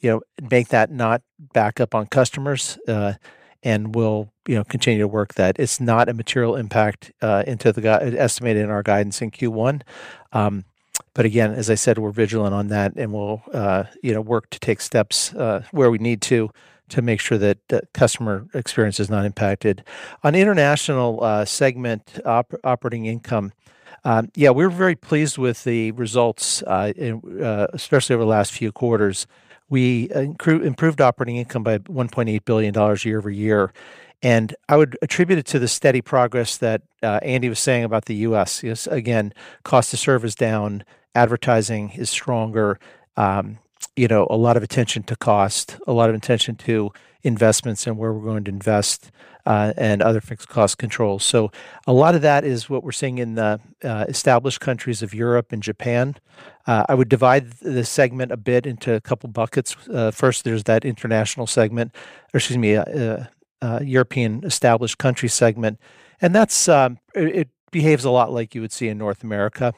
you 0.00 0.10
know, 0.10 0.20
make 0.50 0.68
that 0.68 0.90
not 0.90 1.22
back 1.54 1.80
up 1.80 1.94
on 1.94 2.06
customers, 2.06 2.76
uh, 2.86 3.14
and 3.62 3.94
we'll 3.94 4.32
you 4.46 4.56
know 4.56 4.64
continue 4.64 5.00
to 5.00 5.08
work 5.08 5.34
that. 5.34 5.58
It's 5.58 5.80
not 5.80 6.10
a 6.10 6.14
material 6.14 6.56
impact 6.56 7.10
uh, 7.22 7.44
into 7.46 7.72
the 7.72 7.88
estimated 8.18 8.64
in 8.64 8.70
our 8.70 8.82
guidance 8.82 9.22
in 9.22 9.30
Q1. 9.30 9.80
Um, 10.32 10.64
but 11.14 11.24
again, 11.24 11.52
as 11.52 11.68
I 11.68 11.74
said, 11.74 11.98
we're 11.98 12.10
vigilant 12.10 12.54
on 12.54 12.68
that, 12.68 12.92
and 12.96 13.12
we'll 13.12 13.42
uh, 13.52 13.84
you 14.02 14.12
know 14.12 14.20
work 14.20 14.50
to 14.50 14.58
take 14.60 14.80
steps 14.80 15.34
uh, 15.34 15.62
where 15.70 15.90
we 15.90 15.98
need 15.98 16.22
to 16.22 16.50
to 16.88 17.02
make 17.02 17.20
sure 17.20 17.38
that 17.38 17.58
the 17.68 17.82
customer 17.94 18.46
experience 18.54 19.00
is 19.00 19.08
not 19.08 19.24
impacted. 19.24 19.82
On 20.24 20.34
international 20.34 21.22
uh, 21.22 21.44
segment 21.44 22.20
op- 22.26 22.54
operating 22.64 23.06
income, 23.06 23.52
um, 24.04 24.30
yeah, 24.34 24.50
we're 24.50 24.68
very 24.68 24.96
pleased 24.96 25.38
with 25.38 25.64
the 25.64 25.92
results, 25.92 26.62
uh, 26.64 26.92
in, 26.96 27.42
uh, 27.42 27.68
especially 27.72 28.14
over 28.14 28.24
the 28.24 28.30
last 28.30 28.52
few 28.52 28.72
quarters. 28.72 29.26
We 29.68 30.10
improved 30.10 31.00
operating 31.00 31.36
income 31.36 31.62
by 31.62 31.78
$1.8 31.78 32.44
billion 32.44 32.74
year 33.04 33.18
over 33.18 33.30
year. 33.30 33.72
And 34.22 34.54
I 34.68 34.76
would 34.76 34.98
attribute 35.02 35.38
it 35.38 35.46
to 35.46 35.58
the 35.58 35.66
steady 35.66 36.00
progress 36.00 36.56
that 36.58 36.82
uh, 37.02 37.20
Andy 37.22 37.48
was 37.48 37.58
saying 37.58 37.84
about 37.84 38.04
the 38.04 38.14
US. 38.16 38.62
Yes, 38.62 38.86
again, 38.86 39.32
cost 39.64 39.90
to 39.90 39.96
serve 39.96 40.24
is 40.24 40.34
down, 40.34 40.84
advertising 41.14 41.90
is 41.90 42.10
stronger, 42.10 42.78
um, 43.16 43.58
you 43.96 44.08
know, 44.08 44.26
a 44.30 44.36
lot 44.36 44.56
of 44.56 44.62
attention 44.62 45.02
to 45.04 45.16
cost, 45.16 45.76
a 45.86 45.92
lot 45.92 46.08
of 46.08 46.16
attention 46.16 46.56
to 46.56 46.92
investments 47.22 47.86
and 47.86 47.96
where 47.98 48.12
we're 48.12 48.24
going 48.24 48.44
to 48.44 48.50
invest, 48.50 49.10
uh, 49.46 49.72
and 49.76 50.02
other 50.02 50.20
fixed 50.20 50.48
cost 50.48 50.78
controls. 50.78 51.24
So 51.24 51.50
a 51.86 51.92
lot 51.92 52.14
of 52.14 52.22
that 52.22 52.44
is 52.44 52.70
what 52.70 52.84
we're 52.84 52.92
seeing 52.92 53.18
in 53.18 53.34
the 53.34 53.60
uh, 53.82 54.04
established 54.08 54.60
countries 54.60 55.02
of 55.02 55.12
Europe 55.12 55.52
and 55.52 55.62
Japan. 55.62 56.16
Uh, 56.66 56.84
I 56.88 56.94
would 56.94 57.08
divide 57.08 57.50
the 57.54 57.84
segment 57.84 58.32
a 58.32 58.36
bit 58.36 58.66
into 58.66 58.94
a 58.94 59.00
couple 59.00 59.28
buckets. 59.30 59.76
Uh, 59.92 60.10
first, 60.10 60.44
there's 60.44 60.64
that 60.64 60.84
international 60.84 61.46
segment, 61.46 61.94
or 62.32 62.38
excuse 62.38 62.58
me, 62.58 62.76
uh, 62.76 63.24
uh, 63.60 63.80
European 63.82 64.44
established 64.44 64.98
country 64.98 65.28
segment, 65.28 65.78
and 66.20 66.34
that's 66.34 66.68
um, 66.68 66.98
it, 67.14 67.36
it, 67.36 67.48
behaves 67.70 68.04
a 68.04 68.10
lot 68.10 68.30
like 68.30 68.54
you 68.54 68.60
would 68.60 68.70
see 68.70 68.88
in 68.88 68.98
North 68.98 69.24
America. 69.24 69.72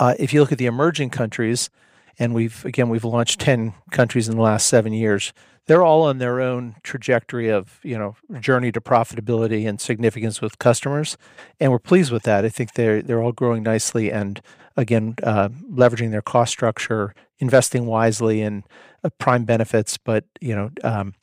If 0.00 0.32
you 0.32 0.40
look 0.40 0.52
at 0.52 0.58
the 0.58 0.66
emerging 0.66 1.10
countries, 1.10 1.70
and 2.18 2.34
we've 2.34 2.64
again 2.64 2.88
we've 2.88 3.04
launched 3.04 3.40
10 3.40 3.74
countries 3.90 4.28
in 4.28 4.36
the 4.36 4.42
last 4.42 4.66
seven 4.66 4.92
years 4.92 5.32
they're 5.66 5.82
all 5.82 6.02
on 6.02 6.18
their 6.18 6.40
own 6.40 6.74
trajectory 6.82 7.48
of 7.48 7.78
you 7.82 7.98
know 7.98 8.16
journey 8.40 8.72
to 8.72 8.80
profitability 8.80 9.68
and 9.68 9.80
significance 9.80 10.40
with 10.40 10.58
customers 10.58 11.16
and 11.60 11.70
we're 11.70 11.78
pleased 11.78 12.12
with 12.12 12.24
that. 12.24 12.44
I 12.44 12.48
think 12.48 12.74
they're 12.74 13.02
they're 13.02 13.22
all 13.22 13.32
growing 13.32 13.62
nicely 13.62 14.10
and 14.10 14.40
again 14.76 15.14
uh, 15.22 15.48
leveraging 15.70 16.10
their 16.10 16.22
cost 16.22 16.52
structure 16.52 17.14
investing 17.38 17.86
wisely 17.86 18.40
in 18.40 18.64
uh, 19.04 19.10
prime 19.18 19.44
benefits 19.44 19.96
but 19.96 20.24
you 20.40 20.54
know 20.54 20.70
um, 20.82 21.14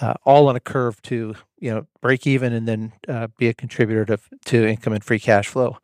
uh, 0.00 0.14
all 0.24 0.48
on 0.48 0.56
a 0.56 0.60
curve 0.60 1.00
to 1.02 1.34
you 1.60 1.70
know 1.70 1.86
break 2.00 2.26
even 2.26 2.52
and 2.52 2.66
then 2.66 2.92
uh, 3.08 3.28
be 3.38 3.48
a 3.48 3.54
contributor 3.54 4.04
to, 4.04 4.18
to 4.44 4.66
income 4.66 4.92
and 4.92 5.04
free 5.04 5.20
cash 5.20 5.48
flow. 5.48 5.78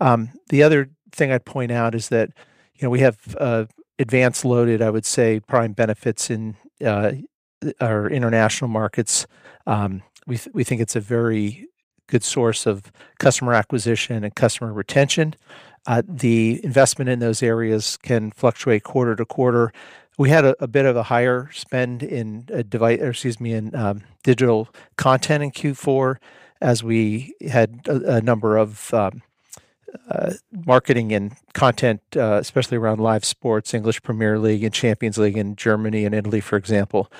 Um, 0.00 0.30
the 0.48 0.62
other 0.62 0.90
thing 1.14 1.32
i'd 1.32 1.44
point 1.44 1.70
out 1.70 1.94
is 1.94 2.08
that 2.08 2.30
you 2.74 2.82
know 2.82 2.90
we 2.90 3.00
have 3.00 3.36
uh, 3.38 3.64
advanced 3.98 4.44
loaded, 4.44 4.82
I 4.82 4.90
would 4.90 5.06
say, 5.06 5.40
prime 5.40 5.72
benefits 5.72 6.30
in 6.30 6.56
uh, 6.84 7.12
our 7.80 8.08
international 8.08 8.68
markets. 8.68 9.26
Um, 9.66 10.02
we 10.26 10.36
th- 10.36 10.54
we 10.54 10.64
think 10.64 10.80
it's 10.80 10.96
a 10.96 11.00
very 11.00 11.68
good 12.08 12.24
source 12.24 12.66
of 12.66 12.92
customer 13.18 13.54
acquisition 13.54 14.24
and 14.24 14.34
customer 14.34 14.72
retention. 14.72 15.34
Uh, 15.86 16.02
the 16.06 16.60
investment 16.64 17.08
in 17.08 17.18
those 17.18 17.42
areas 17.42 17.98
can 18.02 18.30
fluctuate 18.30 18.82
quarter 18.84 19.16
to 19.16 19.24
quarter. 19.24 19.72
We 20.18 20.30
had 20.30 20.44
a, 20.44 20.54
a 20.62 20.66
bit 20.66 20.86
of 20.86 20.96
a 20.96 21.04
higher 21.04 21.50
spend 21.52 22.02
in 22.02 22.46
a 22.52 22.62
device, 22.62 23.00
excuse 23.00 23.40
me, 23.40 23.52
in 23.52 23.74
um, 23.74 24.02
digital 24.22 24.68
content 24.96 25.42
in 25.42 25.50
Q4 25.50 26.16
as 26.60 26.82
we 26.82 27.34
had 27.48 27.80
a, 27.86 28.16
a 28.16 28.20
number 28.20 28.56
of 28.56 28.92
um, 28.94 29.22
uh, 30.08 30.32
marketing 30.66 31.12
and 31.12 31.36
content, 31.52 32.00
uh, 32.16 32.38
especially 32.40 32.76
around 32.76 33.00
live 33.00 33.24
sports, 33.24 33.74
English 33.74 34.02
Premier 34.02 34.38
League 34.38 34.64
and 34.64 34.74
Champions 34.74 35.18
League 35.18 35.36
in 35.36 35.56
Germany 35.56 36.04
and 36.04 36.14
Italy, 36.14 36.40
for 36.40 36.56
example. 36.56 37.10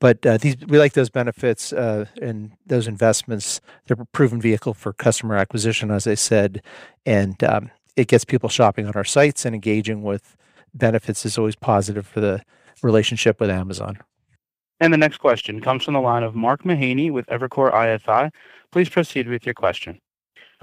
But 0.00 0.24
uh, 0.26 0.36
these 0.38 0.56
we 0.66 0.78
like 0.78 0.92
those 0.94 1.10
benefits 1.10 1.72
uh, 1.72 2.06
and 2.20 2.52
those 2.66 2.86
investments. 2.88 3.60
They're 3.86 3.96
a 4.00 4.06
proven 4.06 4.40
vehicle 4.40 4.74
for 4.74 4.92
customer 4.92 5.36
acquisition, 5.36 5.90
as 5.90 6.06
I 6.06 6.14
said, 6.14 6.62
and 7.06 7.42
um, 7.44 7.70
it 7.96 8.08
gets 8.08 8.24
people 8.24 8.48
shopping 8.48 8.86
on 8.86 8.92
our 8.94 9.04
sites 9.04 9.44
and 9.44 9.54
engaging 9.54 10.02
with 10.02 10.36
benefits 10.74 11.24
is 11.24 11.38
always 11.38 11.56
positive 11.56 12.06
for 12.06 12.20
the 12.20 12.42
relationship 12.82 13.40
with 13.40 13.50
Amazon. 13.50 13.98
And 14.80 14.92
the 14.92 14.98
next 14.98 15.18
question 15.18 15.60
comes 15.60 15.84
from 15.84 15.94
the 15.94 16.00
line 16.00 16.24
of 16.24 16.34
Mark 16.34 16.64
Mahaney 16.64 17.10
with 17.10 17.26
Evercore 17.26 17.72
ISI. 17.72 18.30
Please 18.72 18.88
proceed 18.88 19.28
with 19.28 19.46
your 19.46 19.54
question. 19.54 20.00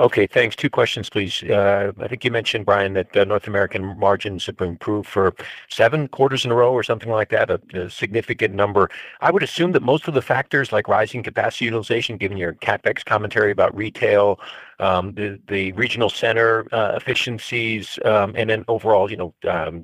Okay, 0.02 0.26
thanks. 0.26 0.56
Two 0.56 0.72
questions, 0.72 1.12
please. 1.12 1.44
Uh, 1.44 1.92
I 2.00 2.08
think 2.08 2.26
you 2.26 2.32
mentioned, 2.32 2.66
Brian, 2.66 2.94
that 2.94 3.16
uh, 3.16 3.24
North 3.24 3.46
American 3.46 4.00
margins 4.00 4.48
have 4.48 4.60
improved 4.60 5.08
for 5.08 5.36
seven 5.70 6.08
quarters 6.08 6.44
in 6.44 6.50
a 6.50 6.56
row 6.56 6.74
or 6.74 6.82
something 6.82 7.12
like 7.12 7.30
that, 7.30 7.52
a, 7.52 7.62
a, 7.76 7.88
significant 7.88 8.56
number. 8.56 8.90
I 9.20 9.30
would 9.30 9.44
assume 9.44 9.74
that 9.74 9.84
most 9.84 10.08
of 10.08 10.16
the 10.16 10.22
factors 10.24 10.72
like 10.72 10.88
rising 10.88 11.22
capacity 11.22 11.66
utilization, 11.66 12.18
given 12.18 12.36
your 12.36 12.54
CapEx 12.56 13.06
commentary 13.06 13.52
about 13.52 13.78
retail, 13.78 14.40
um, 14.82 15.14
the, 15.14 15.40
the 15.48 15.72
regional 15.74 16.10
center 16.10 16.68
uh, 16.74 16.94
efficiencies, 16.96 17.98
um, 18.04 18.34
and 18.36 18.50
then 18.50 18.66
overall, 18.68 19.10
you 19.10 19.18
know, 19.18 19.34
um, 19.50 19.84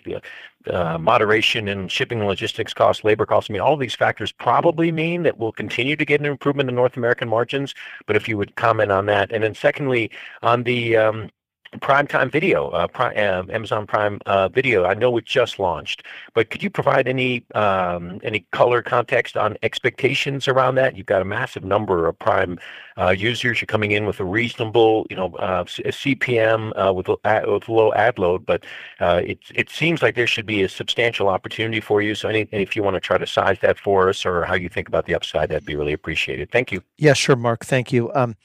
uh, 0.69 0.97
moderation 0.97 1.67
in 1.67 1.87
shipping 1.87 2.19
and 2.19 2.27
logistics 2.27 2.73
costs, 2.73 3.03
labor 3.03 3.25
costs. 3.25 3.49
I 3.49 3.53
mean, 3.53 3.61
all 3.61 3.77
these 3.77 3.95
factors 3.95 4.31
probably 4.31 4.91
mean 4.91 5.23
that 5.23 5.37
we'll 5.37 5.53
continue 5.53 5.95
to 5.95 6.03
get 6.03 6.19
an 6.19 6.25
improvement 6.25 6.67
in 6.67 6.75
North 6.75 6.97
American 6.97 7.29
margins. 7.29 7.73
But 8.05 8.15
if 8.15 8.27
you 8.27 8.37
would 8.37 8.55
comment 8.55 8.91
on 8.91 9.05
that, 9.05 9.31
and 9.31 9.43
then 9.43 9.53
secondly, 9.53 10.11
on 10.41 10.63
the 10.63 10.97
um, 10.97 11.29
Primetime 11.75 12.31
Video, 12.31 12.69
uh, 12.69 12.87
Prime, 12.87 13.13
uh, 13.17 13.51
Amazon 13.51 13.85
Prime 13.85 14.19
uh, 14.25 14.49
Video. 14.49 14.85
I 14.85 14.93
know 14.93 15.15
it 15.17 15.25
just 15.25 15.59
launched, 15.59 16.03
but 16.33 16.49
could 16.49 16.63
you 16.63 16.69
provide 16.69 17.07
any 17.07 17.43
um, 17.55 18.19
any 18.23 18.45
color 18.51 18.81
context 18.81 19.35
on 19.37 19.57
expectations 19.63 20.47
around 20.47 20.75
that? 20.75 20.95
You've 20.95 21.05
got 21.05 21.21
a 21.21 21.25
massive 21.25 21.63
number 21.63 22.07
of 22.07 22.17
Prime 22.19 22.57
uh, 22.97 23.09
users. 23.09 23.61
You're 23.61 23.67
coming 23.67 23.91
in 23.91 24.05
with 24.05 24.19
a 24.19 24.25
reasonable, 24.25 25.05
you 25.09 25.15
know, 25.15 25.35
uh, 25.35 25.65
CPM 25.65 26.71
uh, 26.75 26.93
with, 26.93 27.07
with 27.07 27.69
low 27.69 27.93
ad 27.93 28.17
load, 28.17 28.45
but 28.45 28.65
it 28.99 29.39
it 29.53 29.69
seems 29.69 30.01
like 30.01 30.15
there 30.15 30.27
should 30.27 30.45
be 30.45 30.63
a 30.63 30.69
substantial 30.69 31.27
opportunity 31.27 31.81
for 31.81 32.01
you. 32.01 32.15
So, 32.15 32.29
any, 32.29 32.47
if 32.51 32.75
you 32.75 32.83
want 32.83 32.95
to 32.95 33.01
try 33.01 33.17
to 33.17 33.27
size 33.27 33.57
that 33.61 33.77
for 33.77 34.09
us, 34.09 34.25
or 34.25 34.45
how 34.45 34.55
you 34.55 34.69
think 34.69 34.87
about 34.87 35.05
the 35.05 35.15
upside, 35.15 35.49
that'd 35.49 35.65
be 35.65 35.75
really 35.75 35.93
appreciated. 35.93 36.51
Thank 36.51 36.71
you. 36.71 36.81
Yeah, 36.97 37.13
sure, 37.13 37.35
Mark. 37.35 37.65
Thank 37.65 37.91
you. 37.91 38.11
Um, 38.13 38.35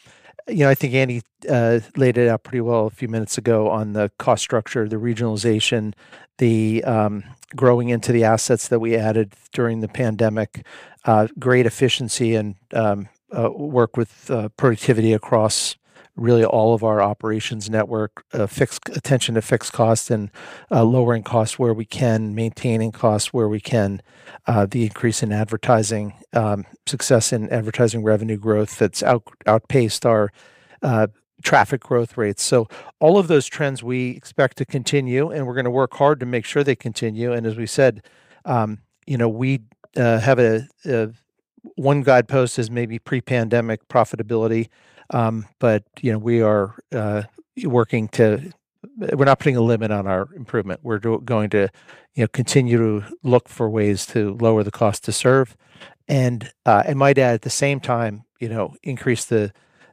you 0.49 0.59
know, 0.59 0.68
I 0.68 0.74
think 0.74 0.95
Andy 0.95 1.22
uh, 1.49 1.80
laid 1.97 2.18
it 2.18 2.28
out 2.28 2.43
pretty 2.43 2.61
well 2.61 2.86
a 2.86 2.90
few 2.90 3.09
minutes 3.09 3.38
ago 3.38 3.68
on 3.70 3.93
the 3.93 4.11
cost 4.18 4.43
structure, 4.43 4.88
the 4.88 4.97
regionalization, 4.97 5.95
the 6.38 6.82
um, 6.84 7.24
growing 7.55 7.88
into 7.88 8.12
the 8.12 8.24
assets 8.24 8.68
that 8.68 8.80
we 8.80 8.97
added 8.97 9.34
during 9.53 9.80
the 9.80 9.88
pandemic, 9.88 10.64
uh, 11.05 11.28
great 11.38 11.66
efficiency 11.66 12.34
and 12.34 12.57
um, 12.74 13.09
uh, 13.36 13.51
work 13.51 13.97
with 13.97 14.30
uh, 14.30 14.49
productivity 14.51 15.12
across 15.12 15.76
really 16.16 16.44
all 16.44 16.74
of 16.74 16.84
our 16.84 17.00
operations 17.00 17.70
network, 17.70 18.24
uh, 18.32 18.46
fixed 18.46 18.88
attention 18.90 19.34
to 19.34 19.42
fixed 19.42 19.72
costs 19.72 20.10
and 20.10 20.30
uh, 20.70 20.84
lowering 20.84 21.22
costs 21.22 21.58
where 21.58 21.72
we 21.72 21.84
can, 21.84 22.34
maintaining 22.34 22.92
costs 22.92 23.32
where 23.32 23.48
we 23.48 23.60
can, 23.60 24.02
uh, 24.46 24.66
the 24.70 24.84
increase 24.84 25.22
in 25.22 25.32
advertising, 25.32 26.12
um, 26.34 26.64
success 26.86 27.32
in 27.32 27.48
advertising 27.50 28.02
revenue 28.02 28.36
growth 28.36 28.78
that's 28.78 29.02
out, 29.02 29.22
outpaced 29.46 30.04
our 30.04 30.30
uh, 30.82 31.06
traffic 31.42 31.80
growth 31.80 32.16
rates. 32.16 32.42
So 32.42 32.68
all 33.00 33.18
of 33.18 33.28
those 33.28 33.46
trends 33.46 33.82
we 33.82 34.10
expect 34.10 34.58
to 34.58 34.64
continue, 34.64 35.30
and 35.30 35.46
we're 35.46 35.54
going 35.54 35.64
to 35.64 35.70
work 35.70 35.94
hard 35.94 36.20
to 36.20 36.26
make 36.26 36.44
sure 36.44 36.62
they 36.62 36.76
continue. 36.76 37.32
And 37.32 37.46
as 37.46 37.56
we 37.56 37.66
said, 37.66 38.02
um, 38.44 38.78
you 39.06 39.16
know, 39.16 39.28
we 39.28 39.62
uh, 39.96 40.18
have 40.20 40.38
a, 40.38 40.68
a 40.84 41.10
one 41.76 42.02
guidepost 42.02 42.58
is 42.58 42.70
maybe 42.70 42.98
pre-pandemic 42.98 43.88
profitability. 43.88 44.68
Um, 45.12 45.46
but 45.58 45.84
you 46.00 46.12
know, 46.12 46.18
we 46.18 46.42
are 46.42 46.74
uh, 46.92 47.22
working 47.64 48.08
to. 48.08 48.52
We're 48.96 49.24
not 49.24 49.38
putting 49.38 49.56
a 49.56 49.62
limit 49.62 49.90
on 49.90 50.06
our 50.06 50.28
improvement. 50.34 50.80
We're 50.82 50.98
do, 50.98 51.20
going 51.24 51.50
to, 51.50 51.68
you 52.14 52.24
know, 52.24 52.28
continue 52.28 52.78
to 52.78 53.16
look 53.22 53.48
for 53.48 53.70
ways 53.70 54.06
to 54.06 54.36
lower 54.40 54.62
the 54.62 54.70
cost 54.70 55.04
to 55.04 55.12
serve, 55.12 55.56
and 56.08 56.50
uh, 56.66 56.82
I 56.88 56.94
might 56.94 57.18
add 57.18 57.34
at 57.34 57.42
the 57.42 57.50
same 57.50 57.80
time, 57.80 58.24
you 58.40 58.48
know, 58.48 58.74
increase 58.82 59.24
the 59.24 59.52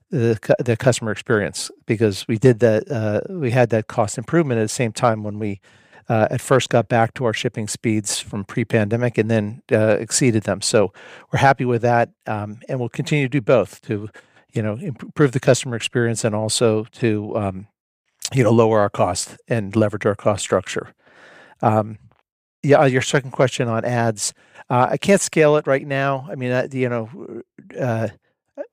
the 0.10 0.40
the 0.60 0.76
customer 0.76 1.12
experience 1.12 1.70
because 1.86 2.28
we 2.28 2.38
did 2.38 2.60
that. 2.60 2.90
Uh, 2.90 3.22
we 3.30 3.52
had 3.52 3.70
that 3.70 3.88
cost 3.88 4.18
improvement 4.18 4.60
at 4.60 4.64
the 4.64 4.70
same 4.70 4.92
time 4.92 5.24
when 5.24 5.38
we 5.38 5.62
uh, 6.10 6.28
at 6.32 6.42
first 6.42 6.70
got 6.70 6.90
back 6.90 7.14
to 7.14 7.26
our 7.26 7.34
shipping 7.34 7.68
speeds 7.68 8.20
from 8.20 8.44
pre-pandemic 8.44 9.18
and 9.18 9.30
then 9.30 9.62
uh, 9.72 9.98
exceeded 10.00 10.44
them. 10.44 10.62
So 10.62 10.92
we're 11.32 11.40
happy 11.40 11.66
with 11.66 11.84
that, 11.84 12.10
um, 12.26 12.60
and 12.68 12.80
we'll 12.80 12.90
continue 12.90 13.26
to 13.26 13.30
do 13.30 13.42
both 13.42 13.82
to, 13.84 14.10
you 14.54 14.62
know, 14.62 14.76
improve 14.76 15.32
the 15.32 15.40
customer 15.40 15.76
experience 15.76 16.24
and 16.24 16.36
also 16.36 16.86
to, 16.92 17.36
um, 17.38 17.68
you 18.34 18.44
know, 18.44 18.52
lower 18.52 18.80
our 18.80 18.90
cost 18.90 19.38
and 19.48 19.76
leverage 19.76 20.06
our 20.06 20.16
cost 20.16 20.44
structure. 20.44 20.94
Um, 21.62 21.98
yeah, 22.64 22.86
your 22.86 23.02
second 23.02 23.32
question 23.32 23.68
on 23.68 23.86
ads, 23.86 24.34
uh, 24.70 24.88
I 24.92 24.98
can't 24.98 25.22
scale 25.22 25.56
it 25.58 25.66
right 25.66 25.86
now. 25.86 26.28
I 26.30 26.36
mean, 26.36 26.70
you 26.72 26.90
know, 26.90 27.42
uh, 27.80 28.10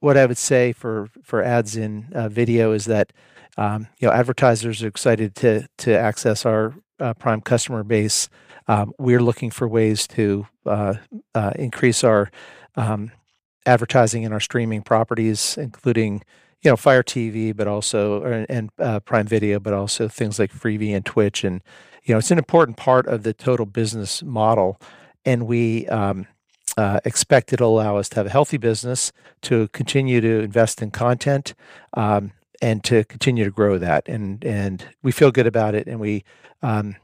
what 0.01 0.17
I 0.17 0.27
would 0.27 0.39
say 0.39 0.73
for 0.73 1.09
for 1.23 1.43
ads 1.43 1.77
in 1.77 2.09
uh, 2.13 2.29
video 2.29 2.73
is 2.73 2.87
that 2.87 3.13
um, 3.57 3.87
you 3.99 4.09
know 4.09 4.15
advertisers 4.15 4.83
are 4.83 4.89
excited 4.89 5.35
to 5.37 5.69
to 5.79 5.97
access 5.97 6.45
our 6.45 6.75
uh, 7.01 7.15
prime 7.15 7.41
customer 7.41 7.85
base. 7.85 8.29
Um, 8.69 8.93
we're 8.99 9.23
looking 9.23 9.51
for 9.51 9.69
ways 9.69 10.07
to 10.09 10.47
uh, 10.67 10.95
uh, 11.35 11.53
increase 11.57 12.03
our 12.03 12.31
um, 12.75 13.13
advertising 13.67 14.23
in 14.23 14.33
our 14.33 14.41
streaming 14.41 14.83
properties, 14.83 15.59
including 15.59 16.23
you 16.63 16.71
know 16.71 16.77
Fire 16.77 17.03
TV, 17.03 17.55
but 17.55 17.69
also 17.69 18.25
and 18.49 18.71
uh, 18.79 19.01
Prime 19.01 19.27
Video, 19.27 19.61
but 19.61 19.75
also 19.75 20.09
things 20.09 20.39
like 20.39 20.53
Freevee 20.53 20.95
and 20.95 21.05
Twitch, 21.05 21.45
and 21.45 21.61
you 22.05 22.15
know 22.15 22.19
it's 22.19 22.31
an 22.31 22.39
important 22.39 22.77
part 22.77 23.07
of 23.07 23.23
the 23.23 23.35
total 23.35 23.67
business 23.67 24.23
model, 24.23 24.81
and 25.25 25.47
we 25.47 25.87
um, 25.89 26.27
uh, 26.77 27.01
expect 27.05 27.53
it'll 27.53 27.79
allow 27.79 27.97
us 27.97 28.09
to 28.11 28.17
have 28.17 28.27
a 28.27 28.31
healthy 28.31 28.57
business, 28.57 29.13
to 29.43 29.69
continue 29.69 30.21
to 30.21 30.41
invest 30.41 30.83
in 30.83 30.91
content, 30.91 31.55
um, 31.95 32.33
and 32.63 32.85
to 32.85 33.05
continue 33.05 33.45
to 33.45 33.51
grow 33.51 33.79
that. 33.79 34.09
And 34.09 34.45
and 34.45 34.85
we 35.03 35.13
feel 35.13 35.31
good 35.31 35.47
about 35.47 35.75
it. 35.75 35.87
And 35.87 36.01
we, 36.01 36.25
um, 36.63 36.97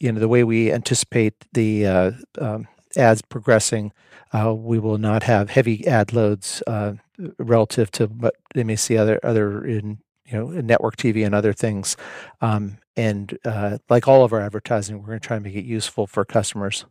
you 0.00 0.12
know, 0.12 0.20
the 0.20 0.28
way 0.28 0.44
we 0.44 0.72
anticipate 0.72 1.34
the 1.52 1.86
uh, 1.86 2.12
um, 2.38 2.68
ads 2.96 3.22
progressing, 3.22 3.92
uh, 4.32 4.54
we 4.54 4.78
will 4.78 4.98
not 4.98 5.22
have 5.22 5.50
heavy 5.50 5.86
ad 5.86 6.12
loads 6.12 6.62
uh, 6.66 6.94
relative 7.38 7.90
to 7.92 8.06
what 8.06 8.34
they 8.54 8.64
may 8.64 8.76
see 8.76 8.96
other 8.96 9.20
other 9.22 9.64
in 9.64 9.98
you 10.26 10.38
know 10.38 10.48
network 10.48 10.96
TV 10.96 11.24
and 11.24 11.34
other 11.34 11.52
things. 11.52 11.96
Um, 12.40 12.78
and 12.96 13.38
uh, 13.44 13.78
like 13.88 14.08
all 14.08 14.24
of 14.24 14.32
our 14.32 14.40
advertising, 14.40 14.98
we're 14.98 15.06
going 15.06 15.20
to 15.20 15.26
try 15.26 15.36
and 15.36 15.44
make 15.44 15.54
it 15.54 15.64
useful 15.64 16.06
for 16.06 16.24
customers. 16.24 16.84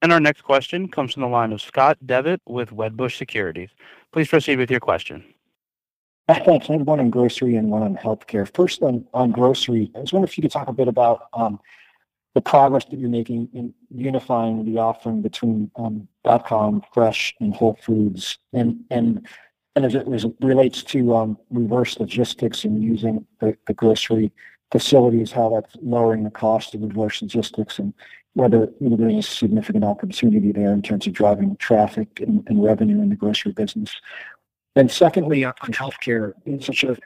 And 0.00 0.12
our 0.12 0.20
next 0.20 0.42
question 0.42 0.88
comes 0.88 1.14
from 1.14 1.22
the 1.22 1.28
line 1.28 1.52
of 1.52 1.60
Scott 1.60 1.98
Devitt 2.06 2.40
with 2.46 2.70
Wedbush 2.70 3.18
Securities. 3.18 3.70
Please 4.12 4.28
proceed 4.28 4.58
with 4.58 4.70
your 4.70 4.78
question. 4.78 5.24
Thanks. 6.28 6.68
I 6.68 6.74
have 6.74 6.82
one 6.82 7.00
on 7.00 7.10
grocery 7.10 7.56
and 7.56 7.70
one 7.70 7.82
on 7.82 7.96
healthcare. 7.96 8.48
First, 8.54 8.82
on, 8.82 9.06
on 9.14 9.30
grocery, 9.30 9.90
I 9.96 10.00
was 10.00 10.12
wondering 10.12 10.28
if 10.28 10.36
you 10.36 10.42
could 10.42 10.50
talk 10.50 10.68
a 10.68 10.72
bit 10.72 10.86
about 10.86 11.28
um, 11.32 11.58
the 12.34 12.40
progress 12.40 12.84
that 12.86 12.98
you're 12.98 13.08
making 13.08 13.48
in 13.52 13.74
unifying 13.90 14.64
the 14.64 14.78
offering 14.78 15.22
between 15.22 15.70
um, 15.76 16.06
.com, 16.44 16.82
Fresh, 16.92 17.34
and 17.40 17.54
Whole 17.54 17.78
Foods, 17.82 18.38
and 18.52 18.84
and 18.90 19.26
and 19.76 19.86
as 19.86 19.94
it, 19.94 20.08
as 20.08 20.24
it 20.24 20.34
relates 20.40 20.82
to 20.82 21.14
um, 21.14 21.38
reverse 21.50 21.98
logistics 22.00 22.64
and 22.64 22.82
using 22.82 23.24
the, 23.40 23.56
the 23.66 23.74
grocery 23.74 24.32
facilities, 24.70 25.32
how 25.32 25.48
that's 25.48 25.76
lowering 25.82 26.24
the 26.24 26.30
cost 26.30 26.74
of 26.74 26.82
reverse 26.82 27.22
logistics, 27.22 27.78
and 27.78 27.94
whether 28.34 28.68
you 28.80 28.90
know, 28.90 28.96
there's 28.96 29.18
a 29.18 29.22
significant 29.22 29.84
opportunity 29.84 30.52
there 30.52 30.72
in 30.72 30.82
terms 30.82 31.06
of 31.06 31.12
driving 31.12 31.56
traffic 31.56 32.20
and, 32.20 32.46
and 32.48 32.62
revenue 32.62 33.00
in 33.00 33.08
the 33.08 33.16
grocery 33.16 33.52
business. 33.52 34.00
And 34.76 34.90
secondly, 34.90 35.44
on, 35.44 35.54
healthcare, 35.54 36.34
in 36.46 36.60
such 36.60 36.84
a, 36.84 36.96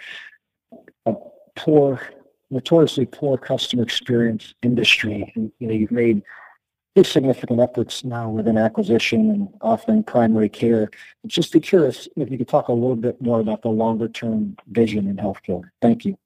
a 1.06 1.14
poor, 1.56 2.00
notoriously 2.52 3.06
poor 3.06 3.36
customer 3.36 3.82
experience 3.82 4.54
industry, 4.62 5.32
and, 5.34 5.50
you 5.58 5.66
know, 5.66 5.74
you've 5.74 5.90
made 5.90 6.22
big 6.94 7.06
significant 7.06 7.58
efforts 7.58 8.04
now 8.04 8.28
with 8.28 8.46
an 8.46 8.58
acquisition 8.58 9.30
and 9.30 9.48
offering 9.62 10.02
primary 10.02 10.48
care. 10.48 10.90
Just 11.26 11.52
be 11.52 11.60
curious 11.60 12.08
if 12.16 12.30
you 12.30 12.38
could 12.38 12.48
talk 12.48 12.68
a 12.68 12.72
little 12.72 12.96
bit 12.96 13.20
more 13.20 13.40
about 13.40 13.62
the 13.62 13.68
longer 13.68 14.08
term 14.08 14.56
vision 14.68 15.08
in 15.08 15.16
healthcare. 15.16 15.62
Thank 15.80 16.04
you. 16.04 16.18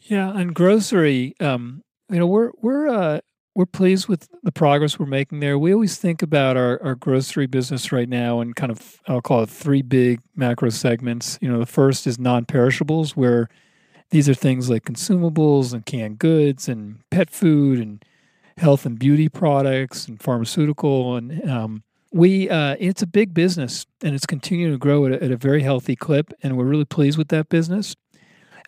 Yeah, 0.00 0.36
and 0.36 0.54
grocery, 0.54 1.34
um, 1.40 1.82
you 2.10 2.18
know, 2.18 2.26
we're 2.26 2.50
we're 2.60 2.88
uh, 2.88 3.20
we're 3.54 3.66
pleased 3.66 4.08
with 4.08 4.28
the 4.42 4.52
progress 4.52 4.98
we're 4.98 5.06
making 5.06 5.40
there. 5.40 5.58
We 5.58 5.74
always 5.74 5.96
think 5.96 6.22
about 6.22 6.56
our, 6.56 6.82
our 6.82 6.94
grocery 6.94 7.46
business 7.46 7.92
right 7.92 8.08
now 8.08 8.40
and 8.40 8.56
kind 8.56 8.72
of, 8.72 9.00
I'll 9.06 9.20
call 9.20 9.42
it 9.42 9.50
three 9.50 9.82
big 9.82 10.20
macro 10.34 10.70
segments. 10.70 11.38
You 11.42 11.52
know, 11.52 11.58
the 11.58 11.66
first 11.66 12.06
is 12.06 12.18
non 12.18 12.46
perishables, 12.46 13.16
where 13.16 13.48
these 14.12 14.28
are 14.28 14.34
things 14.34 14.68
like 14.68 14.84
consumables 14.84 15.72
and 15.72 15.86
canned 15.86 16.18
goods 16.18 16.68
and 16.68 17.00
pet 17.08 17.30
food 17.30 17.78
and 17.78 18.04
health 18.58 18.84
and 18.84 18.98
beauty 18.98 19.26
products 19.30 20.06
and 20.06 20.22
pharmaceutical. 20.22 21.16
And 21.16 21.50
um, 21.50 21.82
we, 22.12 22.50
uh, 22.50 22.76
it's 22.78 23.00
a 23.00 23.06
big 23.06 23.32
business 23.32 23.86
and 24.02 24.14
it's 24.14 24.26
continuing 24.26 24.72
to 24.72 24.78
grow 24.78 25.06
at 25.06 25.12
a, 25.12 25.24
at 25.24 25.30
a 25.30 25.36
very 25.38 25.62
healthy 25.62 25.96
clip. 25.96 26.30
And 26.42 26.58
we're 26.58 26.66
really 26.66 26.84
pleased 26.84 27.16
with 27.16 27.28
that 27.28 27.48
business. 27.48 27.96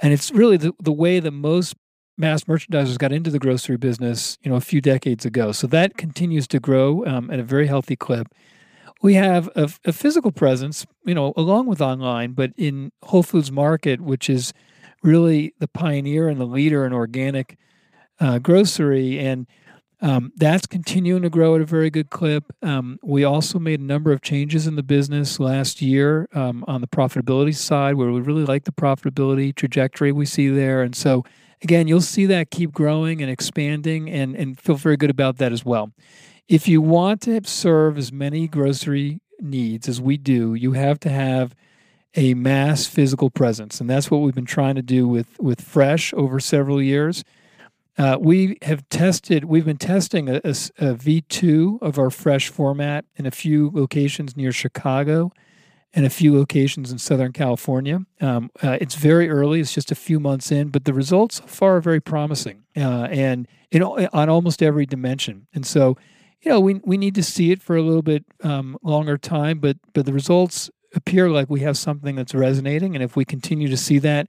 And 0.01 0.15
it's 0.15 0.31
really 0.31 0.57
the, 0.57 0.73
the 0.83 0.91
way 0.91 1.21
that 1.21 1.31
most 1.31 1.75
mass 2.17 2.45
merchandisers 2.45 2.97
got 2.97 3.13
into 3.13 3.31
the 3.31 3.39
grocery 3.39 3.77
business, 3.77 4.39
you 4.43 4.51
know, 4.51 4.57
a 4.57 4.63
few 4.63 4.81
decades 4.81 5.27
ago. 5.27 5.53
So 5.53 5.67
that 5.67 5.99
continues 5.99 6.49
to 6.49 6.59
grow 6.59 7.05
um, 7.05 7.31
at 7.31 7.39
a 7.39 7.45
very 7.45 7.67
healthy 7.67 7.97
clip. 7.97 8.29
We 9.03 9.13
have 9.15 9.51
a, 9.55 9.71
a, 9.85 9.93
physical 9.93 10.33
presence, 10.33 10.87
you 11.05 11.15
know, 11.15 11.35
along 11.37 11.67
with 11.67 11.83
online, 11.83 12.33
but 12.33 12.53
in 12.57 12.93
Whole 13.03 13.23
Foods 13.23 13.53
Market, 13.53 14.01
which 14.01 14.31
is 14.31 14.55
really 15.05 15.55
the 15.61 15.69
pioneer 15.69 16.29
and 16.29 16.41
the 16.41 16.47
leader 16.47 16.85
in 16.85 16.93
organic 16.93 17.57
uh, 18.19 18.39
grocery, 18.39 19.21
and 19.21 19.47
um, 20.01 20.33
that's 20.37 20.67
continuing 20.67 21.23
to 21.23 21.31
grow 21.31 21.55
at 21.55 21.61
a 21.61 21.65
very 21.65 21.91
good 21.91 22.11
clip. 22.11 22.45
Um, 22.63 22.99
we 23.03 23.23
also 23.23 23.59
made 23.59 23.81
a 23.81 23.85
number 23.85 24.11
of 24.11 24.21
changes 24.21 24.67
in 24.67 24.77
the 24.77 24.83
business 24.83 25.39
last 25.39 25.81
year 25.81 26.29
um, 26.33 26.65
on 26.67 26.81
the 26.81 26.89
profitability 26.89 27.55
side, 27.55 27.95
where 27.95 28.11
we 28.11 28.21
really 28.21 28.45
like 28.45 28.65
the 28.65 28.73
profitability 28.73 29.55
trajectory 29.55 30.11
we 30.11 30.27
see 30.27 30.49
there, 30.49 30.83
and 30.83 30.97
so 30.97 31.23
again, 31.63 31.89
you'll 31.89 32.01
see 32.01 32.27
that 32.27 32.51
keep 32.51 32.73
growing 32.73 33.23
and 33.23 33.31
expanding 33.31 34.11
and, 34.11 34.37
and 34.37 34.61
feel 34.61 34.77
very 34.77 34.97
good 34.97 35.11
about 35.11 35.39
that 35.39 35.53
as 35.53 35.65
well. 35.65 35.93
If 36.47 36.69
you 36.69 36.83
want 36.83 37.23
to 37.23 37.41
serve 37.45 37.97
as 37.97 38.13
many 38.13 38.47
grocery 38.47 39.21
needs 39.41 39.89
as 39.89 40.01
we 40.01 40.19
do, 40.19 40.55
you 40.55 40.73
have 40.73 41.01
to 41.01 41.09
have 41.09 41.55
a 42.17 42.35
mass 42.35 42.87
physical 42.87 43.31
presence. 43.31 43.81
And 43.81 43.89
that's 43.89 44.11
what 44.11 44.19
we've 44.19 44.35
been 44.35 44.45
trying 44.45 44.77
to 44.77 44.83
do 44.83 45.09
with, 45.09 45.39
with 45.41 45.61
Fresh 45.61 46.15
over 46.15 46.39
several 46.41 46.81
years. 46.81 47.25
Uh, 47.97 48.17
we 48.21 48.59
have 48.63 48.89
tested, 48.89 49.45
we've 49.45 49.65
been 49.65 49.77
testing 49.77 50.29
a 50.29 50.37
a, 50.37 50.51
a 50.51 50.95
V2 50.95 51.81
of 51.81 51.99
our 51.99 52.11
Fresh 52.11 52.49
format 52.49 53.05
in 53.17 53.27
a 53.27 53.31
few 53.31 53.71
locations 53.73 54.37
near 54.37 54.51
Chicago 54.51 55.33
and 55.95 56.05
a 56.05 56.11
few 56.11 56.37
locations 56.37 56.91
in 56.91 56.99
Southern 56.99 57.33
California. 57.33 58.01
Um, 58.21 58.51
uh, 58.63 58.79
it's 58.81 58.97
very 58.97 59.31
early; 59.31 59.61
it's 59.61 59.73
just 59.73 59.93
a 59.93 59.95
few 59.95 60.19
months 60.19 60.51
in, 60.51 60.69
but 60.69 60.85
the 60.85 60.93
results 60.93 61.37
so 61.37 61.47
far 61.47 61.77
are 61.77 61.81
very 61.81 62.01
promising, 62.01 62.65
uh, 62.77 63.07
and 63.11 63.47
in, 63.71 63.83
on 63.83 64.29
almost 64.29 64.63
every 64.63 64.87
dimension. 64.87 65.47
And 65.55 65.65
so, 65.65 65.97
you 66.43 66.51
know, 66.51 66.59
we 66.59 66.81
we 66.85 66.97
need 66.97 67.15
to 67.15 67.23
see 67.23 67.53
it 67.53 67.63
for 67.63 67.77
a 67.77 67.83
little 67.83 68.03
bit 68.03 68.25
um, 68.43 68.77
longer 68.83 69.17
time, 69.17 69.61
but 69.61 69.77
but 69.93 70.05
the 70.05 70.13
results 70.13 70.69
appear 70.97 71.31
like 71.31 71.51
we 71.51 71.61
have 71.61 71.77
something 71.77 72.17
that's 72.17 72.35
resonating, 72.35 72.95
and 72.95 73.03
if 73.03 73.17
we 73.17 73.25
continue 73.25 73.69
to 73.69 73.77
see 73.77 73.99
that, 74.01 74.29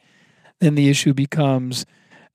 then 0.60 0.76
the 0.76 0.90
issue 0.90 1.14
becomes 1.14 1.86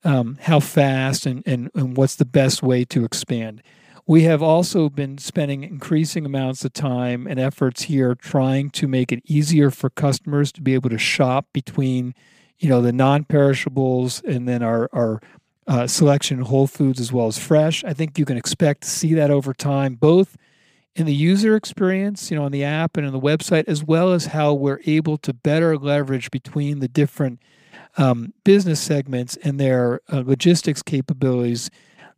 um, 0.03 0.37
how 0.41 0.59
fast 0.59 1.25
and, 1.25 1.43
and 1.45 1.69
and 1.75 1.97
what's 1.97 2.15
the 2.15 2.25
best 2.25 2.63
way 2.63 2.85
to 2.85 3.05
expand. 3.05 3.61
We 4.07 4.23
have 4.23 4.41
also 4.41 4.89
been 4.89 5.19
spending 5.19 5.63
increasing 5.63 6.25
amounts 6.25 6.65
of 6.65 6.73
time 6.73 7.27
and 7.27 7.39
efforts 7.39 7.83
here 7.83 8.15
trying 8.15 8.71
to 8.71 8.87
make 8.87 9.11
it 9.11 9.21
easier 9.25 9.69
for 9.69 9.89
customers 9.89 10.51
to 10.53 10.61
be 10.61 10.73
able 10.73 10.89
to 10.89 10.97
shop 10.97 11.45
between, 11.53 12.15
you 12.59 12.67
know, 12.67 12.81
the 12.81 12.91
non-perishables 12.91 14.21
and 14.23 14.47
then 14.47 14.63
our 14.63 14.89
our 14.91 15.21
uh, 15.67 15.87
selection 15.87 16.39
Whole 16.39 16.67
Foods 16.67 16.99
as 16.99 17.13
well 17.13 17.27
as 17.27 17.37
fresh. 17.37 17.83
I 17.83 17.93
think 17.93 18.17
you 18.17 18.25
can 18.25 18.37
expect 18.37 18.81
to 18.81 18.89
see 18.89 19.13
that 19.13 19.29
over 19.29 19.53
time, 19.53 19.95
both 19.95 20.35
in 20.95 21.05
the 21.05 21.13
user 21.13 21.55
experience, 21.55 22.29
you 22.29 22.37
know, 22.37 22.43
on 22.43 22.51
the 22.51 22.63
app 22.63 22.97
and 22.97 23.05
on 23.07 23.13
the 23.13 23.19
website, 23.19 23.65
as 23.67 23.83
well 23.83 24.11
as 24.11 24.27
how 24.27 24.53
we're 24.53 24.81
able 24.85 25.17
to 25.19 25.33
better 25.33 25.77
leverage 25.77 26.31
between 26.31 26.79
the 26.79 26.87
different 26.87 27.39
um, 27.97 28.33
business 28.43 28.79
segments 28.79 29.37
and 29.37 29.59
their 29.59 30.01
uh, 30.11 30.23
logistics 30.25 30.81
capabilities 30.81 31.69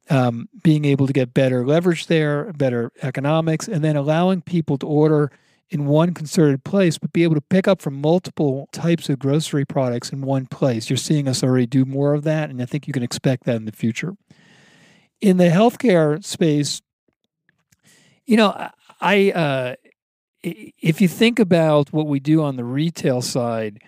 um, 0.10 0.50
being 0.64 0.86
able 0.86 1.08
to 1.08 1.14
get 1.14 1.34
better 1.34 1.66
leverage 1.66 2.08
there, 2.08 2.52
better 2.54 2.92
economics, 3.02 3.68
and 3.68 3.84
then 3.84 3.96
allowing 3.96 4.42
people 4.42 4.78
to 4.78 4.88
order 4.88 5.32
in 5.70 5.86
one 5.86 6.14
concerted 6.14 6.64
place, 6.64 6.98
but 6.98 7.14
be 7.14 7.24
able 7.24 7.36
to 7.36 7.42
pick 7.42 7.68
up 7.68 7.82
from 7.82 8.00
multiple 8.00 8.70
types 8.72 9.10
of 9.10 9.18
grocery 9.18 9.66
products 9.66 10.12
in 10.12 10.22
one 10.22 10.46
place. 10.46 10.90
You're 10.90 10.98
seeing 10.98 11.28
us 11.28 11.44
already 11.44 11.66
do 11.66 11.86
more 11.86 12.14
of 12.14 12.24
that, 12.24 12.50
and 12.50 12.62
I 12.62 12.66
think 12.66 12.86
you 12.86 12.94
can 12.94 13.02
expect 13.02 13.46
that 13.46 13.56
in 13.56 13.66
the 13.66 13.72
future. 13.72 14.16
In 15.22 15.38
the 15.38 15.46
healthcare 15.46 16.24
space, 16.24 16.82
you 18.26 18.38
know, 18.38 18.70
I 19.02 19.32
uh, 19.32 19.76
if 20.44 21.02
you 21.02 21.08
think 21.08 21.40
about 21.40 21.94
what 21.94 22.08
we 22.08 22.20
do 22.20 22.44
on 22.44 22.56
the 22.56 22.64
retail 22.66 23.22
side, 23.22 23.82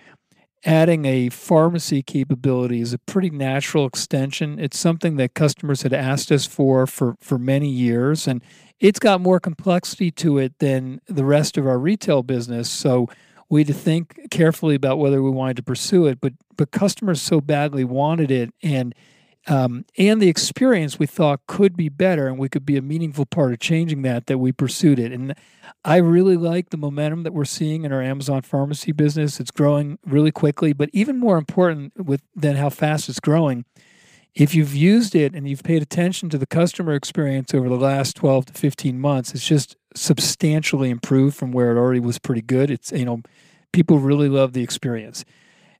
adding 0.66 1.06
a 1.06 1.30
pharmacy 1.30 2.02
capability 2.02 2.82
is 2.82 2.94
a 2.94 2.98
pretty 2.98 3.30
natural 3.30 3.86
extension. 3.86 4.60
It's 4.60 4.78
something 4.78 5.18
that 5.18 5.34
customers 5.34 5.84
had 5.84 5.94
asked 5.94 6.32
us 6.32 6.46
for 6.46 6.88
for 6.88 7.16
for 7.20 7.38
many 7.38 7.70
years, 7.70 8.28
and 8.28 8.42
it's 8.80 9.00
got 9.00 9.22
more 9.22 9.40
complexity 9.40 10.12
to 10.12 10.38
it 10.38 10.54
than 10.60 11.02
the 11.08 11.26
rest 11.26 11.58
of 11.58 11.68
our 11.68 11.80
retail 11.80 12.24
business. 12.24 12.70
So 12.70 13.08
we 13.50 13.62
had 13.62 13.68
to 13.68 13.74
think 13.74 14.30
carefully 14.32 14.76
about 14.76 14.98
whether 14.98 15.22
we 15.22 15.30
wanted 15.30 15.58
to 15.58 15.64
pursue 15.64 16.08
it. 16.08 16.20
But 16.20 16.34
but 16.58 16.72
customers 16.72 17.22
so 17.22 17.42
badly 17.42 17.84
wanted 17.84 18.32
it, 18.32 18.52
and 18.64 18.96
um, 19.48 19.86
and 19.98 20.22
the 20.22 20.30
experience 20.30 20.98
we 20.98 21.06
thought 21.06 21.42
could 21.48 21.78
be 21.78 21.90
better, 21.90 22.28
and 22.28 22.38
we 22.38 22.50
could 22.50 22.66
be 22.66 22.78
a 22.78 22.82
meaningful 22.82 23.26
part 23.26 23.54
of 23.54 23.60
changing 23.60 24.02
that. 24.04 24.28
That 24.28 24.38
we 24.38 24.52
pursued 24.52 25.00
it, 25.00 25.12
and 25.12 25.36
I 25.84 25.98
really 25.98 26.38
like 26.38 26.70
the 26.70 26.78
momentum 26.78 27.24
that 27.24 27.34
we're 27.34 27.46
seeing 27.46 27.84
in 27.84 27.92
our 27.92 28.02
Amazon 28.02 28.42
pharmacy 28.42 28.92
business. 28.92 29.40
It's 29.40 29.52
growing 29.52 30.00
really 30.06 30.32
quickly, 30.32 30.74
but 30.74 30.90
even 30.94 31.20
more 31.20 31.38
important 31.38 31.94
with 31.98 32.22
than 32.36 32.56
how 32.56 32.70
fast 32.70 33.10
it's 33.10 33.20
growing 33.20 33.66
if 34.36 34.54
you've 34.54 34.76
used 34.76 35.16
it 35.16 35.34
and 35.34 35.48
you've 35.48 35.64
paid 35.64 35.82
attention 35.82 36.30
to 36.30 36.38
the 36.38 36.46
customer 36.46 36.94
experience 36.94 37.54
over 37.54 37.70
the 37.70 37.78
last 37.78 38.18
12 38.18 38.48
to 38.48 38.54
15 38.54 39.00
months, 39.00 39.34
it's 39.34 39.48
just 39.48 39.78
substantially 39.96 40.90
improved 40.90 41.38
from 41.38 41.54
where 41.54 41.72
it 41.72 41.80
already 41.80 42.02
was 42.02 42.20
pretty 42.20 42.42
good. 42.42 42.70
It's, 42.70 42.92
you 42.92 43.06
know, 43.06 43.22
people 43.72 44.00
really 44.00 44.28
love 44.28 44.52
the 44.52 44.62
experience. 44.62 45.24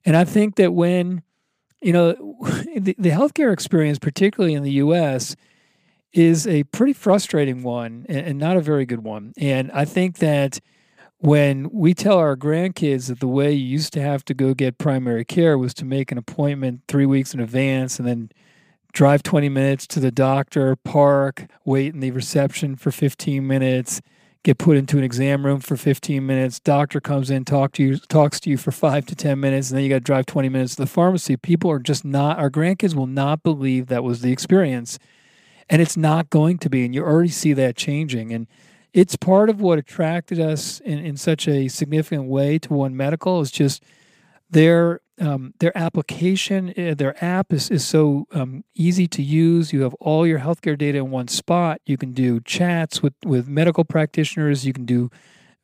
And 0.06 0.16
I 0.16 0.24
think 0.24 0.56
that 0.56 0.72
when, 0.72 1.22
you 1.86 1.92
know, 1.92 2.12
the, 2.76 2.96
the 2.98 3.10
healthcare 3.10 3.52
experience, 3.52 4.00
particularly 4.00 4.54
in 4.54 4.64
the 4.64 4.72
US, 4.72 5.36
is 6.12 6.46
a 6.46 6.64
pretty 6.64 6.92
frustrating 6.92 7.62
one 7.62 8.04
and, 8.08 8.26
and 8.26 8.38
not 8.38 8.56
a 8.56 8.60
very 8.60 8.84
good 8.84 9.04
one. 9.04 9.32
And 9.36 9.70
I 9.70 9.84
think 9.84 10.18
that 10.18 10.58
when 11.18 11.70
we 11.70 11.94
tell 11.94 12.18
our 12.18 12.36
grandkids 12.36 13.06
that 13.06 13.20
the 13.20 13.28
way 13.28 13.52
you 13.52 13.64
used 13.64 13.92
to 13.92 14.02
have 14.02 14.24
to 14.24 14.34
go 14.34 14.52
get 14.52 14.78
primary 14.78 15.24
care 15.24 15.56
was 15.56 15.72
to 15.74 15.84
make 15.84 16.10
an 16.10 16.18
appointment 16.18 16.82
three 16.88 17.06
weeks 17.06 17.32
in 17.32 17.38
advance 17.38 18.00
and 18.00 18.08
then 18.08 18.30
drive 18.92 19.22
20 19.22 19.48
minutes 19.48 19.86
to 19.86 20.00
the 20.00 20.10
doctor, 20.10 20.74
park, 20.74 21.46
wait 21.64 21.94
in 21.94 22.00
the 22.00 22.10
reception 22.10 22.74
for 22.74 22.90
15 22.90 23.46
minutes, 23.46 24.00
get 24.42 24.58
put 24.58 24.76
into 24.76 24.98
an 24.98 25.04
exam 25.04 25.44
room 25.44 25.60
for 25.60 25.76
15 25.76 26.24
minutes, 26.24 26.60
doctor 26.60 27.00
comes 27.00 27.30
in, 27.30 27.44
talk 27.44 27.72
to 27.72 27.82
you, 27.82 27.98
talks 27.98 28.38
to 28.40 28.50
you 28.50 28.56
for 28.56 28.70
5 28.70 29.06
to 29.06 29.16
10 29.16 29.40
minutes, 29.40 29.70
and 29.70 29.76
then 29.76 29.84
you 29.84 29.90
got 29.90 29.96
to 29.96 30.00
drive 30.00 30.26
20 30.26 30.48
minutes 30.48 30.76
to 30.76 30.82
the 30.82 30.86
pharmacy. 30.86 31.36
People 31.36 31.70
are 31.70 31.78
just 31.78 32.04
not 32.04 32.38
our 32.38 32.50
grandkids 32.50 32.94
will 32.94 33.06
not 33.06 33.42
believe 33.42 33.86
that 33.86 34.04
was 34.04 34.20
the 34.20 34.32
experience. 34.32 34.98
And 35.68 35.82
it's 35.82 35.96
not 35.96 36.30
going 36.30 36.58
to 36.58 36.70
be, 36.70 36.84
and 36.84 36.94
you 36.94 37.02
already 37.02 37.30
see 37.30 37.52
that 37.54 37.76
changing. 37.76 38.32
And 38.32 38.46
it's 38.92 39.16
part 39.16 39.50
of 39.50 39.60
what 39.60 39.78
attracted 39.78 40.38
us 40.38 40.80
in, 40.80 40.98
in 40.98 41.16
such 41.16 41.48
a 41.48 41.68
significant 41.68 42.28
way 42.28 42.58
to 42.60 42.72
One 42.72 42.96
Medical 42.96 43.40
is 43.40 43.50
just 43.50 43.82
their 44.48 45.00
um, 45.20 45.54
their 45.60 45.76
application, 45.76 46.74
uh, 46.76 46.94
their 46.94 47.22
app 47.24 47.52
is, 47.52 47.70
is 47.70 47.86
so 47.86 48.26
um, 48.32 48.64
easy 48.74 49.06
to 49.08 49.22
use. 49.22 49.72
You 49.72 49.82
have 49.82 49.94
all 49.94 50.26
your 50.26 50.40
healthcare 50.40 50.76
data 50.76 50.98
in 50.98 51.10
one 51.10 51.28
spot. 51.28 51.80
You 51.86 51.96
can 51.96 52.12
do 52.12 52.40
chats 52.40 53.02
with, 53.02 53.14
with 53.24 53.48
medical 53.48 53.84
practitioners. 53.84 54.66
You 54.66 54.72
can 54.72 54.84
do 54.84 55.10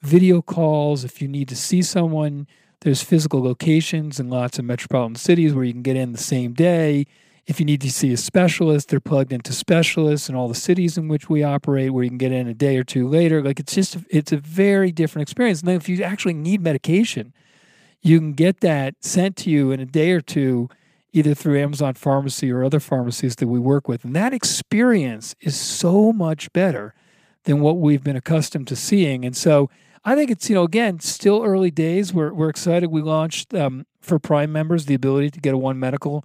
video 0.00 0.42
calls. 0.42 1.04
If 1.04 1.20
you 1.20 1.28
need 1.28 1.48
to 1.48 1.56
see 1.56 1.82
someone, 1.82 2.46
there's 2.80 3.02
physical 3.02 3.42
locations 3.42 4.18
in 4.18 4.28
lots 4.28 4.58
of 4.58 4.64
metropolitan 4.64 5.16
cities 5.16 5.54
where 5.54 5.64
you 5.64 5.72
can 5.72 5.82
get 5.82 5.96
in 5.96 6.12
the 6.12 6.18
same 6.18 6.52
day. 6.52 7.06
If 7.46 7.58
you 7.58 7.66
need 7.66 7.80
to 7.82 7.90
see 7.90 8.12
a 8.12 8.16
specialist, 8.16 8.88
they're 8.88 9.00
plugged 9.00 9.32
into 9.32 9.52
specialists 9.52 10.28
in 10.28 10.34
all 10.34 10.48
the 10.48 10.54
cities 10.54 10.96
in 10.96 11.08
which 11.08 11.28
we 11.28 11.42
operate 11.42 11.92
where 11.92 12.04
you 12.04 12.10
can 12.10 12.18
get 12.18 12.32
in 12.32 12.46
a 12.46 12.54
day 12.54 12.76
or 12.76 12.84
two 12.84 13.08
later. 13.08 13.42
Like 13.42 13.60
it's 13.60 13.74
just, 13.74 13.96
it's 14.08 14.32
a 14.32 14.36
very 14.36 14.92
different 14.92 15.28
experience. 15.28 15.60
And 15.60 15.68
then 15.68 15.76
if 15.76 15.88
you 15.88 16.02
actually 16.02 16.34
need 16.34 16.62
medication, 16.62 17.32
you 18.02 18.18
can 18.18 18.32
get 18.32 18.60
that 18.60 18.94
sent 19.00 19.36
to 19.36 19.50
you 19.50 19.70
in 19.70 19.80
a 19.80 19.86
day 19.86 20.10
or 20.10 20.20
two, 20.20 20.68
either 21.12 21.34
through 21.34 21.60
Amazon 21.60 21.94
Pharmacy 21.94 22.50
or 22.50 22.64
other 22.64 22.80
pharmacies 22.80 23.36
that 23.36 23.46
we 23.46 23.60
work 23.60 23.86
with. 23.86 24.04
And 24.04 24.14
that 24.16 24.34
experience 24.34 25.34
is 25.40 25.58
so 25.58 26.12
much 26.12 26.52
better 26.52 26.94
than 27.44 27.60
what 27.60 27.78
we've 27.78 28.02
been 28.02 28.16
accustomed 28.16 28.68
to 28.68 28.76
seeing. 28.76 29.24
And 29.24 29.36
so 29.36 29.70
I 30.04 30.16
think 30.16 30.30
it's, 30.30 30.48
you 30.48 30.54
know, 30.54 30.64
again, 30.64 30.98
still 31.00 31.42
early 31.44 31.70
days. 31.70 32.12
We're, 32.12 32.32
we're 32.32 32.48
excited. 32.48 32.90
We 32.90 33.02
launched 33.02 33.54
um, 33.54 33.86
for 34.00 34.18
Prime 34.18 34.50
members 34.50 34.86
the 34.86 34.94
ability 34.94 35.30
to 35.30 35.40
get 35.40 35.54
a 35.54 35.58
One 35.58 35.78
Medical 35.78 36.24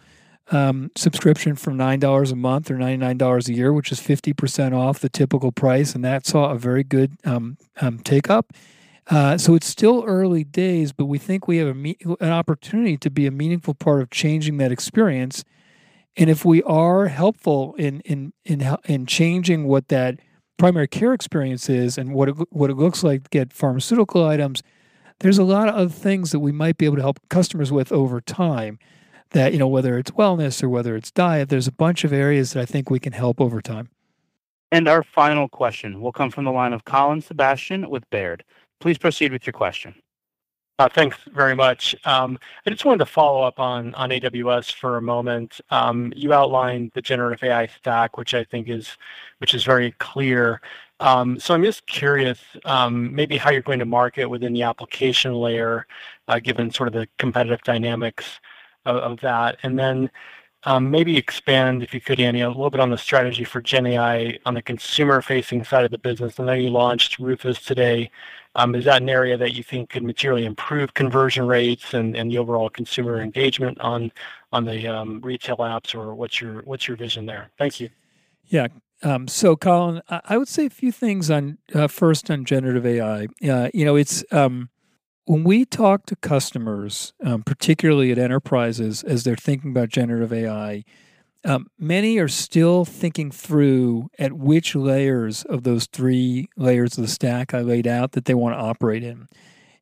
um, 0.50 0.92
subscription 0.96 1.56
for 1.56 1.72
$9 1.72 2.32
a 2.32 2.36
month 2.36 2.72
or 2.72 2.76
$99 2.76 3.50
a 3.50 3.54
year, 3.54 3.74
which 3.74 3.92
is 3.92 4.00
50% 4.00 4.76
off 4.76 5.00
the 5.00 5.10
typical 5.10 5.52
price. 5.52 5.94
And 5.94 6.04
that 6.06 6.26
saw 6.26 6.52
a 6.52 6.58
very 6.58 6.84
good 6.84 7.18
um, 7.24 7.58
um 7.80 8.00
take 8.00 8.30
up. 8.30 8.54
Uh, 9.10 9.38
so 9.38 9.56
it's 9.56 9.68
still 9.68 10.04
early 10.06 10.44
days, 10.44 10.92
but 10.92 11.06
we 11.06 11.18
think 11.18 11.48
we 11.48 11.58
have 11.58 11.76
me- 11.76 11.98
an 12.20 12.32
opportunity 12.32 12.98
to 12.98 13.10
be 13.10 13.26
a 13.26 13.32
meaningful 13.32 13.74
part 13.74 14.02
of 14.02 14.10
changing 14.10 14.58
that 14.58 14.72
experience. 14.72 15.46
And 16.18 16.30
if 16.30 16.44
we 16.44 16.62
are 16.64 17.08
helpful 17.08 17.76
in 17.78 18.02
in 18.02 18.34
in 18.44 18.76
in 18.86 19.06
changing 19.06 19.66
what 19.66 19.88
that 19.90 20.20
primary 20.58 20.88
care 20.88 21.14
experience 21.14 21.70
is 21.70 21.98
and 21.98 22.14
what 22.14 22.30
it, 22.30 22.36
what 22.50 22.70
it 22.70 22.76
looks 22.76 23.04
like 23.04 23.24
to 23.24 23.30
get 23.30 23.54
pharmaceutical 23.54 24.26
items, 24.26 24.64
there's 25.20 25.38
a 25.38 25.44
lot 25.44 25.70
of 25.70 25.76
other 25.76 25.90
things 25.90 26.32
that 26.32 26.40
we 26.40 26.52
might 26.52 26.78
be 26.78 26.86
able 26.86 26.96
to 26.98 27.02
help 27.04 27.20
customers 27.30 27.72
with 27.72 27.92
over 27.92 28.20
time. 28.20 28.80
That 29.32 29.54
you 29.54 29.60
know 29.60 29.68
whether 29.68 29.98
it's 29.98 30.12
wellness 30.12 30.64
or 30.64 30.70
whether 30.70 30.96
it's 30.96 31.12
diet, 31.12 31.50
there's 31.50 31.68
a 31.68 31.72
bunch 31.72 32.04
of 32.04 32.12
areas 32.12 32.54
that 32.54 32.62
I 32.62 32.66
think 32.66 32.90
we 32.90 33.00
can 33.00 33.14
help 33.14 33.40
over 33.40 33.62
time. 33.62 33.90
And 34.72 34.88
our 34.88 35.04
final 35.04 35.48
question 35.48 36.02
will 36.02 36.12
come 36.12 36.30
from 36.30 36.44
the 36.44 36.52
line 36.52 36.74
of 36.74 36.84
Colin 36.84 37.22
Sebastian 37.22 37.90
with 37.90 38.10
Baird. 38.10 38.44
Please 38.80 38.98
proceed 38.98 39.32
with 39.32 39.46
your 39.46 39.54
question. 39.54 39.96
Uh, 40.80 40.88
thanks 40.88 41.18
very 41.34 41.56
much. 41.56 41.96
Um, 42.06 42.38
I 42.64 42.70
just 42.70 42.86
wanted 42.86 43.00
to 43.00 43.08
follow 43.08 43.42
up 43.42 43.60
on 43.60 43.94
AWS 43.94 44.72
for 44.74 44.98
a 44.98 45.02
moment. 45.02 45.60
Um, 45.72 46.14
you 46.16 46.34
outlined 46.34 46.92
the 46.94 47.02
generative 47.02 47.44
AI 47.44 47.66
stack, 47.66 48.16
which 48.16 48.36
I 48.36 48.44
think 48.44 48.70
is 48.70 48.96
very 49.64 49.94
clear. 49.94 50.62
Um, 51.00 51.40
so 51.40 51.56
I'm 51.56 51.64
just 51.64 51.88
curious, 51.88 52.40
maybe 52.92 53.38
how 53.38 53.50
you're 53.50 53.64
going 53.64 53.80
to 53.80 53.86
market 53.86 54.28
within 54.28 54.54
the 54.54 54.62
application 54.62 55.34
layer, 55.34 55.88
uh, 56.28 56.38
given 56.38 56.70
sort 56.70 56.88
of 56.88 56.94
the 56.94 57.08
competitive 57.18 57.64
dynamics 57.64 58.40
of, 58.86 59.20
that, 59.22 59.58
and 59.64 59.80
then 59.80 60.12
maybe 60.80 61.18
expand, 61.18 61.82
if 61.82 61.92
you 61.92 62.02
could, 62.02 62.20
Andy, 62.20 62.42
a 62.42 62.50
little 62.50 62.70
bit 62.70 62.80
on 62.80 62.92
the 62.92 62.98
strategy 63.00 63.44
for 63.44 63.64
GenAI 63.64 64.38
on 64.46 64.54
the 64.54 64.62
consumer-facing 64.62 65.64
side 65.64 65.86
of 65.86 65.92
the 65.92 65.98
business. 65.98 66.40
I 66.40 66.46
know 66.46 66.54
you 66.54 66.70
launched 66.70 67.18
Rufus 67.18 67.64
today. 67.64 68.12
Um, 68.56 68.76
is 68.76 68.86
that 68.86 69.02
an 69.02 69.10
area 69.10 69.38
that 69.38 69.54
you 69.54 69.64
think 69.64 69.90
could 69.90 70.04
materially 70.04 70.46
improve 70.46 70.94
conversion 70.94 71.48
rates 71.48 71.94
and, 71.94 72.16
the 72.16 72.38
overall 72.38 72.70
consumer 72.70 73.22
engagement 73.22 73.80
on 73.80 74.12
on 74.52 74.66
the 74.66 74.88
um, 74.88 75.22
retail 75.22 75.58
apps, 75.58 75.94
or 75.94 76.16
what's 76.16 76.42
your 76.42 76.62
what's 76.62 76.88
your 76.88 76.98
vision 76.98 77.26
there? 77.26 77.52
Thank 77.58 77.80
you. 77.80 77.90
Yeah. 78.46 78.68
Um, 79.04 79.28
so, 79.28 79.56
Colin, 79.56 80.02
I 80.10 80.38
would 80.38 80.48
say 80.48 80.66
a 80.66 80.72
few 80.72 80.92
things 80.92 81.30
on 81.30 81.60
uh, 81.76 81.88
first 81.88 82.32
on 82.32 82.46
generative 82.46 82.86
AI. 82.86 83.28
Uh, 83.48 83.70
you 83.74 83.86
know, 83.86 83.96
it's 83.96 84.24
when 84.32 85.44
we 85.44 85.66
talk 85.66 86.06
to 86.08 86.16
customers, 86.16 87.14
particularly 87.46 88.12
at 88.12 88.18
enterprises, 88.18 89.04
as 89.04 89.24
they're 89.24 89.36
thinking 89.36 89.72
about 89.72 89.90
generative 89.90 90.34
AI, 90.34 90.84
um, 91.48 91.68
many 91.80 92.18
are 92.18 92.28
still 92.28 92.84
thinking 92.84 93.32
through 93.32 94.10
at 94.20 94.34
which 94.34 94.76
layers 94.76 95.44
of 95.46 95.64
those 95.64 95.86
three 95.86 96.50
layers 96.58 96.98
of 96.98 97.04
the 97.04 97.08
stack 97.08 97.54
I 97.54 97.62
laid 97.62 97.88
out 97.88 98.12
that 98.12 98.26
they 98.26 98.34
want 98.34 98.56
to 98.56 98.60
operate 98.60 99.02
in. 99.02 99.30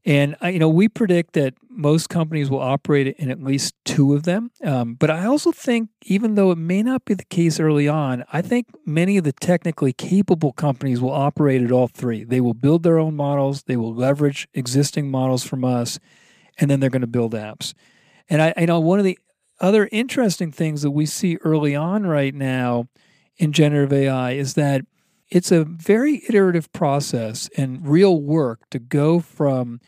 And 0.05 0.35
you 0.43 0.59
know, 0.59 0.69
we 0.69 0.87
predict 0.87 1.33
that 1.33 1.55
most 1.67 2.09
companies 2.09 2.51
will 2.51 2.61
operate 2.61 3.07
in 3.17 3.31
at 3.31 3.41
least 3.41 3.73
two 3.83 4.13
of 4.13 4.21
them. 4.21 4.51
Um, 4.63 4.93
but 4.93 5.09
I 5.09 5.25
also 5.25 5.51
think, 5.51 5.89
even 6.03 6.35
though 6.35 6.51
it 6.51 6.59
may 6.59 6.83
not 6.83 7.03
be 7.05 7.15
the 7.15 7.25
case 7.25 7.59
early 7.59 7.87
on, 7.87 8.23
I 8.31 8.43
think 8.43 8.67
many 8.85 9.17
of 9.17 9.23
the 9.23 9.31
technically 9.31 9.91
capable 9.91 10.53
companies 10.53 11.01
will 11.01 11.11
operate 11.11 11.63
at 11.63 11.71
all 11.71 11.87
three. 11.87 12.23
They 12.23 12.39
will 12.39 12.53
build 12.53 12.83
their 12.83 12.99
own 12.99 13.15
models. 13.15 13.63
They 13.63 13.77
will 13.77 13.95
leverage 13.95 14.47
existing 14.53 15.09
models 15.09 15.43
from 15.43 15.65
us, 15.65 15.99
and 16.59 16.69
then 16.69 16.79
they're 16.79 16.91
going 16.91 17.01
to 17.01 17.07
build 17.07 17.33
apps. 17.33 17.73
And 18.29 18.43
I, 18.43 18.53
I 18.55 18.65
know 18.65 18.79
one 18.79 18.99
of 18.99 19.05
the 19.05 19.17
other 19.59 19.89
interesting 19.91 20.51
things 20.51 20.81
that 20.81 20.91
we 20.91 21.05
see 21.05 21.37
early 21.37 21.75
on 21.75 22.05
right 22.05 22.33
now 22.33 22.87
in 23.37 23.51
generative 23.51 23.93
AI 23.93 24.31
is 24.31 24.53
that 24.55 24.81
it's 25.29 25.51
a 25.51 25.63
very 25.65 26.23
iterative 26.27 26.71
process 26.71 27.49
and 27.57 27.87
real 27.87 28.21
work 28.21 28.69
to 28.69 28.79
go 28.79 29.19
from 29.19 29.79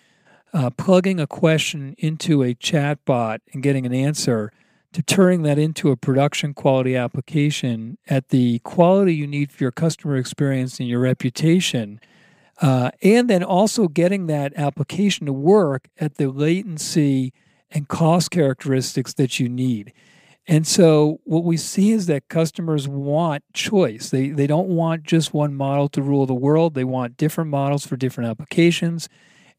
uh, 0.54 0.70
plugging 0.72 1.20
a 1.20 1.28
question 1.28 1.96
into 1.98 2.44
a 2.44 2.54
chat 2.54 3.04
bot 3.06 3.42
and 3.54 3.62
getting 3.62 3.86
an 3.86 3.94
answer 3.94 4.52
to 4.94 5.04
turning 5.04 5.44
that 5.44 5.60
into 5.60 5.92
a 5.92 5.98
production 5.98 6.54
quality 6.54 6.96
application 6.96 7.98
at 8.08 8.30
the 8.30 8.60
quality 8.60 9.14
you 9.14 9.28
need 9.28 9.52
for 9.52 9.64
your 9.64 9.72
customer 9.72 10.16
experience 10.18 10.80
and 10.80 10.90
your 10.90 11.02
reputation. 11.02 12.00
Uh, 12.60 12.90
and 13.04 13.30
then 13.30 13.44
also 13.44 13.88
getting 13.88 14.26
that 14.26 14.52
application 14.56 15.28
to 15.28 15.34
work 15.34 15.88
at 16.00 16.16
the 16.16 16.28
latency 16.28 17.32
and 17.72 17.88
cost 17.88 18.32
characteristics 18.32 19.14
that 19.16 19.40
you 19.40 19.50
need. 19.50 19.94
And 20.48 20.66
so 20.66 21.20
what 21.26 21.44
we 21.44 21.58
see 21.58 21.92
is 21.92 22.06
that 22.06 22.30
customers 22.30 22.88
want 22.88 23.44
choice. 23.54 24.10
They 24.10 24.30
they 24.30 24.48
don't 24.48 24.70
want 24.70 25.04
just 25.04 25.34
one 25.34 25.54
model 25.54 25.90
to 25.90 26.02
rule 26.02 26.26
the 26.26 26.34
world. 26.34 26.74
They 26.74 26.86
want 26.86 27.18
different 27.18 27.50
models 27.50 27.86
for 27.86 27.98
different 27.98 28.30
applications. 28.30 29.10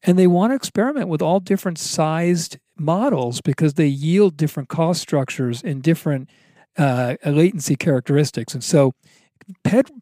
And 0.01 0.17
they 0.17 0.27
want 0.27 0.51
to 0.51 0.55
experiment 0.55 1.09
with 1.09 1.21
all 1.21 1.39
different 1.39 1.77
sized 1.77 2.57
models 2.77 3.41
because 3.41 3.73
they 3.73 3.87
yield 3.87 4.37
different 4.37 4.69
cost 4.69 5.01
structures 5.01 5.61
and 5.61 5.83
different 5.83 6.29
uh, 6.77 7.17
latency 7.25 7.75
characteristics. 7.75 8.53
And 8.53 8.63
so 8.63 8.93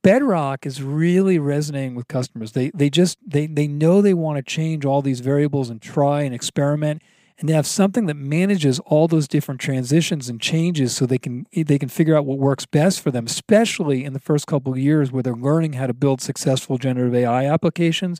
Bedrock 0.04 0.66
is 0.66 0.84
really 0.84 1.40
resonating 1.40 1.96
with 1.96 2.08
customers. 2.08 2.52
They 2.52 2.70
they 2.74 2.90
just 2.90 3.18
they 3.26 3.48
they 3.48 3.68
know 3.68 4.02
they 4.02 4.14
want 4.14 4.38
to 4.38 4.44
change 4.44 4.86
all 4.86 5.02
these 5.02 5.20
variables 5.20 5.70
and 5.70 5.82
try 5.82 6.22
and 6.22 6.34
experiment 6.34 7.02
and 7.40 7.48
they 7.48 7.54
have 7.54 7.68
something 7.68 8.08
that 8.08 8.16
manages 8.16 8.80
all 8.80 9.08
those 9.08 9.28
different 9.28 9.62
transitions 9.62 10.28
and 10.28 10.42
changes 10.42 10.96
so 10.96 11.06
they 11.06 11.18
can 11.18 11.46
they 11.54 11.78
can 11.78 11.90
figure 11.90 12.16
out 12.16 12.26
what 12.26 12.40
works 12.40 12.66
best 12.66 13.00
for 13.00 13.12
them 13.12 13.26
especially 13.26 14.04
in 14.04 14.14
the 14.14 14.20
first 14.20 14.48
couple 14.48 14.72
of 14.72 14.80
years 14.80 15.12
where 15.12 15.24
they're 15.24 15.34
learning 15.34 15.74
how 15.74 15.88
to 15.88 15.94
build 15.94 16.22
successful 16.22 16.78
generative 16.78 17.14
AI 17.14 17.46
applications 17.46 18.20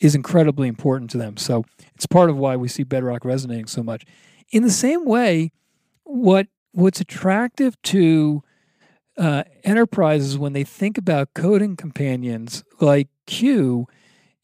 is 0.00 0.14
incredibly 0.14 0.68
important 0.68 1.10
to 1.10 1.18
them. 1.18 1.36
So 1.36 1.64
it's 1.94 2.06
part 2.06 2.30
of 2.30 2.38
why 2.38 2.56
we 2.56 2.68
see 2.68 2.82
Bedrock 2.82 3.24
resonating 3.24 3.66
so 3.66 3.82
much. 3.82 4.04
In 4.50 4.62
the 4.62 4.70
same 4.70 5.04
way, 5.04 5.52
what 6.04 6.46
what's 6.72 7.00
attractive 7.00 7.80
to 7.82 8.42
uh, 9.16 9.42
enterprises 9.64 10.38
when 10.38 10.52
they 10.52 10.64
think 10.64 10.96
about 10.96 11.34
coding 11.34 11.76
companions 11.76 12.62
like 12.80 13.08
Q 13.26 13.86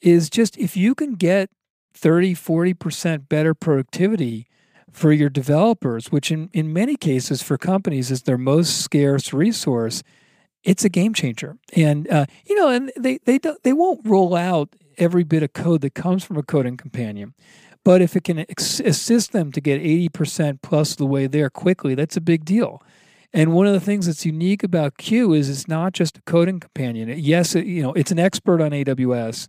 is 0.01 0.29
just 0.29 0.59
if 0.59 0.77
you 0.77 0.95
can 0.95 1.15
get 1.15 1.49
30, 1.95 2.35
40% 2.35 3.29
better 3.29 3.55
productivity 3.55 4.49
for 4.93 5.13
your 5.13 5.29
developers, 5.29 6.13
which 6.13 6.31
in, 6.31 6.51
in 6.53 6.73
many 6.73 6.97
cases 6.97 7.43
for 7.43 7.59
companies 7.59 8.11
is 8.11 8.23
their 8.23 8.39
most 8.39 8.81
scarce 8.81 9.33
resource, 9.33 10.03
it's 10.63 10.85
a 10.85 10.89
game 10.89 11.13
changer. 11.13 11.57
And 11.75 12.09
uh, 12.11 12.27
you 12.47 12.57
know, 12.57 12.69
and 12.69 12.93
they 12.97 13.19
they 13.25 13.39
they 13.39 13.73
won't 13.73 14.01
roll 14.05 14.35
out 14.35 14.75
every 14.97 15.25
bit 15.25 15.43
of 15.43 15.53
code 15.53 15.81
that 15.83 15.95
comes 15.95 16.25
from 16.25 16.37
a 16.37 16.43
coding 16.43 16.77
companion. 16.77 17.35
But 17.85 18.01
if 18.01 18.17
it 18.17 18.25
can 18.25 18.39
ex- 18.39 18.81
assist 18.81 19.33
them 19.33 19.53
to 19.53 19.61
get 19.61 19.83
80% 19.83 20.63
plus 20.63 20.95
the 20.95 21.05
way 21.05 21.27
there 21.27 21.51
quickly, 21.51 21.95
that's 21.95 22.17
a 22.17 22.21
big 22.21 22.45
deal. 22.45 22.83
And 23.35 23.53
one 23.53 23.67
of 23.67 23.75
the 23.75 23.81
things 23.81 24.07
that's 24.07 24.25
unique 24.25 24.63
about 24.63 24.97
Q 24.97 25.35
is 25.35 25.51
it's 25.51 25.69
not 25.69 25.93
just 25.93 26.19
a 26.19 26.23
coding 26.23 26.61
companion. 26.61 27.13
Yes, 27.19 27.55
it, 27.55 27.67
you 27.67 27.83
know, 27.83 27.93
it's 27.93 28.11
an 28.11 28.19
expert 28.19 28.63
on 28.63 28.71
AWS. 28.71 29.49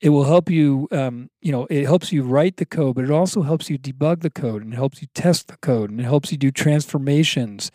It 0.00 0.10
will 0.10 0.24
help 0.24 0.48
you, 0.48 0.88
um, 0.92 1.28
you 1.40 1.50
know, 1.50 1.66
it 1.68 1.84
helps 1.84 2.12
you 2.12 2.22
write 2.22 2.58
the 2.58 2.64
code, 2.64 2.94
but 2.94 3.04
it 3.04 3.10
also 3.10 3.42
helps 3.42 3.68
you 3.68 3.78
debug 3.78 4.20
the 4.20 4.30
code 4.30 4.62
and 4.62 4.72
it 4.72 4.76
helps 4.76 5.02
you 5.02 5.08
test 5.12 5.48
the 5.48 5.56
code 5.56 5.90
and 5.90 6.00
it 6.00 6.04
helps 6.04 6.30
you 6.30 6.38
do 6.38 6.52
transformations 6.52 7.72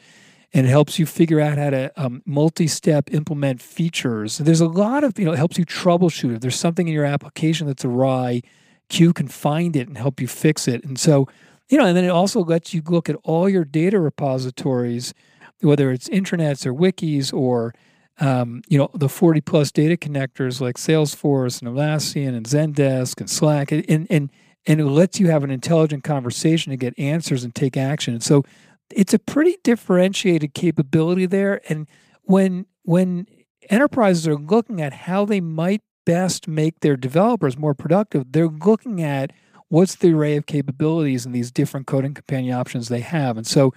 and 0.53 0.67
it 0.67 0.69
helps 0.69 0.99
you 0.99 1.05
figure 1.05 1.39
out 1.39 1.57
how 1.57 1.71
to 1.71 1.91
um, 1.97 2.21
multi-step 2.25 3.11
implement 3.13 3.61
features. 3.61 4.37
There's 4.37 4.61
a 4.61 4.67
lot 4.67 5.03
of 5.03 5.17
you 5.17 5.25
know 5.25 5.33
it 5.33 5.37
helps 5.37 5.57
you 5.57 5.65
troubleshoot 5.65 6.35
if 6.35 6.41
there's 6.41 6.59
something 6.59 6.87
in 6.87 6.93
your 6.93 7.05
application 7.05 7.67
that's 7.67 7.83
awry. 7.83 8.41
Q 8.89 9.13
can 9.13 9.27
find 9.27 9.75
it 9.75 9.87
and 9.87 9.97
help 9.97 10.21
you 10.21 10.27
fix 10.27 10.67
it, 10.67 10.83
and 10.83 10.99
so 10.99 11.27
you 11.69 11.77
know, 11.77 11.85
and 11.85 11.97
then 11.97 12.03
it 12.03 12.09
also 12.09 12.43
lets 12.43 12.73
you 12.73 12.83
look 12.87 13.09
at 13.09 13.15
all 13.23 13.49
your 13.49 13.65
data 13.65 13.99
repositories, 13.99 15.13
whether 15.61 15.91
it's 15.91 16.09
intranets 16.09 16.65
or 16.65 16.73
wikis 16.73 17.33
or 17.33 17.73
um, 18.19 18.61
you 18.67 18.77
know 18.77 18.89
the 18.93 19.09
40 19.09 19.41
plus 19.41 19.71
data 19.71 19.97
connectors 19.97 20.61
like 20.61 20.75
Salesforce 20.75 21.61
and 21.61 21.69
Atlassian 21.69 22.35
and 22.35 22.45
Zendesk 22.45 23.19
and 23.19 23.29
Slack, 23.29 23.71
and 23.71 24.07
and 24.09 24.29
and 24.65 24.79
it 24.79 24.85
lets 24.85 25.19
you 25.19 25.27
have 25.27 25.43
an 25.43 25.51
intelligent 25.51 26.03
conversation 26.03 26.71
to 26.71 26.77
get 26.77 26.97
answers 26.97 27.43
and 27.43 27.53
take 27.53 27.75
action. 27.75 28.13
And 28.13 28.23
so 28.23 28.43
it's 28.89 29.13
a 29.13 29.19
pretty 29.19 29.57
differentiated 29.63 30.53
capability 30.53 31.25
there. 31.25 31.61
And 31.69 31.87
when 32.23 32.65
when 32.83 33.27
enterprises 33.69 34.27
are 34.27 34.35
looking 34.35 34.81
at 34.81 34.93
how 34.93 35.25
they 35.25 35.41
might 35.41 35.81
best 36.05 36.47
make 36.47 36.81
their 36.81 36.97
developers 36.97 37.57
more 37.57 37.73
productive, 37.73 38.31
they're 38.31 38.47
looking 38.47 39.01
at 39.01 39.31
what's 39.69 39.95
the 39.95 40.13
array 40.13 40.35
of 40.35 40.45
capabilities 40.45 41.25
and 41.25 41.33
these 41.33 41.51
different 41.51 41.87
coding 41.87 42.13
companion 42.13 42.55
options 42.55 42.89
they 42.89 42.99
have. 42.99 43.37
And 43.37 43.47
so 43.47 43.73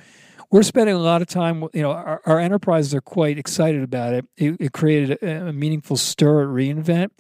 we're 0.51 0.63
spending 0.63 0.95
a 0.95 0.99
lot 0.99 1.23
of 1.23 1.29
time, 1.29 1.67
you 1.73 1.83
know, 1.83 1.91
our, 1.91 2.21
our 2.25 2.39
enterprises 2.39 2.95
are 2.95 3.01
quite 3.01 3.39
excited 3.39 3.83
about 3.83 4.15
it. 4.15 4.25
It, 4.37 4.57
it 4.61 4.73
created 4.73 5.19
a, 5.23 5.49
a, 5.49 5.53
meaningful 5.53 5.97
stir 5.97 6.43
at 6.43 6.49
re:Invent. 6.49 7.13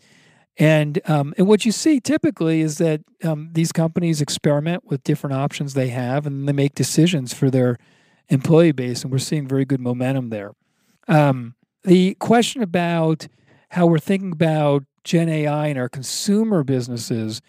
And 0.58 1.00
um, 1.04 1.34
and 1.36 1.46
what 1.46 1.66
you 1.66 1.72
see 1.72 2.00
typically 2.00 2.62
is 2.62 2.78
that 2.78 3.02
um, 3.22 3.50
these 3.52 3.72
companies 3.72 4.22
experiment 4.22 4.84
with 4.86 5.04
different 5.04 5.34
options 5.34 5.74
they 5.74 5.88
have, 5.88 6.26
and 6.26 6.48
they 6.48 6.52
make 6.52 6.74
decisions 6.74 7.34
for 7.34 7.50
their 7.50 7.76
employee 8.28 8.72
base, 8.72 9.02
and 9.02 9.12
we're 9.12 9.18
seeing 9.18 9.46
very 9.46 9.66
good 9.66 9.80
momentum 9.80 10.30
there. 10.30 10.52
Um, 11.08 11.56
the 11.84 12.14
question 12.14 12.62
about 12.62 13.28
how 13.70 13.86
we're 13.86 13.98
thinking 13.98 14.32
about 14.32 14.84
Gen 15.04 15.28
AI 15.28 15.66
in 15.66 15.76
our 15.76 15.88
consumer 15.88 16.64
businesses, 16.64 17.42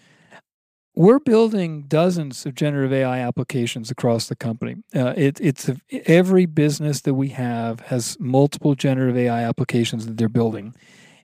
we're 0.98 1.20
building 1.20 1.82
dozens 1.82 2.44
of 2.44 2.56
generative 2.56 2.92
AI 2.92 3.20
applications 3.20 3.88
across 3.88 4.26
the 4.26 4.34
company. 4.34 4.78
Uh, 4.92 5.14
it, 5.16 5.40
it's 5.40 5.68
a, 5.68 5.76
every 6.10 6.44
business 6.44 7.02
that 7.02 7.14
we 7.14 7.28
have 7.28 7.78
has 7.82 8.16
multiple 8.18 8.74
generative 8.74 9.16
AI 9.16 9.44
applications 9.44 10.06
that 10.06 10.16
they're 10.16 10.28
building 10.28 10.74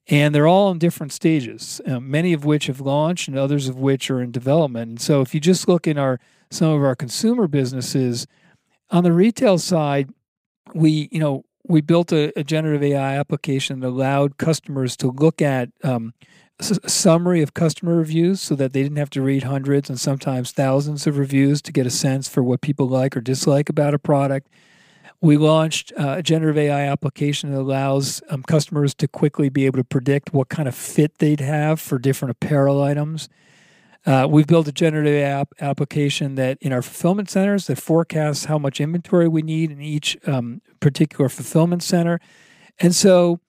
and 0.06 0.32
they're 0.32 0.46
all 0.46 0.70
in 0.70 0.78
different 0.78 1.12
stages. 1.12 1.80
Uh, 1.84 1.98
many 1.98 2.32
of 2.32 2.44
which 2.44 2.68
have 2.68 2.80
launched, 2.80 3.26
and 3.26 3.36
others 3.36 3.68
of 3.68 3.76
which 3.76 4.12
are 4.12 4.22
in 4.22 4.30
development. 4.30 4.88
And 4.90 5.00
so, 5.00 5.22
if 5.22 5.34
you 5.34 5.40
just 5.40 5.66
look 5.66 5.88
in 5.88 5.98
our 5.98 6.20
some 6.52 6.70
of 6.70 6.84
our 6.84 6.94
consumer 6.94 7.48
businesses, 7.48 8.28
on 8.90 9.02
the 9.02 9.12
retail 9.12 9.58
side, 9.58 10.10
we 10.72 11.08
you 11.10 11.18
know 11.18 11.44
we 11.66 11.80
built 11.80 12.12
a, 12.12 12.38
a 12.38 12.44
generative 12.44 12.82
AI 12.82 13.18
application 13.18 13.80
that 13.80 13.88
allowed 13.88 14.36
customers 14.36 14.96
to 14.98 15.10
look 15.10 15.40
at 15.40 15.70
um, 15.82 16.12
a 16.60 16.88
summary 16.88 17.42
of 17.42 17.54
customer 17.54 17.96
reviews, 17.96 18.40
so 18.40 18.54
that 18.54 18.72
they 18.72 18.82
didn't 18.82 18.98
have 18.98 19.10
to 19.10 19.22
read 19.22 19.42
hundreds 19.42 19.88
and 19.88 19.98
sometimes 19.98 20.52
thousands 20.52 21.06
of 21.06 21.18
reviews 21.18 21.60
to 21.62 21.72
get 21.72 21.86
a 21.86 21.90
sense 21.90 22.28
for 22.28 22.42
what 22.42 22.60
people 22.60 22.88
like 22.88 23.16
or 23.16 23.20
dislike 23.20 23.68
about 23.68 23.94
a 23.94 23.98
product. 23.98 24.48
We 25.20 25.36
launched 25.36 25.92
uh, 25.98 26.16
a 26.18 26.22
generative 26.22 26.58
AI 26.58 26.86
application 26.86 27.50
that 27.50 27.60
allows 27.60 28.22
um, 28.28 28.42
customers 28.42 28.94
to 28.96 29.08
quickly 29.08 29.48
be 29.48 29.66
able 29.66 29.78
to 29.78 29.84
predict 29.84 30.32
what 30.32 30.48
kind 30.48 30.68
of 30.68 30.74
fit 30.74 31.18
they'd 31.18 31.40
have 31.40 31.80
for 31.80 31.98
different 31.98 32.30
apparel 32.32 32.82
items. 32.82 33.28
Uh, 34.06 34.26
we've 34.28 34.46
built 34.46 34.68
a 34.68 34.72
generative 34.72 35.22
app 35.22 35.48
application 35.60 36.34
that 36.34 36.58
in 36.60 36.72
our 36.72 36.82
fulfillment 36.82 37.30
centers 37.30 37.66
that 37.66 37.76
forecasts 37.76 38.44
how 38.44 38.58
much 38.58 38.80
inventory 38.80 39.26
we 39.26 39.40
need 39.40 39.70
in 39.70 39.80
each 39.80 40.18
um, 40.26 40.60
particular 40.78 41.30
fulfillment 41.30 41.82
center, 41.82 42.20
and 42.78 42.94
so 42.94 43.40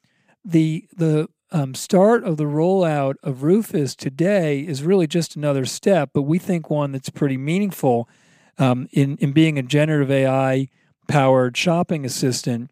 the 0.45 0.87
the 0.95 1.27
um, 1.55 1.73
start 1.73 2.25
of 2.25 2.35
the 2.35 2.43
rollout 2.43 3.15
of 3.23 3.41
Rufus 3.41 3.95
today 3.95 4.59
is 4.59 4.83
really 4.83 5.07
just 5.07 5.37
another 5.37 5.63
step, 5.63 6.09
but 6.11 6.23
we 6.23 6.37
think 6.37 6.69
one 6.69 6.91
that's 6.91 7.09
pretty 7.09 7.37
meaningful 7.37 8.09
um, 8.57 8.89
in 8.91 9.15
in 9.21 9.31
being 9.31 9.57
a 9.57 9.63
generative 9.63 10.11
AI 10.11 10.67
powered 11.07 11.55
shopping 11.55 12.03
assistant. 12.03 12.71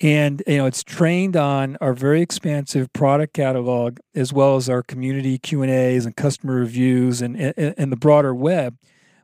And 0.00 0.42
you 0.48 0.56
know 0.56 0.66
it's 0.66 0.82
trained 0.82 1.36
on 1.36 1.78
our 1.80 1.94
very 1.94 2.22
expansive 2.22 2.92
product 2.92 3.34
catalog 3.34 3.98
as 4.16 4.32
well 4.32 4.56
as 4.56 4.68
our 4.68 4.82
community 4.82 5.38
q 5.38 5.62
and 5.62 5.70
a's 5.70 6.04
and 6.04 6.16
customer 6.16 6.56
reviews 6.56 7.22
and, 7.22 7.36
and, 7.36 7.74
and, 7.78 7.92
the 7.92 7.96
broader 7.96 8.34
web. 8.34 8.76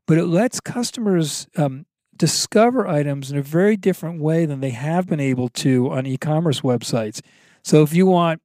But 0.06 0.18
it 0.18 0.26
lets 0.26 0.60
customers 0.60 1.48
um, 1.56 1.84
discover 2.16 2.86
items 2.86 3.32
in 3.32 3.38
a 3.38 3.42
very 3.42 3.76
different 3.76 4.20
way 4.20 4.46
than 4.46 4.60
they 4.60 4.70
have 4.70 5.08
been 5.08 5.18
able 5.18 5.48
to 5.48 5.90
on 5.90 6.06
e-commerce 6.06 6.60
websites. 6.60 7.20
So 7.64 7.82
if 7.82 7.92
you 7.92 8.06
want 8.06 8.40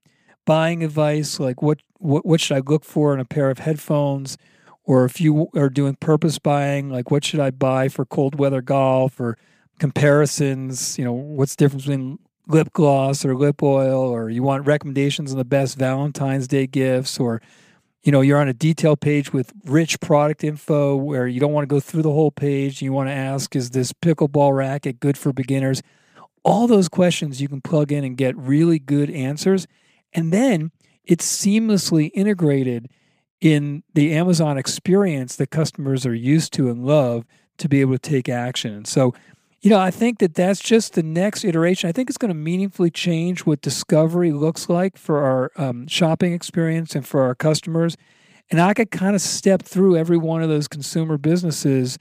buying 0.45 0.83
advice 0.83 1.39
like 1.39 1.61
what, 1.61 1.79
what, 1.97 2.25
what 2.25 2.39
should 2.39 2.55
i 2.55 2.61
look 2.65 2.83
for 2.83 3.13
in 3.13 3.19
a 3.19 3.25
pair 3.25 3.49
of 3.49 3.59
headphones 3.59 4.37
or 4.83 5.05
if 5.05 5.19
you 5.19 5.49
are 5.55 5.69
doing 5.69 5.95
purpose 5.95 6.39
buying 6.39 6.89
like 6.89 7.11
what 7.11 7.23
should 7.23 7.39
i 7.39 7.51
buy 7.51 7.87
for 7.87 8.05
cold 8.05 8.37
weather 8.37 8.61
golf 8.61 9.19
or 9.19 9.37
comparisons, 9.79 10.97
you 10.97 11.05
know, 11.05 11.13
what's 11.13 11.55
the 11.55 11.65
difference 11.65 11.83
between 11.83 12.19
lip 12.47 12.71
gloss 12.73 13.25
or 13.25 13.35
lip 13.35 13.61
oil, 13.61 14.01
or 14.01 14.29
you 14.29 14.43
want 14.43 14.65
recommendations 14.65 15.31
on 15.31 15.37
the 15.37 15.45
best 15.45 15.77
Valentine's 15.77 16.47
Day 16.47 16.67
gifts, 16.67 17.19
or 17.19 17.41
you 18.03 18.11
know, 18.11 18.21
you're 18.21 18.39
on 18.39 18.47
a 18.47 18.53
detail 18.53 18.95
page 18.95 19.33
with 19.33 19.51
rich 19.65 19.99
product 19.99 20.43
info 20.43 20.95
where 20.95 21.27
you 21.27 21.39
don't 21.39 21.53
want 21.53 21.63
to 21.63 21.73
go 21.73 21.79
through 21.79 22.03
the 22.03 22.11
whole 22.11 22.29
page. 22.29 22.81
You 22.81 22.93
want 22.93 23.09
to 23.09 23.13
ask, 23.13 23.55
is 23.55 23.71
this 23.71 23.93
pickleball 23.93 24.55
racket 24.55 24.99
good 24.99 25.17
for 25.17 25.33
beginners? 25.33 25.81
All 26.43 26.67
those 26.67 26.87
questions 26.87 27.41
you 27.41 27.47
can 27.47 27.61
plug 27.61 27.91
in 27.91 28.03
and 28.03 28.15
get 28.15 28.37
really 28.37 28.77
good 28.77 29.09
answers. 29.09 29.65
And 30.15 30.31
then 30.31 30.71
it's 31.03 31.25
seamlessly 31.25 32.09
integrated 32.15 32.89
in 33.41 33.83
the 33.93 34.13
Amazon 34.13 34.57
experience 34.57 35.35
that 35.35 35.51
customers 35.51 36.05
are 36.05 36.15
used 36.15 36.53
to 36.53 36.69
and 36.69 36.83
love 36.83 37.25
to 37.57 37.69
be 37.69 37.81
able 37.81 37.93
to 37.93 37.99
take 37.99 38.27
action. 38.27 38.85
So 38.85 39.13
you 39.65 39.71
know, 39.71 39.79
I 39.79 39.89
think 39.89 40.19
that 40.19 40.35
that's 40.35 40.59
just 40.59 40.93
the 40.93 41.01
next 41.01 41.43
iteration. 41.43 41.89
I 41.89 41.91
think 41.91 42.07
it's 42.07 42.19
going 42.19 42.29
to 42.29 42.35
meaningfully 42.35 42.91
change 42.91 43.47
what 43.47 43.61
discovery 43.61 44.31
looks 44.31 44.69
like 44.69 44.95
for 44.95 45.23
our 45.23 45.51
um, 45.55 45.87
shopping 45.87 46.33
experience 46.33 46.93
and 46.93 47.03
for 47.03 47.23
our 47.23 47.33
customers. 47.33 47.97
And 48.51 48.61
I 48.61 48.75
could 48.75 48.91
kind 48.91 49.15
of 49.15 49.23
step 49.23 49.63
through 49.63 49.97
every 49.97 50.17
one 50.17 50.43
of 50.43 50.49
those 50.49 50.67
consumer 50.67 51.17
businesses. 51.17 51.97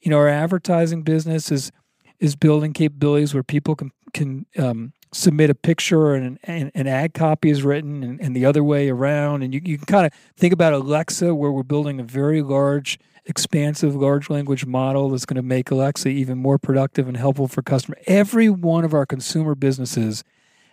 You 0.00 0.12
know, 0.12 0.18
our 0.18 0.28
advertising 0.28 1.02
business 1.02 1.50
is 1.50 1.72
is 2.20 2.36
building 2.36 2.72
capabilities 2.72 3.34
where 3.34 3.42
people 3.42 3.74
can 3.74 3.90
can 4.14 4.46
um, 4.56 4.92
submit 5.12 5.50
a 5.50 5.54
picture 5.54 6.14
and 6.14 6.38
an, 6.44 6.70
an 6.74 6.86
ad 6.86 7.14
copy 7.14 7.50
is 7.50 7.62
written 7.62 8.02
and, 8.02 8.20
and 8.20 8.36
the 8.36 8.44
other 8.44 8.62
way 8.62 8.90
around. 8.90 9.42
And 9.42 9.54
you, 9.54 9.60
you 9.64 9.78
can 9.78 9.86
kind 9.86 10.06
of 10.06 10.12
think 10.36 10.52
about 10.52 10.72
Alexa, 10.72 11.34
where 11.34 11.50
we're 11.50 11.62
building 11.62 12.00
a 12.00 12.04
very 12.04 12.42
large, 12.42 12.98
expansive 13.24 13.94
large 13.94 14.30
language 14.30 14.66
model 14.66 15.10
that's 15.10 15.26
going 15.26 15.36
to 15.36 15.42
make 15.42 15.70
Alexa 15.70 16.08
even 16.08 16.38
more 16.38 16.58
productive 16.58 17.08
and 17.08 17.16
helpful 17.16 17.48
for 17.48 17.62
customers. 17.62 18.02
Every 18.06 18.48
one 18.48 18.84
of 18.84 18.94
our 18.94 19.06
consumer 19.06 19.54
businesses 19.54 20.24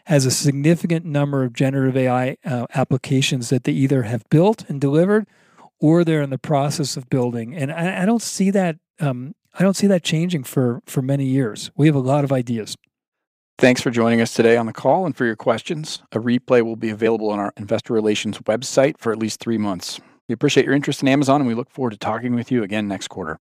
has 0.06 0.26
a 0.26 0.32
significant 0.32 1.06
number 1.06 1.44
of 1.44 1.54
generative 1.54 1.98
AI 1.98 2.38
uh, 2.46 2.68
applications 2.76 3.50
that 3.50 3.64
they 3.64 3.72
either 3.72 4.04
have 4.04 4.28
built 4.30 4.64
and 4.70 4.80
delivered 4.80 5.28
or 5.80 6.04
they're 6.04 6.22
in 6.22 6.30
the 6.30 6.38
process 6.38 6.96
of 6.96 7.10
building. 7.10 7.56
And 7.56 7.72
I, 7.72 8.04
I 8.04 8.06
don't 8.06 8.22
see 8.22 8.52
that. 8.52 8.78
Um, 9.00 9.36
I 9.58 9.64
don't 9.64 9.76
see 9.76 9.88
that 9.88 10.04
changing 10.04 10.44
for 10.44 10.82
for 10.86 11.02
many 11.02 11.26
years. 11.26 11.72
We 11.76 11.88
have 11.88 11.96
a 11.96 12.00
lot 12.00 12.24
of 12.24 12.32
ideas. 12.32 12.78
Thanks 13.58 13.80
for 13.80 13.90
joining 13.90 14.20
us 14.20 14.34
today 14.34 14.58
on 14.58 14.66
the 14.66 14.74
call 14.74 15.06
and 15.06 15.16
for 15.16 15.24
your 15.24 15.38
questions. 15.38 16.04
A 16.12 16.20
replay 16.20 16.62
will 16.62 16.76
be 16.76 16.90
available 16.90 17.30
on 17.30 17.40
our 17.40 17.54
investor 17.56 17.94
relations 17.94 18.38
website 18.40 18.98
for 18.98 19.14
at 19.14 19.18
least 19.18 19.40
three 19.40 19.58
months. 19.58 20.02
We 20.28 20.34
appreciate 20.34 20.66
your 20.66 20.76
interest 20.76 21.02
in 21.02 21.08
Amazon 21.08 21.40
and 21.40 21.48
we 21.48 21.54
look 21.54 21.70
forward 21.70 21.92
to 21.92 21.98
talking 21.98 22.36
with 22.36 22.52
you 22.52 22.64
again 22.64 22.90
next 22.90 23.08
quarter. 23.08 23.34